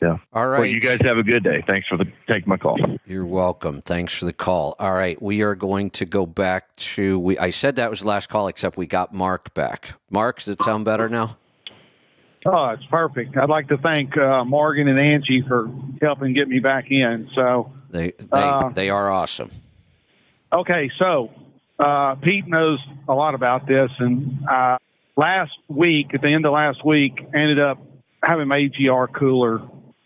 [0.02, 0.16] Yeah.
[0.32, 0.60] All right.
[0.60, 1.62] Well, you guys have a good day.
[1.66, 2.78] Thanks for the taking my call.
[3.06, 3.82] You're welcome.
[3.82, 4.74] Thanks for the call.
[4.78, 7.36] All right, we are going to go back to we.
[7.39, 9.93] I said that was the last call, except we got Mark back.
[10.10, 11.36] Mark, does it sound better now?
[12.47, 13.36] Oh, it's perfect.
[13.36, 15.70] I'd like to thank uh, Morgan and Angie for
[16.01, 17.28] helping get me back in.
[17.35, 19.51] So, They they Uh, they are awesome.
[20.51, 21.31] okay, so
[21.78, 24.78] uh, Pete knows a lot about this, and uh,
[25.16, 27.78] last week, at the end of last week, ended up
[28.22, 29.60] having my EGR cooler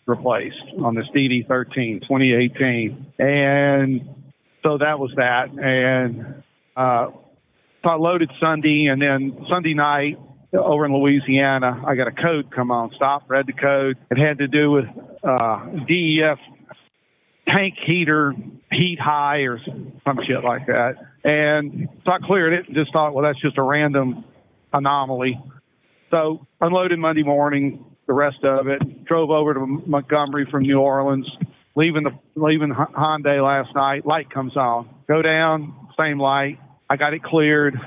[0.07, 4.09] replaced on this DD13 2018, and
[4.63, 5.51] so that was that.
[5.51, 6.43] And
[6.77, 7.11] uh,
[7.83, 10.19] so I loaded Sunday, and then Sunday night
[10.53, 12.93] over in Louisiana, I got a code come on.
[12.95, 13.99] Stop, read the code.
[14.11, 14.87] It had to do with
[15.23, 16.39] uh, DEF
[17.49, 18.35] tank heater
[18.71, 19.61] heat high or
[20.05, 20.97] some shit like that.
[21.25, 24.25] And so I cleared it and just thought, well, that's just a random
[24.73, 25.41] anomaly.
[26.11, 31.31] So unloaded Monday morning, the rest of it, drove over to Montgomery from New Orleans,
[31.75, 34.07] leaving the leaving Hy- Hyundai last night.
[34.07, 36.59] Light comes on, go down, same light.
[36.91, 37.79] I got it cleared,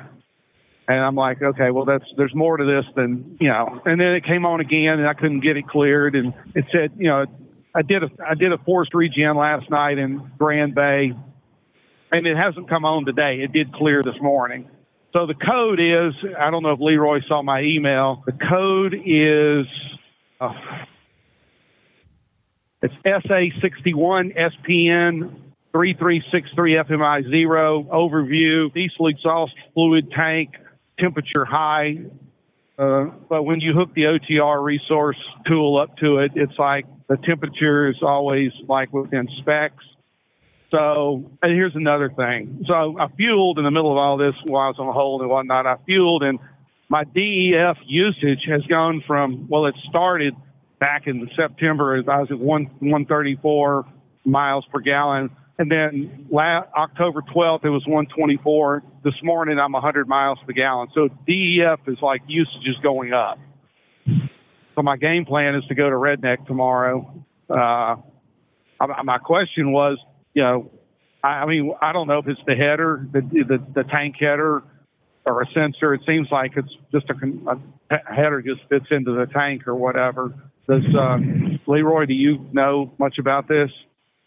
[0.87, 3.81] and I'm like, okay, well, that's there's more to this than you know.
[3.85, 6.93] And then it came on again, and I couldn't get it cleared, and it said,
[6.97, 7.25] you know,
[7.75, 11.13] I did a I did a forced regen last night in Grand Bay,
[12.11, 13.41] and it hasn't come on today.
[13.41, 14.69] It did clear this morning.
[15.13, 18.23] So the code is I don't know if Leroy saw my email.
[18.25, 19.67] The code is
[20.39, 20.53] uh,
[22.81, 25.33] it's SA61 SPN
[25.71, 30.55] 3363 FMI zero overview diesel exhaust fluid tank
[30.99, 31.97] temperature high.
[32.77, 37.17] Uh, but when you hook the OTR resource tool up to it, it's like the
[37.17, 39.83] temperature is always like within specs.
[40.69, 42.63] So, and here's another thing.
[42.67, 45.29] So I fueled in the middle of all this while I was on hold and
[45.29, 45.65] whatnot.
[45.65, 46.39] I fueled and
[46.89, 50.35] my DEF usage has gone from, well, it started
[50.79, 51.95] back in September.
[51.95, 53.85] As I was at one, 134
[54.25, 55.29] miles per gallon.
[55.59, 58.83] And then last, October 12th, it was 124.
[59.03, 60.89] This morning, I'm 100 miles per gallon.
[60.93, 63.39] So DEF is like usage is going up.
[64.75, 67.25] So my game plan is to go to Redneck tomorrow.
[67.49, 67.95] Uh,
[69.03, 69.97] my question was,
[70.35, 70.71] you know,
[71.23, 74.63] I, I mean, I don't know if it's the header, the, the, the tank header,
[75.27, 75.93] or a sensor.
[75.93, 77.59] It seems like it's just a,
[77.91, 80.33] a header just fits into the tank or whatever.
[80.67, 81.17] Does uh,
[81.67, 82.05] Leroy?
[82.05, 83.69] Do you know much about this?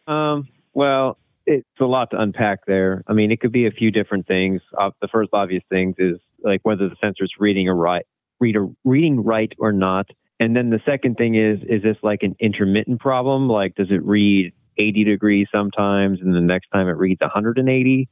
[0.06, 3.02] Um, well, it's a lot to unpack there.
[3.06, 4.60] I mean, it could be a few different things.
[4.78, 8.06] Uh, the first obvious things is like whether the sensor is reading or right,
[8.38, 10.08] read a, reading right or not.
[10.38, 13.48] And then the second thing is, is this like an intermittent problem?
[13.48, 18.08] Like, does it read 80 degrees sometimes and the next time it reads 180?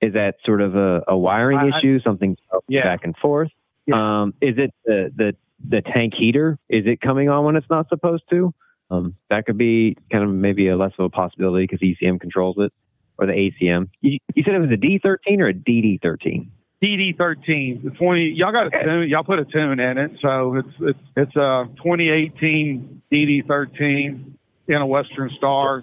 [0.00, 2.36] Is that sort of a, a wiring I, issue, something
[2.68, 2.84] yeah.
[2.84, 3.50] back and forth?
[3.86, 4.22] Yeah.
[4.22, 6.58] Um, is it the, the, the tank heater?
[6.68, 8.54] Is it coming on when it's not supposed to?
[8.90, 12.56] Um, that could be kind of maybe a less of a possibility because ECM controls
[12.58, 12.72] it
[13.18, 13.90] or the ACM.
[14.00, 16.48] You, you, said it was a D13 or a DD13?
[16.82, 17.82] DD13.
[17.82, 18.30] The 20.
[18.30, 19.08] Y'all got a tune.
[19.08, 24.32] Y'all put a tune in it, so it's it's it's a 2018 DD13
[24.68, 25.82] in a Western Star.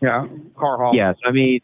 [0.00, 0.26] Yeah,
[0.56, 0.94] car haul.
[0.94, 1.60] Yes, I mean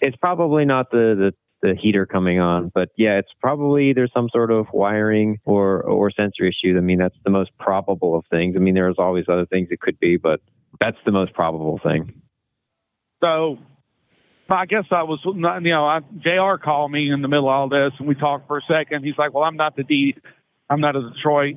[0.00, 2.70] it's probably not the the the heater coming on.
[2.74, 6.76] But yeah, it's probably there's some sort of wiring or or sensor issue.
[6.76, 8.56] I mean, that's the most probable of things.
[8.56, 10.40] I mean, there's always other things it could be, but
[10.80, 12.20] that's the most probable thing.
[13.22, 13.58] So,
[14.50, 16.62] I guess I was, not, you know, I, Jr.
[16.62, 19.04] called me in the middle of all this, and we talked for a second.
[19.04, 20.16] He's like, "Well, I'm not the D,
[20.68, 21.56] I'm not a Detroit,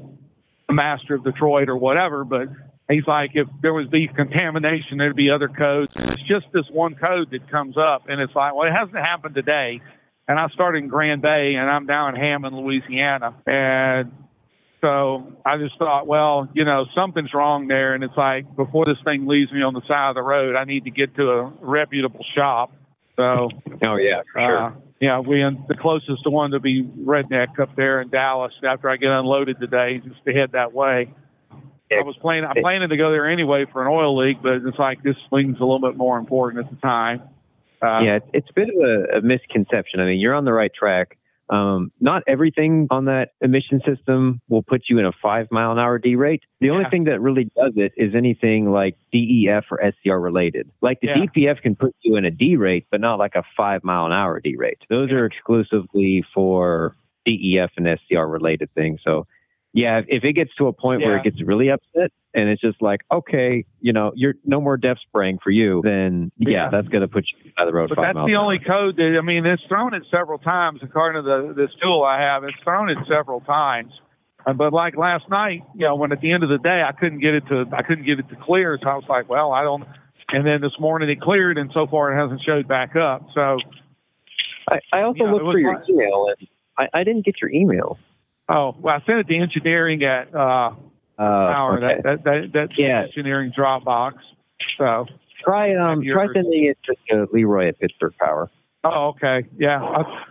[0.70, 2.50] a master of Detroit or whatever, but."
[2.90, 5.94] He's like, if there was DEF contamination, there'd be other codes.
[5.96, 8.10] And it's just this one code that comes up.
[8.10, 9.82] And it's like, well, it hasn't happened today
[10.30, 14.14] and I started in Grand Bay, and I'm down in Hammond, Louisiana, and
[14.80, 19.00] so I just thought, well, you know, something's wrong there, and it's like before this
[19.04, 21.54] thing leaves me on the side of the road, I need to get to a
[21.62, 22.72] reputable shop.
[23.18, 23.50] So,
[23.84, 24.58] oh yeah, for sure.
[24.58, 24.72] Uh,
[25.02, 28.54] yeah, we in the closest to one to be Redneck up there in Dallas.
[28.64, 31.12] After I get unloaded today, just to head that way.
[31.92, 32.46] I was planning.
[32.46, 35.58] I'm planning to go there anyway for an oil leak, but it's like this thing's
[35.60, 37.22] a little bit more important at the time.
[37.82, 40.00] Uh, yeah, it's a bit of a, a, misconception.
[40.00, 41.18] I mean, you're on the right track.
[41.50, 45.80] Um, not everything on that emission system will put you in a five mile an
[45.80, 46.42] hour derate.
[46.60, 46.74] The yeah.
[46.74, 50.70] only thing that really does it is anything like DEF or SCR related.
[50.82, 51.16] Like the yeah.
[51.16, 54.40] DPF can put you in a derate, but not like a five mile an hour
[54.40, 54.82] derate.
[54.90, 55.18] Those yeah.
[55.18, 56.96] are exclusively for
[57.26, 59.00] DEF and SCR related things.
[59.04, 59.26] So
[59.74, 61.08] yeah, if it gets to a point yeah.
[61.08, 64.78] where it gets really upset and it's just like, okay, you know, you're no more
[64.78, 66.70] def spraying for you, then yeah, yeah.
[66.70, 67.90] that's going to put you by the road.
[67.90, 70.82] But that's the only code that I mean, it's thrown it several times.
[70.82, 73.94] According to the this tool I have, it's thrown it several times.
[74.46, 76.92] Uh, but like last night, you know, when at the end of the day I
[76.92, 79.52] couldn't get it to I couldn't get it to clear, so I was like, well,
[79.52, 79.84] I don't.
[80.32, 83.28] And then this morning it cleared, and so far it hasn't showed back up.
[83.36, 83.60] So
[84.72, 86.48] I, I also you know, looked for your like, email, and
[86.78, 88.00] I, I didn't get your email.
[88.50, 90.74] Oh, well, I sent it to engineering at uh, uh
[91.18, 91.78] Power.
[91.78, 92.02] Okay.
[92.04, 93.04] That, that, that that's yeah.
[93.04, 94.16] engineering Dropbox.
[94.78, 95.06] So
[95.44, 96.78] try um try sending it
[97.10, 98.50] to Leroy at Pittsburgh Power.
[98.84, 99.46] Oh, okay.
[99.58, 99.84] Yeah.
[99.84, 100.24] I,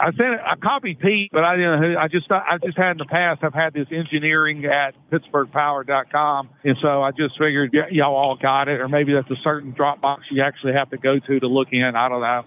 [0.00, 1.96] I sent it, I copied Pete, but I didn't.
[1.96, 3.44] I just I just had in the past.
[3.44, 8.68] I've had this engineering at PittsburghPower.com, and so I just figured y- y'all all got
[8.68, 11.68] it, or maybe that's a certain Dropbox you actually have to go to to look
[11.72, 11.94] in.
[11.94, 12.44] I don't know.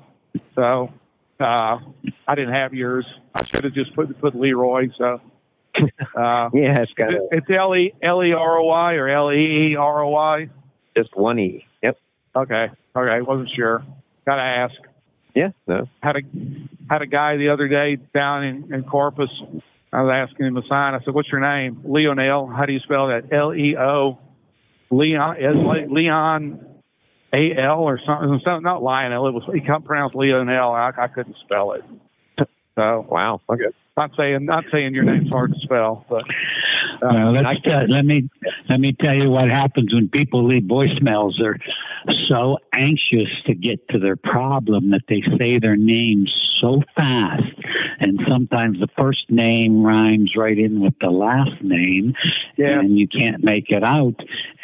[0.56, 0.92] So
[1.40, 1.80] uh,
[2.28, 3.06] I didn't have yours.
[3.34, 4.90] I should have just put put Leroy.
[4.98, 5.22] So
[6.16, 9.32] uh, yeah, it's got it, it's L E L E R O Y or L
[9.32, 10.50] E E R O Y.
[10.96, 11.66] Just one E.
[11.82, 11.98] Yep.
[12.36, 12.72] Okay.
[12.96, 13.22] Okay.
[13.22, 13.84] Wasn't sure.
[14.26, 14.76] Got to ask.
[15.34, 15.52] Yeah.
[15.68, 15.88] No.
[16.02, 16.22] Had a
[16.90, 19.30] had a guy the other day down in, in Corpus.
[19.92, 20.94] I was asking him to sign.
[20.94, 22.48] I said, "What's your name?" Leonel.
[22.48, 23.32] How do you spell that?
[23.32, 24.18] L E O.
[24.92, 25.94] Leon.
[25.94, 26.75] Leon
[27.36, 28.42] A L or something.
[28.64, 29.28] Not Lionel.
[29.28, 30.72] It was he pronounced Leonel.
[30.72, 31.84] I, I couldn't spell it.
[32.76, 33.42] So Wow.
[33.50, 33.66] Okay.
[33.98, 36.24] Not saying I'm not saying your name's hard to spell, but
[37.02, 38.30] uh, Well, let's tell- let me
[38.70, 41.38] let me tell you what happens when people leave voicemails.
[41.40, 41.58] They're
[42.28, 46.28] so anxious to get to their problem that they say their name
[46.60, 47.44] so fast,
[48.00, 52.14] and sometimes the first name rhymes right in with the last name,
[52.58, 52.80] Yeah.
[52.80, 54.16] and you can't make it out,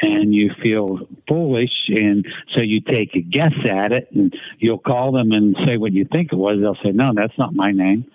[0.01, 5.11] and you feel foolish, and so you take a guess at it, and you'll call
[5.13, 6.59] them and say what you think it was.
[6.59, 8.05] They'll say, "No, that's not my name."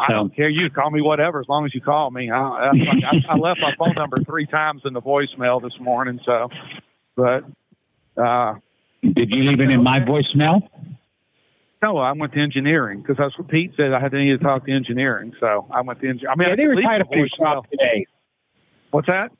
[0.00, 0.48] I don't care.
[0.48, 2.30] You call me whatever as long as you call me.
[2.30, 6.20] I, like, I, I left my phone number three times in the voicemail this morning.
[6.24, 6.48] So,
[7.16, 7.44] but
[8.16, 8.54] uh,
[9.02, 10.66] Did you leave it in my voicemail?
[11.82, 13.92] no, I went to engineering because that's what Pete said.
[13.92, 15.34] I had to need to talk to engineering.
[15.40, 16.32] So I went to engineering.
[16.32, 18.06] I mean, yeah, I they were tied up in your shop today.
[18.90, 19.32] What's that?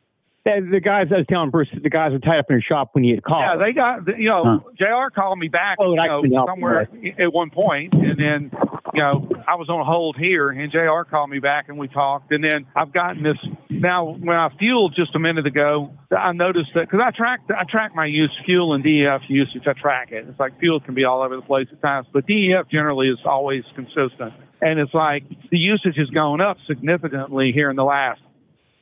[0.44, 2.90] The, the guys I was telling Bruce, the guys were tied up in your shop
[2.92, 3.42] when you had called.
[3.42, 4.64] Yeah, they got you know.
[4.78, 5.10] Jr.
[5.14, 6.88] called me back Oh, you know, somewhere
[7.18, 8.50] at one point, and then
[8.94, 11.02] you know I was on hold here, and Jr.
[11.08, 13.38] called me back, and we talked, and then I've gotten this
[13.68, 14.04] now.
[14.04, 17.94] When I fueled just a minute ago, I noticed that because I track I track
[17.94, 19.66] my use fuel and DEF usage.
[19.66, 20.26] I track it.
[20.28, 23.18] It's like fuel can be all over the place at times, but DEF generally is
[23.24, 28.20] always consistent, and it's like the usage has gone up significantly here in the last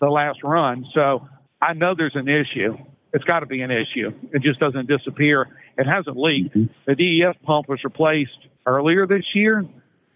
[0.01, 0.87] the last run.
[0.93, 1.29] So
[1.61, 2.77] I know there's an issue.
[3.13, 4.13] It's got to be an issue.
[4.33, 5.49] It just doesn't disappear.
[5.79, 6.55] It hasn't leaked.
[6.55, 6.73] Mm-hmm.
[6.87, 9.67] The DEF pump was replaced earlier this year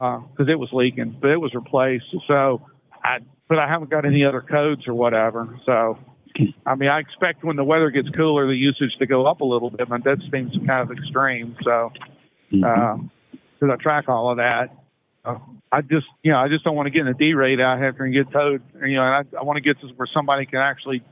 [0.03, 2.07] because it was leaking, but it was replaced.
[2.27, 2.67] So
[3.05, 5.57] I, but I haven't got any other codes or whatever.
[5.65, 5.99] So,
[6.67, 9.45] I mean, I expect when the weather gets cooler, the usage to go up a
[9.45, 11.55] little bit, but that seems kind of extreme.
[11.63, 11.93] So,
[12.51, 13.01] because
[13.63, 14.75] I track all of that.
[15.25, 15.39] Uh,
[15.71, 17.95] I just, you know, I just don't want to get in a derate out here
[18.05, 18.63] and get towed.
[18.75, 21.03] You know, and I, I want to get to where somebody can actually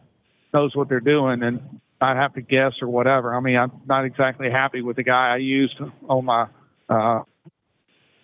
[0.52, 3.34] knows what they're doing and not have to guess or whatever.
[3.34, 6.48] I mean, I'm not exactly happy with the guy I used on my
[6.88, 7.20] uh,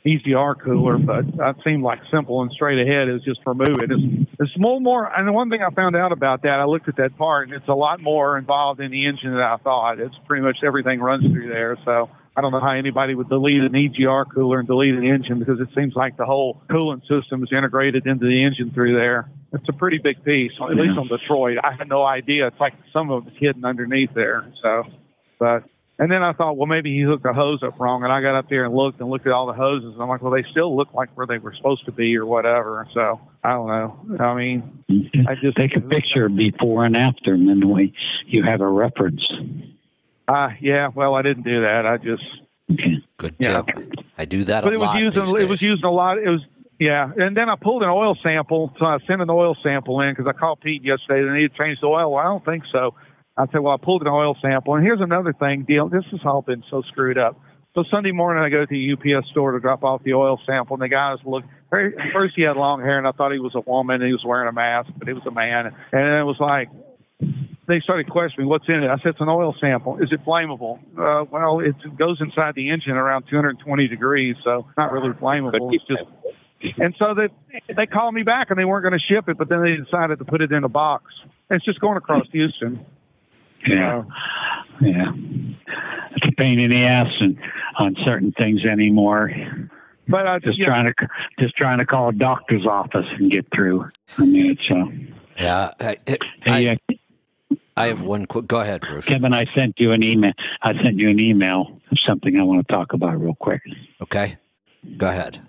[0.06, 3.90] EGR cooler, but that seemed like simple and straight ahead is just remove it.
[3.90, 6.88] It's, it's more, more, and the one thing I found out about that, I looked
[6.88, 9.98] at that part, and it's a lot more involved in the engine than I thought.
[9.98, 11.76] It's pretty much everything runs through there.
[11.84, 15.38] So I don't know how anybody would delete an EGR cooler and delete an engine
[15.38, 19.30] because it seems like the whole coolant system is integrated into the engine through there.
[19.52, 21.58] It's a pretty big piece, at least on Detroit.
[21.64, 22.48] I had no idea.
[22.48, 24.52] It's like some of it's hidden underneath there.
[24.62, 24.84] So,
[25.38, 25.64] but
[25.98, 28.04] and then I thought, well, maybe he hooked a hose up wrong.
[28.04, 30.08] And I got up there and looked and looked at all the hoses, and I'm
[30.08, 32.86] like, well, they still look like where they were supposed to be or whatever.
[32.92, 34.24] So I don't know.
[34.24, 34.84] I mean,
[35.28, 37.92] I just take a picture before and after, and then we,
[38.26, 39.30] you have a reference.
[40.28, 40.88] Uh, yeah.
[40.94, 41.86] Well, I didn't do that.
[41.86, 42.24] I just
[43.18, 43.62] Good Yeah.
[43.62, 43.78] tip.
[44.18, 45.62] I do that but a it was lot using it was days.
[45.62, 46.18] using a lot.
[46.18, 46.40] It was
[46.78, 48.74] yeah, and then I pulled an oil sample.
[48.78, 51.26] So I sent an oil sample in because I called Pete yesterday.
[51.26, 52.12] They need to change the oil.
[52.12, 52.94] Well, I don't think so.
[53.36, 55.64] I said, well, I pulled an oil sample, and here's another thing.
[55.64, 55.88] Deal.
[55.88, 57.38] This has all been so screwed up.
[57.74, 60.76] So Sunday morning, I go to the UPS store to drop off the oil sample,
[60.76, 61.50] and the guy was looking.
[61.70, 64.12] At first, he had long hair, and I thought he was a woman, and he
[64.12, 65.74] was wearing a mask, but it was a man.
[65.92, 66.70] And it was like,
[67.66, 68.88] they started questioning what's in it.
[68.88, 69.98] I said it's an oil sample.
[69.98, 70.78] Is it flammable?
[70.96, 75.74] Uh, well, it goes inside the engine around 220 degrees, so not really flammable.
[75.74, 76.04] It's just.
[76.80, 77.28] And so they
[77.74, 80.18] they called me back and they weren't going to ship it, but then they decided
[80.20, 81.12] to put it in a box.
[81.50, 82.84] And It's just going across Houston.
[83.66, 84.02] Yeah.
[84.80, 85.12] Yeah.
[86.16, 87.38] It's a pain in the ass and
[87.78, 89.32] on certain things anymore.
[90.08, 90.66] But I Just yeah.
[90.66, 93.90] trying to just trying to call a doctor's office and get through.
[94.18, 94.86] I mean, it's uh,
[95.42, 95.70] Yeah.
[95.80, 95.96] I,
[96.44, 96.78] hey,
[97.50, 98.46] uh, I have one quick.
[98.46, 99.04] Go ahead, Bruce.
[99.06, 99.34] Kevin.
[99.34, 100.32] I sent you an email.
[100.62, 103.60] I sent you an email of something I want to talk about real quick.
[104.00, 104.36] Okay.
[104.96, 105.40] Go ahead.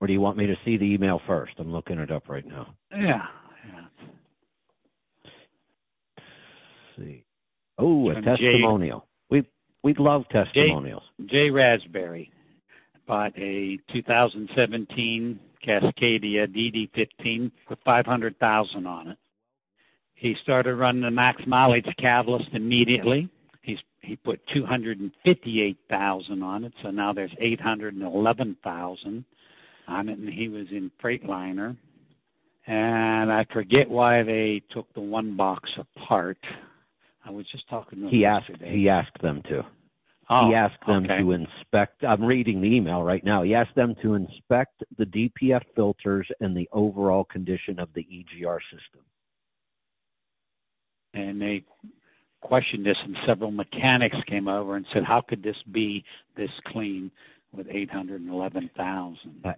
[0.00, 1.52] Or do you want me to see the email first?
[1.58, 2.74] I'm looking it up right now.
[2.90, 3.26] Yeah.
[7.00, 7.24] See.
[7.78, 9.06] Oh, a From Jay- testimonial.
[9.30, 9.44] We
[9.82, 11.02] we love testimonials.
[11.26, 12.30] Jay Raspberry
[13.06, 19.18] bought a 2017 Cascadia DD15 with 500,000 on it.
[20.14, 23.28] He started running the max mileage catalyst immediately.
[23.62, 29.24] He's he put 258,000 on it, so now there's 811,000
[29.88, 31.76] on it, and he was in Freightliner.
[32.66, 36.38] And I forget why they took the one box apart.
[37.24, 39.62] I was just talking to him He asked he asked them to.
[40.32, 41.18] Oh, he asked them okay.
[41.18, 42.04] to inspect.
[42.04, 43.42] I'm reading the email right now.
[43.42, 48.58] He asked them to inspect the DPF filters and the overall condition of the EGR
[48.70, 49.02] system.
[51.14, 51.64] and they
[52.40, 56.04] questioned this, and several mechanics came over and said, "How could this be
[56.36, 57.10] this clean
[57.52, 59.54] with 811,000?"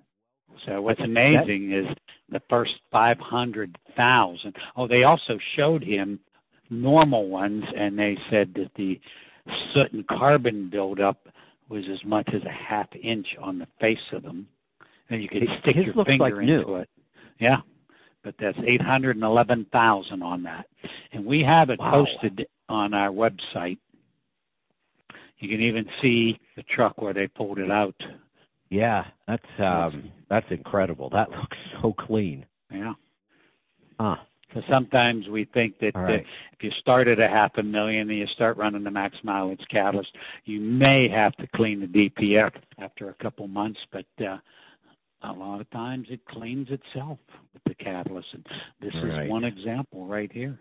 [0.66, 1.86] So what's amazing is
[2.28, 4.56] the first 500,000.
[4.76, 6.20] Oh, they also showed him
[6.72, 8.98] normal ones, and they said that the
[9.74, 11.28] soot and carbon buildup
[11.68, 14.46] was as much as a half inch on the face of them.
[15.10, 16.74] And you could His- stick your finger like into new.
[16.76, 16.88] it.
[17.38, 17.58] Yeah.
[18.24, 20.66] But that's eight hundred and eleven thousand on that.
[21.12, 22.04] And we have it Wow.
[22.04, 23.78] posted on our website.
[25.38, 27.96] You can even see the truck where they pulled it out.
[28.70, 31.10] Yeah, that's um that's incredible.
[31.10, 32.46] That looks so clean.
[32.70, 32.94] Yeah.
[33.98, 34.16] Huh.
[34.54, 36.12] So sometimes we think that uh,
[36.52, 39.62] if you start at a half a million and you start running the max mileage
[39.70, 40.10] catalyst,
[40.44, 44.38] you may have to clean the DPF after a couple months, but uh,
[45.22, 47.18] a lot of times it cleans itself
[47.54, 48.28] with the catalyst.
[48.32, 48.46] And
[48.80, 49.24] this Right.
[49.24, 50.58] is one example right here.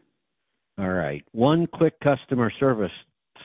[0.78, 1.24] All right.
[1.34, 2.92] One quick customer service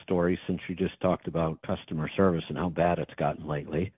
[0.03, 3.91] story since you just talked about customer service and how bad it's gotten lately.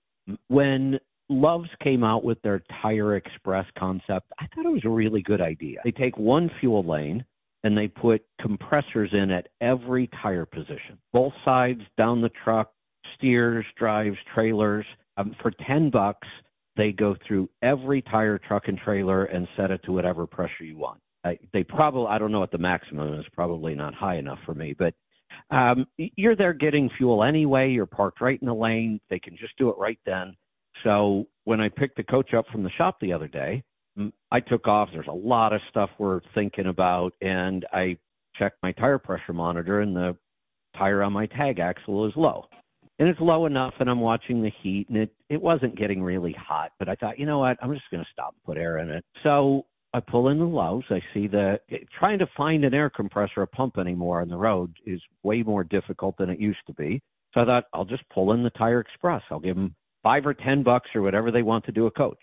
[0.48, 0.98] When
[1.30, 5.40] Love's came out with their Tire Express concept, I thought it was a really good
[5.40, 5.78] idea.
[5.84, 7.24] They take one fuel lane
[7.62, 12.72] and they put compressors in at every tire position, both sides, down the truck,
[13.16, 14.84] steers, drives, trailers.
[15.16, 16.26] Um, for 10 bucks,
[16.76, 20.78] they go through every tire, truck, and trailer and set it to whatever pressure you
[20.78, 21.00] want.
[21.24, 23.26] I, they probably I don't know what the maximum is.
[23.34, 24.94] Probably not high enough for me, but
[25.50, 27.70] um, you're there getting fuel anyway.
[27.70, 29.00] You're parked right in the lane.
[29.10, 30.34] They can just do it right then.
[30.84, 33.62] So when I picked the coach up from the shop the other day,
[34.30, 34.88] I took off.
[34.92, 37.96] There's a lot of stuff we're thinking about, and I
[38.36, 40.16] checked my tire pressure monitor, and the
[40.76, 42.46] tire on my tag axle is low.
[42.98, 46.34] And it's low enough, and I'm watching the heat, and it it wasn't getting really
[46.38, 46.72] hot.
[46.78, 47.56] But I thought, you know what?
[47.62, 49.04] I'm just going to stop and put air in it.
[49.22, 50.84] So I pull in the Love's.
[50.90, 54.36] I see the eh, trying to find an air compressor, a pump anymore on the
[54.36, 57.00] road is way more difficult than it used to be.
[57.32, 59.22] So I thought I'll just pull in the Tire Express.
[59.30, 62.18] I'll give them five or ten bucks or whatever they want to do a coach.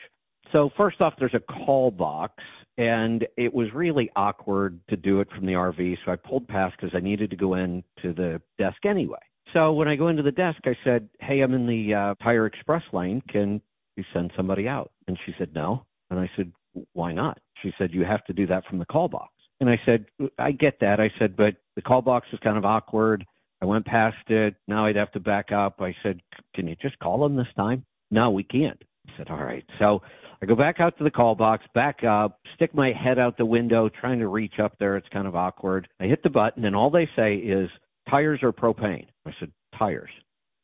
[0.52, 2.34] So first off, there's a call box,
[2.78, 5.98] and it was really awkward to do it from the RV.
[6.06, 9.20] So I pulled past because I needed to go in to the desk anyway.
[9.54, 12.46] So when I go into the desk, I said, "Hey, I'm in the uh, Tire
[12.46, 13.22] Express lane.
[13.30, 13.62] Can
[13.96, 16.52] you send somebody out?" And she said, "No." And I said,
[16.94, 19.80] "Why not?" She said, "You have to do that from the call box." And I
[19.86, 20.06] said,
[20.38, 23.26] "I get that." I said, "But the call box is kind of awkward."
[23.62, 24.56] I went past it.
[24.68, 25.82] Now I'd have to back up.
[25.82, 26.22] I said,
[26.54, 28.82] "Can you just call them this time?" No, we can't.
[29.08, 30.02] I said, "All right." So
[30.42, 33.46] I go back out to the call box, back up, stick my head out the
[33.46, 34.96] window, trying to reach up there.
[34.96, 35.88] It's kind of awkward.
[36.00, 37.70] I hit the button, and all they say is
[38.10, 39.08] tires or propane.
[39.26, 40.12] I said, tires.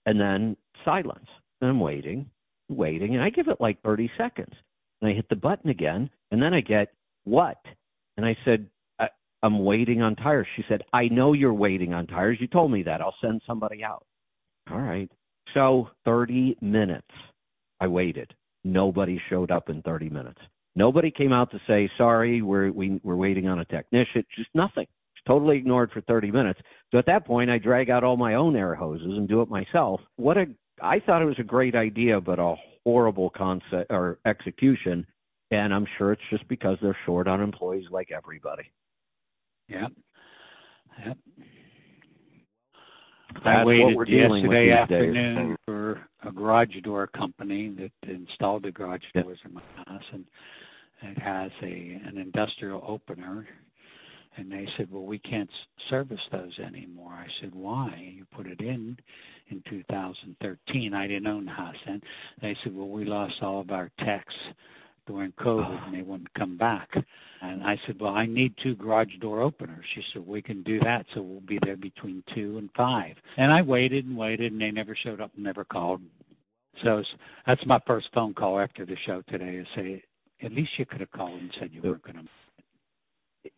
[0.06, 0.56] And then
[0.86, 1.28] silence.
[1.61, 2.30] And I'm waiting,
[2.70, 4.53] waiting, and I give it like 30 seconds.
[5.02, 6.94] And I hit the button again, and then I get,
[7.24, 7.57] what?
[8.18, 8.68] And I said,
[9.44, 10.48] I'm waiting on tires.
[10.56, 12.38] She said, I know you're waiting on tires.
[12.40, 13.02] You told me that.
[13.02, 14.06] I'll send somebody out.
[14.72, 15.11] All right.
[15.53, 17.11] So 30 minutes
[17.82, 18.34] I waited.
[18.64, 20.40] Nobody showed up in 30 minutes.
[20.76, 24.26] Nobody came out to say, sorry, we're, we, we're waiting on a technician.
[24.36, 24.88] Just nothing.
[25.28, 26.60] Totally ignored for 30 minutes.
[26.91, 29.49] So at that point, I drag out all my own air hoses and do it
[29.49, 30.02] myself.
[30.15, 30.45] What a,
[30.82, 32.56] I thought it was a great idea, but a
[32.86, 35.06] horrible concept or execution.
[35.52, 38.64] And I'm sure it's just because they're short on employees like everybody.
[39.69, 39.91] Yep.
[41.06, 41.18] Yep.
[43.45, 45.57] I what waited we're dealing with yesterday afternoon days.
[45.65, 49.23] for a garage door company that installed the garage Yep.
[49.23, 50.26] doors in my house, and
[51.02, 53.48] it has a an industrial opener.
[54.35, 55.49] And they said, "Well, we can't
[55.90, 58.14] service those anymore." I said, "Why?
[58.15, 58.98] You put it in
[59.49, 60.94] in 2013.
[60.94, 62.02] I didn't own the house then."
[62.41, 64.34] They said, "Well, we lost all of our techs
[65.06, 66.90] during COVID, and they wouldn't come back."
[67.44, 69.86] And I said, Well, I need two garage door openers.
[69.94, 71.06] She said, We can do that.
[71.14, 73.16] So we'll be there between two and five.
[73.38, 76.02] And I waited and waited, and they never showed up and never called.
[76.84, 77.04] So
[77.46, 80.04] that's my first phone call after the show today to say,
[80.42, 82.28] At least you could have called and said you weren't going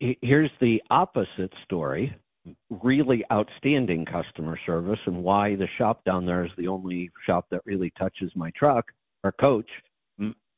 [0.00, 0.16] to.
[0.20, 2.14] Here's the opposite story.
[2.70, 7.60] Really outstanding customer service, and why the shop down there is the only shop that
[7.64, 8.86] really touches my truck
[9.22, 9.68] or coach.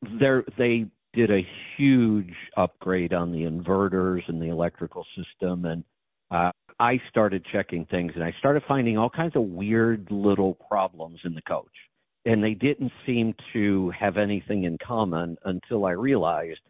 [0.03, 1.47] They did a
[1.77, 5.85] huge upgrade on the inverters and the electrical system, and
[6.31, 11.19] uh, I started checking things, and I started finding all kinds of weird little problems
[11.25, 11.67] in the coach.
[12.25, 16.61] And they didn't seem to have anything in common until I realized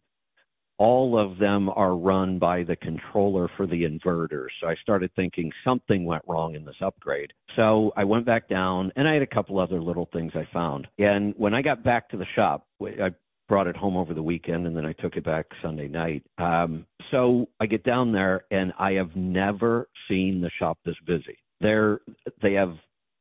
[0.78, 4.46] all of them are run by the controller for the inverter.
[4.60, 7.32] So I started thinking something went wrong in this upgrade.
[7.56, 10.86] So I went back down and I had a couple other little things I found.
[10.98, 13.10] And when I got back to the shop, I
[13.48, 16.22] brought it home over the weekend and then I took it back Sunday night.
[16.38, 21.38] Um, so I get down there and I have never seen the shop this busy.
[21.60, 22.00] They're,
[22.40, 22.74] they have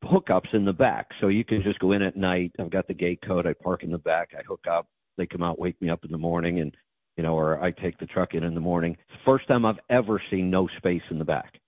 [0.04, 1.08] hookups in the back.
[1.20, 2.52] So you can just go in at night.
[2.60, 3.48] I've got the gate code.
[3.48, 4.30] I park in the back.
[4.38, 4.88] I hook up.
[5.18, 6.76] They come out, wake me up in the morning and
[7.18, 8.94] you know, or I take the truck in in the morning.
[8.94, 11.60] It's the first time I've ever seen no space in the back.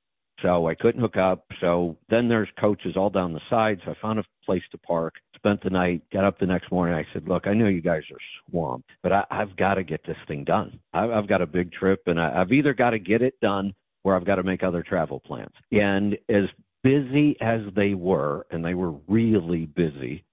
[0.41, 1.45] So I couldn't hook up.
[1.59, 3.79] So then there's coaches all down the side.
[3.83, 5.15] So I found a place to park.
[5.35, 6.95] spent the night, got up the next morning.
[6.95, 10.05] I said, "Look, I know you guys are swamped, but I, I've got to get
[10.05, 10.79] this thing done.
[10.93, 13.73] I, I've got a big trip, and I, I've either got to get it done
[14.03, 16.45] or I've got to make other travel plans." And as
[16.83, 20.23] busy as they were, and they were really busy,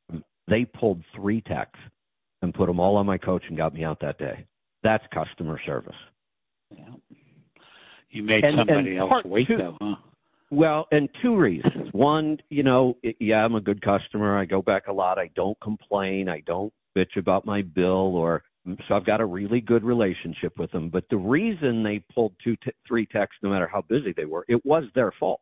[0.48, 1.78] they pulled three techs
[2.43, 4.44] and put them all on my coach and got me out that day.
[4.86, 5.96] That's customer service.
[6.70, 6.84] Yeah.
[8.10, 9.96] You made And- somebody and else wait two- though, huh?
[10.50, 11.92] Well, and two reasons.
[11.92, 14.38] One, you know, i- yeah, I'm a good customer.
[14.38, 15.18] I go back a lot.
[15.18, 16.28] I don't complain.
[16.28, 20.56] I don't bitch about my bill or mm, so I've got a really good relationship
[20.56, 20.88] with them.
[20.88, 24.44] But the reason they pulled two, t- three texts, no matter how busy they were,
[24.48, 25.40] it was their fault.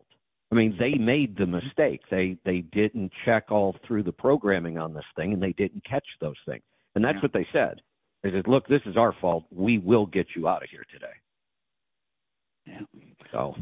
[0.51, 2.01] I mean, they made the mistake.
[2.11, 6.07] They they didn't check all through the programming on this thing, and they didn't catch
[6.21, 6.65] those things.
[6.95, 7.23] And that's Yeah.
[7.23, 7.83] what they said.
[8.25, 9.45] They said, "Look, this is our fault.
[9.53, 11.13] We will get you out of here today."
[12.67, 12.81] Yeah.
[13.31, 13.55] So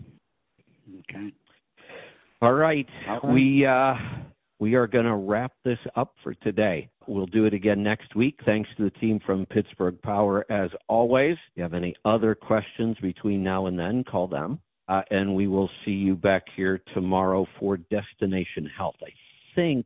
[1.00, 1.32] Okay.
[2.40, 2.86] All right.
[3.08, 3.32] All right.
[3.32, 3.94] We uh
[4.60, 6.88] we are going to wrap this up for today.
[7.08, 8.38] We'll do it again next week.
[8.44, 11.32] Thanks to the team from Pittsburgh Power as always.
[11.32, 14.60] If you have any other questions between now and then, call them.
[14.88, 18.94] Uh, and we will see you back here tomorrow for Destination Health.
[19.02, 19.10] I
[19.56, 19.84] think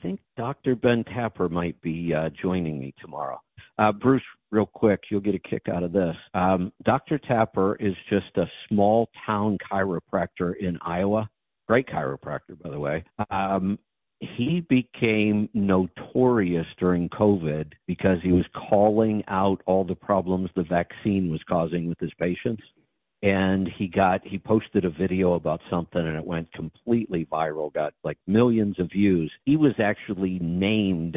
[0.00, 0.74] think Dr.
[0.74, 3.40] Ben Tapper might be uh, joining me tomorrow.
[3.78, 6.14] Uh, Bruce, real quick, you'll get a kick out of this.
[6.34, 7.18] Um, Dr.
[7.18, 11.28] Tapper is just a small town chiropractor in Iowa.
[11.68, 13.04] Great chiropractor, by the way.
[13.30, 13.78] Um,
[14.20, 21.30] he became notorious during COVID because he was calling out all the problems the vaccine
[21.30, 22.62] was causing with his patients.
[23.22, 27.94] And he got he posted a video about something and it went completely viral, got
[28.02, 29.32] like millions of views.
[29.44, 31.16] He was actually named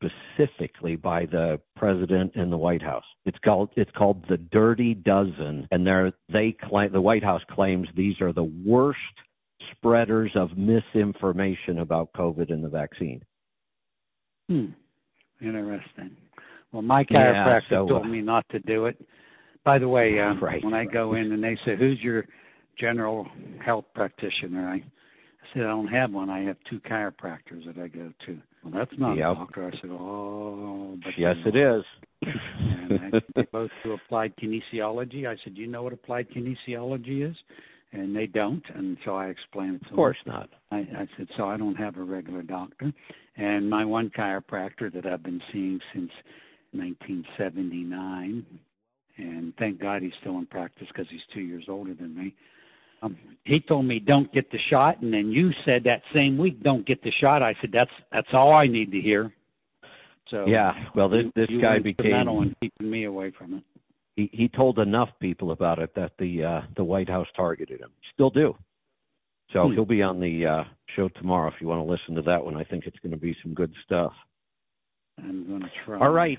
[0.00, 3.04] specifically by the president and the White House.
[3.24, 7.88] It's called it's called the Dirty Dozen, and they're they claim the White House claims
[7.96, 8.98] these are the worst
[9.72, 13.22] spreaders of misinformation about COVID and the vaccine.
[14.48, 14.66] Hmm.
[15.40, 16.16] Interesting.
[16.72, 19.00] Well, my Yeah, chiropractor so, uh, told me not to do it.
[19.64, 22.24] By the way, uh, Right, when I go in and they say, "Who's your
[22.78, 23.26] general
[23.64, 24.82] health practitioner?" I,
[25.52, 26.30] said, "I don't have one.
[26.30, 29.30] I have two chiropractors that I go to." Well, that's not Yep.
[29.30, 29.66] a doctor.
[29.66, 31.84] I said, "Oh, but Yes, you it know." is.
[32.22, 35.26] and I, they both do applied kinesiology.
[35.26, 37.36] I said, "Do you know what applied kinesiology is?"
[37.92, 39.96] And they don't, and so I explained it to Of them.
[39.96, 40.50] course not.
[40.70, 42.92] I, I said, so I don't have a regular doctor.
[43.38, 46.10] And my one chiropractor that I've been seeing since
[46.72, 48.44] 1979,
[49.18, 52.34] and thank God he's still in practice because he's two years older than me.
[53.02, 56.62] Um, he told me don't get the shot, and then you said that same week
[56.62, 57.42] don't get the shot.
[57.42, 59.32] I said that's that's all I need to hear.
[60.30, 63.62] So Yeah, well, this this you guy instrumental became in keeping me away from it.
[64.16, 67.90] he he told enough people about it that the uh the White House targeted him.
[68.14, 68.54] Still do.
[69.52, 69.74] So Hmm.
[69.74, 70.64] he'll be on the uh
[70.96, 72.56] show tomorrow if you want to listen to that one.
[72.56, 74.12] I think it's going to be some good stuff.
[75.18, 75.98] I'm going to try.
[75.98, 76.38] All right.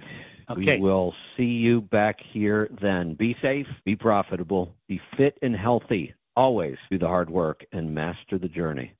[0.49, 0.77] Okay.
[0.77, 3.13] We will see you back here then.
[3.13, 6.13] Be safe, be profitable, be fit and healthy.
[6.35, 8.93] Always do the hard work and master the journey.